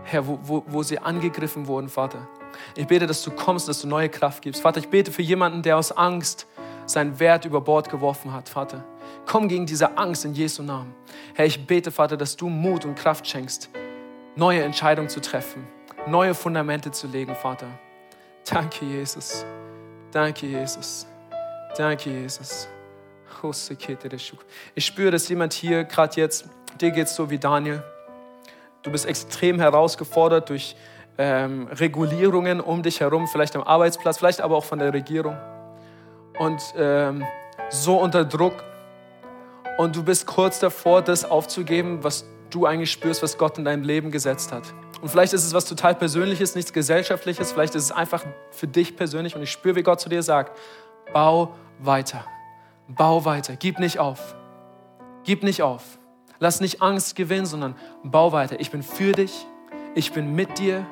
Herr, 0.04 0.28
wo, 0.28 0.38
wo, 0.44 0.62
wo 0.68 0.84
sie 0.84 1.00
angegriffen 1.00 1.66
wurden, 1.66 1.88
Vater. 1.88 2.28
Ich 2.76 2.86
bete, 2.86 3.08
dass 3.08 3.24
du 3.24 3.32
kommst, 3.32 3.68
dass 3.68 3.80
du 3.80 3.88
neue 3.88 4.08
Kraft 4.08 4.42
gibst. 4.42 4.62
Vater, 4.62 4.78
ich 4.78 4.88
bete 4.88 5.10
für 5.10 5.22
jemanden, 5.22 5.62
der 5.62 5.76
aus 5.76 5.90
Angst 5.90 6.46
seinen 6.86 7.18
Wert 7.18 7.44
über 7.44 7.60
Bord 7.60 7.90
geworfen 7.90 8.32
hat, 8.32 8.48
Vater. 8.48 8.84
Komm 9.26 9.48
gegen 9.48 9.66
diese 9.66 9.98
Angst 9.98 10.24
in 10.24 10.34
Jesu 10.34 10.62
Namen. 10.62 10.94
Herr, 11.34 11.46
ich 11.46 11.66
bete, 11.66 11.90
Vater, 11.90 12.16
dass 12.16 12.36
du 12.36 12.48
Mut 12.48 12.84
und 12.84 12.94
Kraft 12.94 13.26
schenkst, 13.26 13.70
neue 14.36 14.62
Entscheidungen 14.62 15.08
zu 15.08 15.20
treffen, 15.20 15.66
neue 16.06 16.34
Fundamente 16.34 16.92
zu 16.92 17.08
legen, 17.08 17.34
Vater. 17.34 17.66
Danke, 18.48 18.84
Jesus. 18.84 19.44
Danke, 20.16 20.46
Jesus. 20.46 21.06
Danke, 21.76 22.08
Jesus. 22.08 22.68
Ich 24.74 24.86
spüre, 24.86 25.10
dass 25.10 25.28
jemand 25.28 25.52
hier 25.52 25.84
gerade 25.84 26.18
jetzt, 26.18 26.46
dir 26.80 26.90
geht 26.90 27.08
es 27.08 27.14
so 27.14 27.28
wie 27.28 27.38
Daniel. 27.38 27.82
Du 28.82 28.90
bist 28.90 29.04
extrem 29.04 29.60
herausgefordert 29.60 30.48
durch 30.48 30.74
ähm, 31.18 31.66
Regulierungen 31.66 32.62
um 32.62 32.82
dich 32.82 33.00
herum, 33.00 33.28
vielleicht 33.28 33.56
am 33.56 33.62
Arbeitsplatz, 33.62 34.16
vielleicht 34.16 34.40
aber 34.40 34.56
auch 34.56 34.64
von 34.64 34.78
der 34.78 34.94
Regierung. 34.94 35.36
Und 36.38 36.62
ähm, 36.78 37.22
so 37.68 38.00
unter 38.00 38.24
Druck. 38.24 38.64
Und 39.76 39.96
du 39.96 40.02
bist 40.02 40.26
kurz 40.26 40.60
davor, 40.60 41.02
das 41.02 41.26
aufzugeben, 41.26 42.02
was 42.02 42.24
du 42.48 42.64
eigentlich 42.64 42.90
spürst, 42.90 43.22
was 43.22 43.36
Gott 43.36 43.58
in 43.58 43.66
deinem 43.66 43.82
Leben 43.82 44.10
gesetzt 44.10 44.50
hat. 44.50 44.64
Und 45.00 45.08
vielleicht 45.10 45.32
ist 45.32 45.44
es 45.44 45.52
was 45.52 45.66
total 45.66 45.94
Persönliches, 45.94 46.54
nichts 46.54 46.72
Gesellschaftliches, 46.72 47.52
vielleicht 47.52 47.74
ist 47.74 47.84
es 47.84 47.92
einfach 47.92 48.24
für 48.50 48.66
dich 48.66 48.96
persönlich 48.96 49.36
und 49.36 49.42
ich 49.42 49.50
spüre, 49.50 49.76
wie 49.76 49.82
Gott 49.82 50.00
zu 50.00 50.08
dir 50.08 50.22
sagt, 50.22 50.58
bau 51.12 51.54
weiter, 51.78 52.24
bau 52.88 53.24
weiter, 53.24 53.56
gib 53.56 53.78
nicht 53.78 53.98
auf, 53.98 54.34
gib 55.24 55.42
nicht 55.42 55.62
auf. 55.62 55.82
Lass 56.38 56.60
nicht 56.60 56.82
Angst 56.82 57.16
gewinnen, 57.16 57.46
sondern 57.46 57.76
bau 58.02 58.30
weiter. 58.32 58.60
Ich 58.60 58.70
bin 58.70 58.82
für 58.82 59.12
dich, 59.12 59.46
ich 59.94 60.12
bin 60.12 60.34
mit 60.34 60.58
dir. 60.58 60.86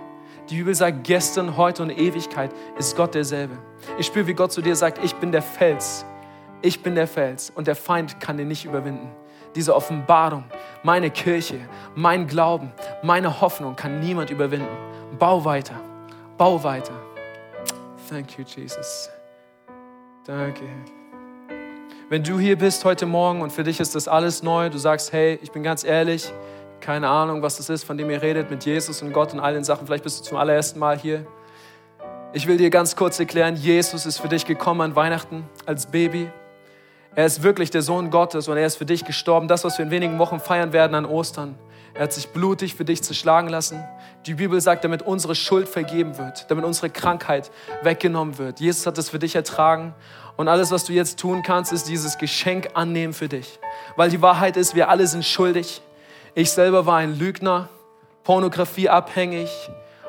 Die 0.49 0.57
Bibel 0.57 0.75
sagt, 0.75 1.05
gestern, 1.05 1.59
heute 1.59 1.83
und 1.83 1.90
Ewigkeit 1.90 2.51
ist 2.79 2.97
Gott 2.97 3.14
derselbe. 3.14 3.59
Ich 3.99 4.07
spüre, 4.07 4.27
wie 4.27 4.35
Gott 4.35 4.53
zu 4.53 4.62
dir 4.62 4.75
sagt, 4.75 5.05
ich 5.05 5.14
bin 5.17 5.33
der 5.33 5.43
Fels, 5.43 6.07
ich 6.62 6.83
bin 6.83 6.95
der 6.95 7.07
Fels 7.07 7.51
und 7.51 7.67
der 7.67 7.77
Feind 7.77 8.21
kann 8.21 8.38
den 8.38 8.49
nicht 8.49 8.64
überwinden 8.64 9.11
diese 9.55 9.75
Offenbarung, 9.75 10.45
meine 10.83 11.11
Kirche, 11.11 11.61
mein 11.95 12.27
Glauben, 12.27 12.73
meine 13.03 13.40
Hoffnung 13.40 13.77
kann 13.77 14.01
niemand 14.01 14.31
überwinden. 14.31 14.69
Bau 15.19 15.45
weiter, 15.45 15.75
bau 16.37 16.62
weiter. 16.62 16.95
Thank 18.09 18.38
you, 18.38 18.45
Jesus. 18.45 19.09
Danke. 20.27 20.64
Wenn 22.11 22.23
du 22.23 22.38
hier 22.38 22.57
bist 22.57 22.85
heute 22.85 23.07
Morgen 23.07 23.40
und 23.40 23.51
für 23.51 23.62
dich 23.62 23.81
ist 23.81 23.95
das 23.95 24.09
alles 24.09 24.43
neu, 24.43 24.69
du 24.69 24.79
sagst, 24.79 25.12
hey, 25.12 25.38
ich 25.43 25.53
bin 25.53 25.62
ganz 25.62 25.85
ehrlich, 25.85 26.33
keine 26.81 27.09
Ahnung, 27.09 27.40
was 27.40 27.57
das 27.57 27.71
ist, 27.71 27.85
von 27.85 27.97
dem 27.97 28.11
ihr 28.11 28.21
redet 28.21 28.51
mit 28.51 28.64
Jesus 28.64 29.01
und 29.01 29.12
Gott 29.12 29.33
und 29.33 29.40
all 29.40 29.55
den 29.55 29.64
Sachen, 29.64 29.87
vielleicht 29.87 30.05
bist 30.05 30.21
du 30.21 30.25
zum 30.25 30.37
allerersten 30.37 30.79
Mal 30.79 30.99
hier. 30.99 31.27
Ich 32.35 32.47
will 32.47 32.59
dir 32.59 32.69
ganz 32.69 32.95
kurz 32.95 33.19
erklären, 33.19 33.57
Jesus 33.57 34.05
ist 34.07 34.19
für 34.19 34.29
dich 34.29 34.45
gekommen 34.45 34.83
an 34.83 34.97
Weihnachten 34.97 35.49
als 35.64 35.87
Baby. 35.87 36.31
Er 37.16 37.27
ist 37.27 37.44
wirklich 37.44 37.70
der 37.70 37.83
Sohn 37.83 38.11
Gottes 38.11 38.48
und 38.48 38.57
er 38.57 38.66
ist 38.66 38.77
für 38.77 38.87
dich 38.87 39.05
gestorben. 39.05 39.46
Das, 39.46 39.62
was 39.62 39.79
wir 39.79 39.85
in 39.85 39.92
wenigen 39.92 40.18
Wochen 40.18 40.40
feiern 40.40 40.72
werden 40.72 40.96
an 40.96 41.07
Ostern. 41.07 41.55
Er 41.94 42.03
hat 42.03 42.12
sich 42.12 42.31
blutig 42.31 42.74
für 42.74 42.85
dich 42.85 43.05
zerschlagen 43.05 43.48
lassen. 43.48 43.85
Die 44.27 44.35
Bibel 44.35 44.61
sagt, 44.61 44.83
damit 44.83 45.03
unsere 45.03 45.37
Schuld 45.37 45.68
vergeben 45.68 46.18
wird, 46.18 46.50
damit 46.50 46.64
unsere 46.64 46.90
Krankheit 46.90 47.53
weggenommen 47.83 48.37
wird. 48.38 48.59
Jesus 48.59 48.85
hat 48.85 48.98
es 48.98 49.11
für 49.11 49.20
dich 49.20 49.37
ertragen. 49.37 49.94
Und 50.37 50.48
alles, 50.48 50.72
was 50.72 50.87
du 50.87 50.92
jetzt 50.92 51.20
tun 51.20 51.44
kannst, 51.44 51.72
ist 51.72 51.88
dieses 51.88 52.18
Geschenk 52.18 52.70
annehmen 52.74 53.12
für 53.12 53.29
dich. 53.29 53.61
Weil 53.94 54.11
die 54.11 54.20
Wahrheit 54.20 54.57
ist, 54.57 54.74
wir 54.74 54.88
alle 54.88 55.07
sind 55.07 55.24
schuldig. 55.24 55.83
Ich 56.35 56.50
selber 56.50 56.85
war 56.85 56.96
ein 56.96 57.16
Lügner, 57.16 57.68
Pornografie 58.24 58.88
abhängig 58.88 59.50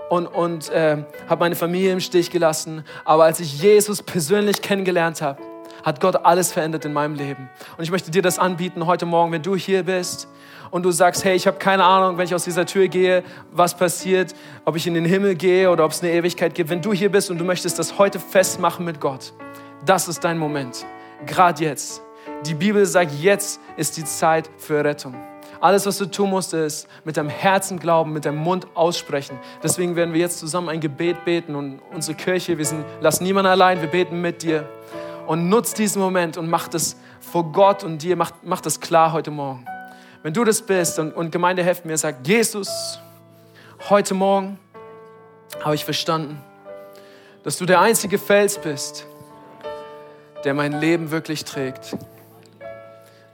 und, 0.10 0.26
und 0.26 0.70
äh, 0.70 1.04
habe 1.30 1.40
meine 1.40 1.56
Familie 1.56 1.94
im 1.94 2.00
Stich 2.00 2.32
gelassen. 2.32 2.84
Aber 3.04 3.26
als 3.26 3.40
ich 3.40 3.62
Jesus 3.62 4.02
persönlich 4.02 4.64
kennengelernt 4.64 5.22
habe, 5.22 5.40
hat 5.86 6.02
Gott 6.02 6.26
alles 6.26 6.52
verändert 6.52 6.84
in 6.84 6.94
meinem 6.94 7.14
Leben. 7.14 7.48
Und 7.78 7.84
ich 7.84 7.92
möchte 7.92 8.10
dir 8.10 8.24
das 8.24 8.40
anbieten 8.40 8.88
heute 8.88 9.06
Morgen, 9.06 9.32
wenn 9.32 9.44
du 9.44 9.56
hier 9.56 9.84
bist 9.84 10.28
und 10.72 10.84
du 10.84 10.90
sagst, 10.90 11.24
hey, 11.24 11.36
ich 11.36 11.46
habe 11.46 11.60
keine 11.60 11.84
Ahnung, 11.84 12.18
wenn 12.18 12.26
ich 12.26 12.34
aus 12.34 12.44
dieser 12.44 12.66
Tür 12.66 12.88
gehe, 12.88 13.24
was 13.52 13.78
passiert, 13.78 14.34
ob 14.66 14.76
ich 14.76 14.88
in 14.88 14.96
den 14.96 15.06
Himmel 15.06 15.36
gehe 15.36 15.70
oder 15.70 15.86
ob 15.86 15.92
es 15.92 16.02
eine 16.02 16.12
Ewigkeit 16.12 16.56
gibt. 16.56 16.72
Wenn 16.72 16.82
du 16.82 16.92
hier 16.92 17.12
bist 17.12 17.30
und 17.30 17.38
du 17.38 17.46
möchtest 17.46 17.78
das 17.78 18.00
heute 18.00 18.20
festmachen 18.20 18.84
mit 18.84 19.00
Gott, 19.00 19.32
das 19.86 20.08
ist 20.08 20.24
dein 20.24 20.40
Moment. 20.40 20.88
Gerade 21.28 21.64
jetzt. 21.64 22.02
Die 22.48 22.56
Bibel 22.56 22.84
sagt, 22.88 23.12
jetzt 23.22 23.62
ist 23.78 23.96
die 23.98 24.06
Zeit 24.06 24.50
für 24.58 24.84
Rettung. 24.84 25.14
Alles, 25.62 25.86
was 25.86 26.00
du 26.00 26.08
tun 26.08 26.32
musst, 26.32 26.54
ist 26.56 26.88
mit 27.04 27.16
deinem 27.16 27.30
Herzen 27.30 27.78
glauben, 27.78 28.12
mit 28.12 28.26
deinem 28.26 28.40
Mund 28.40 28.68
aussprechen. 28.74 29.38
Deswegen 29.64 29.96
werden 29.96 30.14
wir 30.14 30.20
jetzt 30.20 30.40
zusammen 30.40 30.70
ein 30.70 30.80
Gebet 30.80 31.26
beten 31.26 31.56
und 31.56 31.80
unsere 31.94 32.18
Kirche, 32.18 32.58
wir 32.58 32.66
sind, 32.66 32.84
lass 33.02 33.22
niemanden 33.22 33.52
allein, 33.52 33.82
wir 33.82 33.88
beten 33.88 34.20
mit 34.20 34.42
dir 34.42 34.68
und 35.28 35.50
nutzt 35.50 35.78
diesen 35.78 36.02
Moment 36.02 36.38
und 36.38 36.50
macht 36.50 36.74
es 36.74 36.96
vor 37.20 37.52
Gott 37.52 37.84
und 37.84 38.02
dir, 38.02 38.16
macht, 38.16 38.44
macht 38.44 38.66
es 38.66 38.80
klar 38.80 39.12
heute 39.12 39.32
Morgen. 39.32 39.66
Wenn 40.24 40.34
du 40.34 40.44
das 40.44 40.62
bist 40.62 41.00
und, 41.00 41.12
und 41.14 41.32
Gemeinde 41.32 41.64
helft 41.64 41.86
mir, 41.86 41.98
sagt, 41.98 42.28
Jesus, 42.28 43.00
heute 43.90 44.14
Morgen 44.14 44.60
habe 45.64 45.76
ich 45.76 45.86
verstanden, 45.86 46.42
dass 47.44 47.58
du 47.58 47.66
der 47.66 47.80
einzige 47.80 48.18
Fels 48.18 48.58
bist, 48.58 49.06
der 50.44 50.54
mein 50.54 50.80
Leben 50.80 51.12
wirklich 51.12 51.46
trägt. 51.46 51.96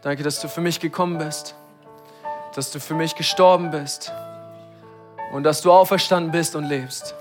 Danke, 0.02 0.24
dass 0.24 0.42
du 0.42 0.48
für 0.48 0.62
mich 0.62 0.80
gekommen 0.80 1.18
bist, 1.18 1.56
dass 2.56 2.72
du 2.72 2.80
für 2.80 2.96
mich 2.96 3.16
gestorben 3.16 3.72
bist 3.72 4.12
und 5.32 5.44
dass 5.44 5.62
du 5.62 5.72
auferstanden 5.72 6.32
bist 6.32 6.56
und 6.56 6.66
lebst. 6.66 7.16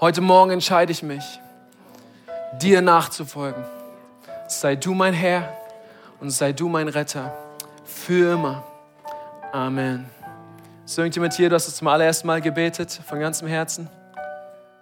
Heute 0.00 0.22
Morgen 0.22 0.50
entscheide 0.50 0.90
ich 0.90 1.02
mich, 1.02 1.22
dir 2.58 2.80
nachzufolgen. 2.80 3.64
Sei 4.48 4.76
du 4.76 4.94
mein 4.94 5.14
Herr 5.14 5.48
und 6.20 6.30
sei 6.30 6.52
du 6.52 6.68
mein 6.68 6.88
Retter 6.88 7.32
für 7.84 8.34
immer. 8.34 8.64
Amen. 9.52 10.06
Ist 10.84 10.98
irgendjemand 10.98 11.34
hier, 11.34 11.48
du 11.48 11.54
hast 11.54 11.68
es 11.68 11.76
zum 11.76 11.88
allerersten 11.88 12.26
Mal 12.26 12.40
gebetet, 12.40 13.00
von 13.06 13.20
ganzem 13.20 13.46
Herzen? 13.46 13.88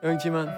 Irgendjemand? 0.00 0.50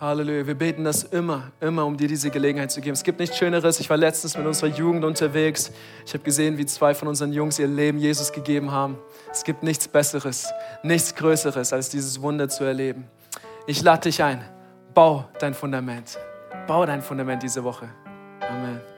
Halleluja. 0.00 0.46
Wir 0.46 0.54
beten 0.54 0.84
das 0.84 1.04
immer, 1.04 1.52
immer, 1.60 1.86
um 1.86 1.96
dir 1.96 2.08
diese 2.08 2.30
Gelegenheit 2.30 2.72
zu 2.72 2.80
geben. 2.80 2.94
Es 2.94 3.04
gibt 3.04 3.20
nichts 3.20 3.36
Schöneres. 3.36 3.78
Ich 3.78 3.88
war 3.88 3.96
letztens 3.96 4.36
mit 4.36 4.46
unserer 4.46 4.68
Jugend 4.68 5.04
unterwegs. 5.04 5.70
Ich 6.04 6.12
habe 6.12 6.24
gesehen, 6.24 6.58
wie 6.58 6.66
zwei 6.66 6.94
von 6.94 7.06
unseren 7.08 7.32
Jungs 7.32 7.58
ihr 7.58 7.68
Leben 7.68 7.98
Jesus 7.98 8.32
gegeben 8.32 8.72
haben. 8.72 8.98
Es 9.30 9.44
gibt 9.44 9.62
nichts 9.62 9.86
Besseres, 9.86 10.52
nichts 10.82 11.14
Größeres, 11.14 11.72
als 11.72 11.88
dieses 11.88 12.20
Wunder 12.20 12.48
zu 12.48 12.64
erleben. 12.64 13.06
Ich 13.66 13.82
lade 13.82 14.02
dich 14.02 14.22
ein. 14.24 14.42
Bau 14.94 15.24
dein 15.38 15.54
Fundament. 15.54 16.18
Bau 16.66 16.84
dein 16.84 17.00
Fundament 17.00 17.42
diese 17.42 17.64
Woche. 17.64 17.88
Amen. 18.40 18.91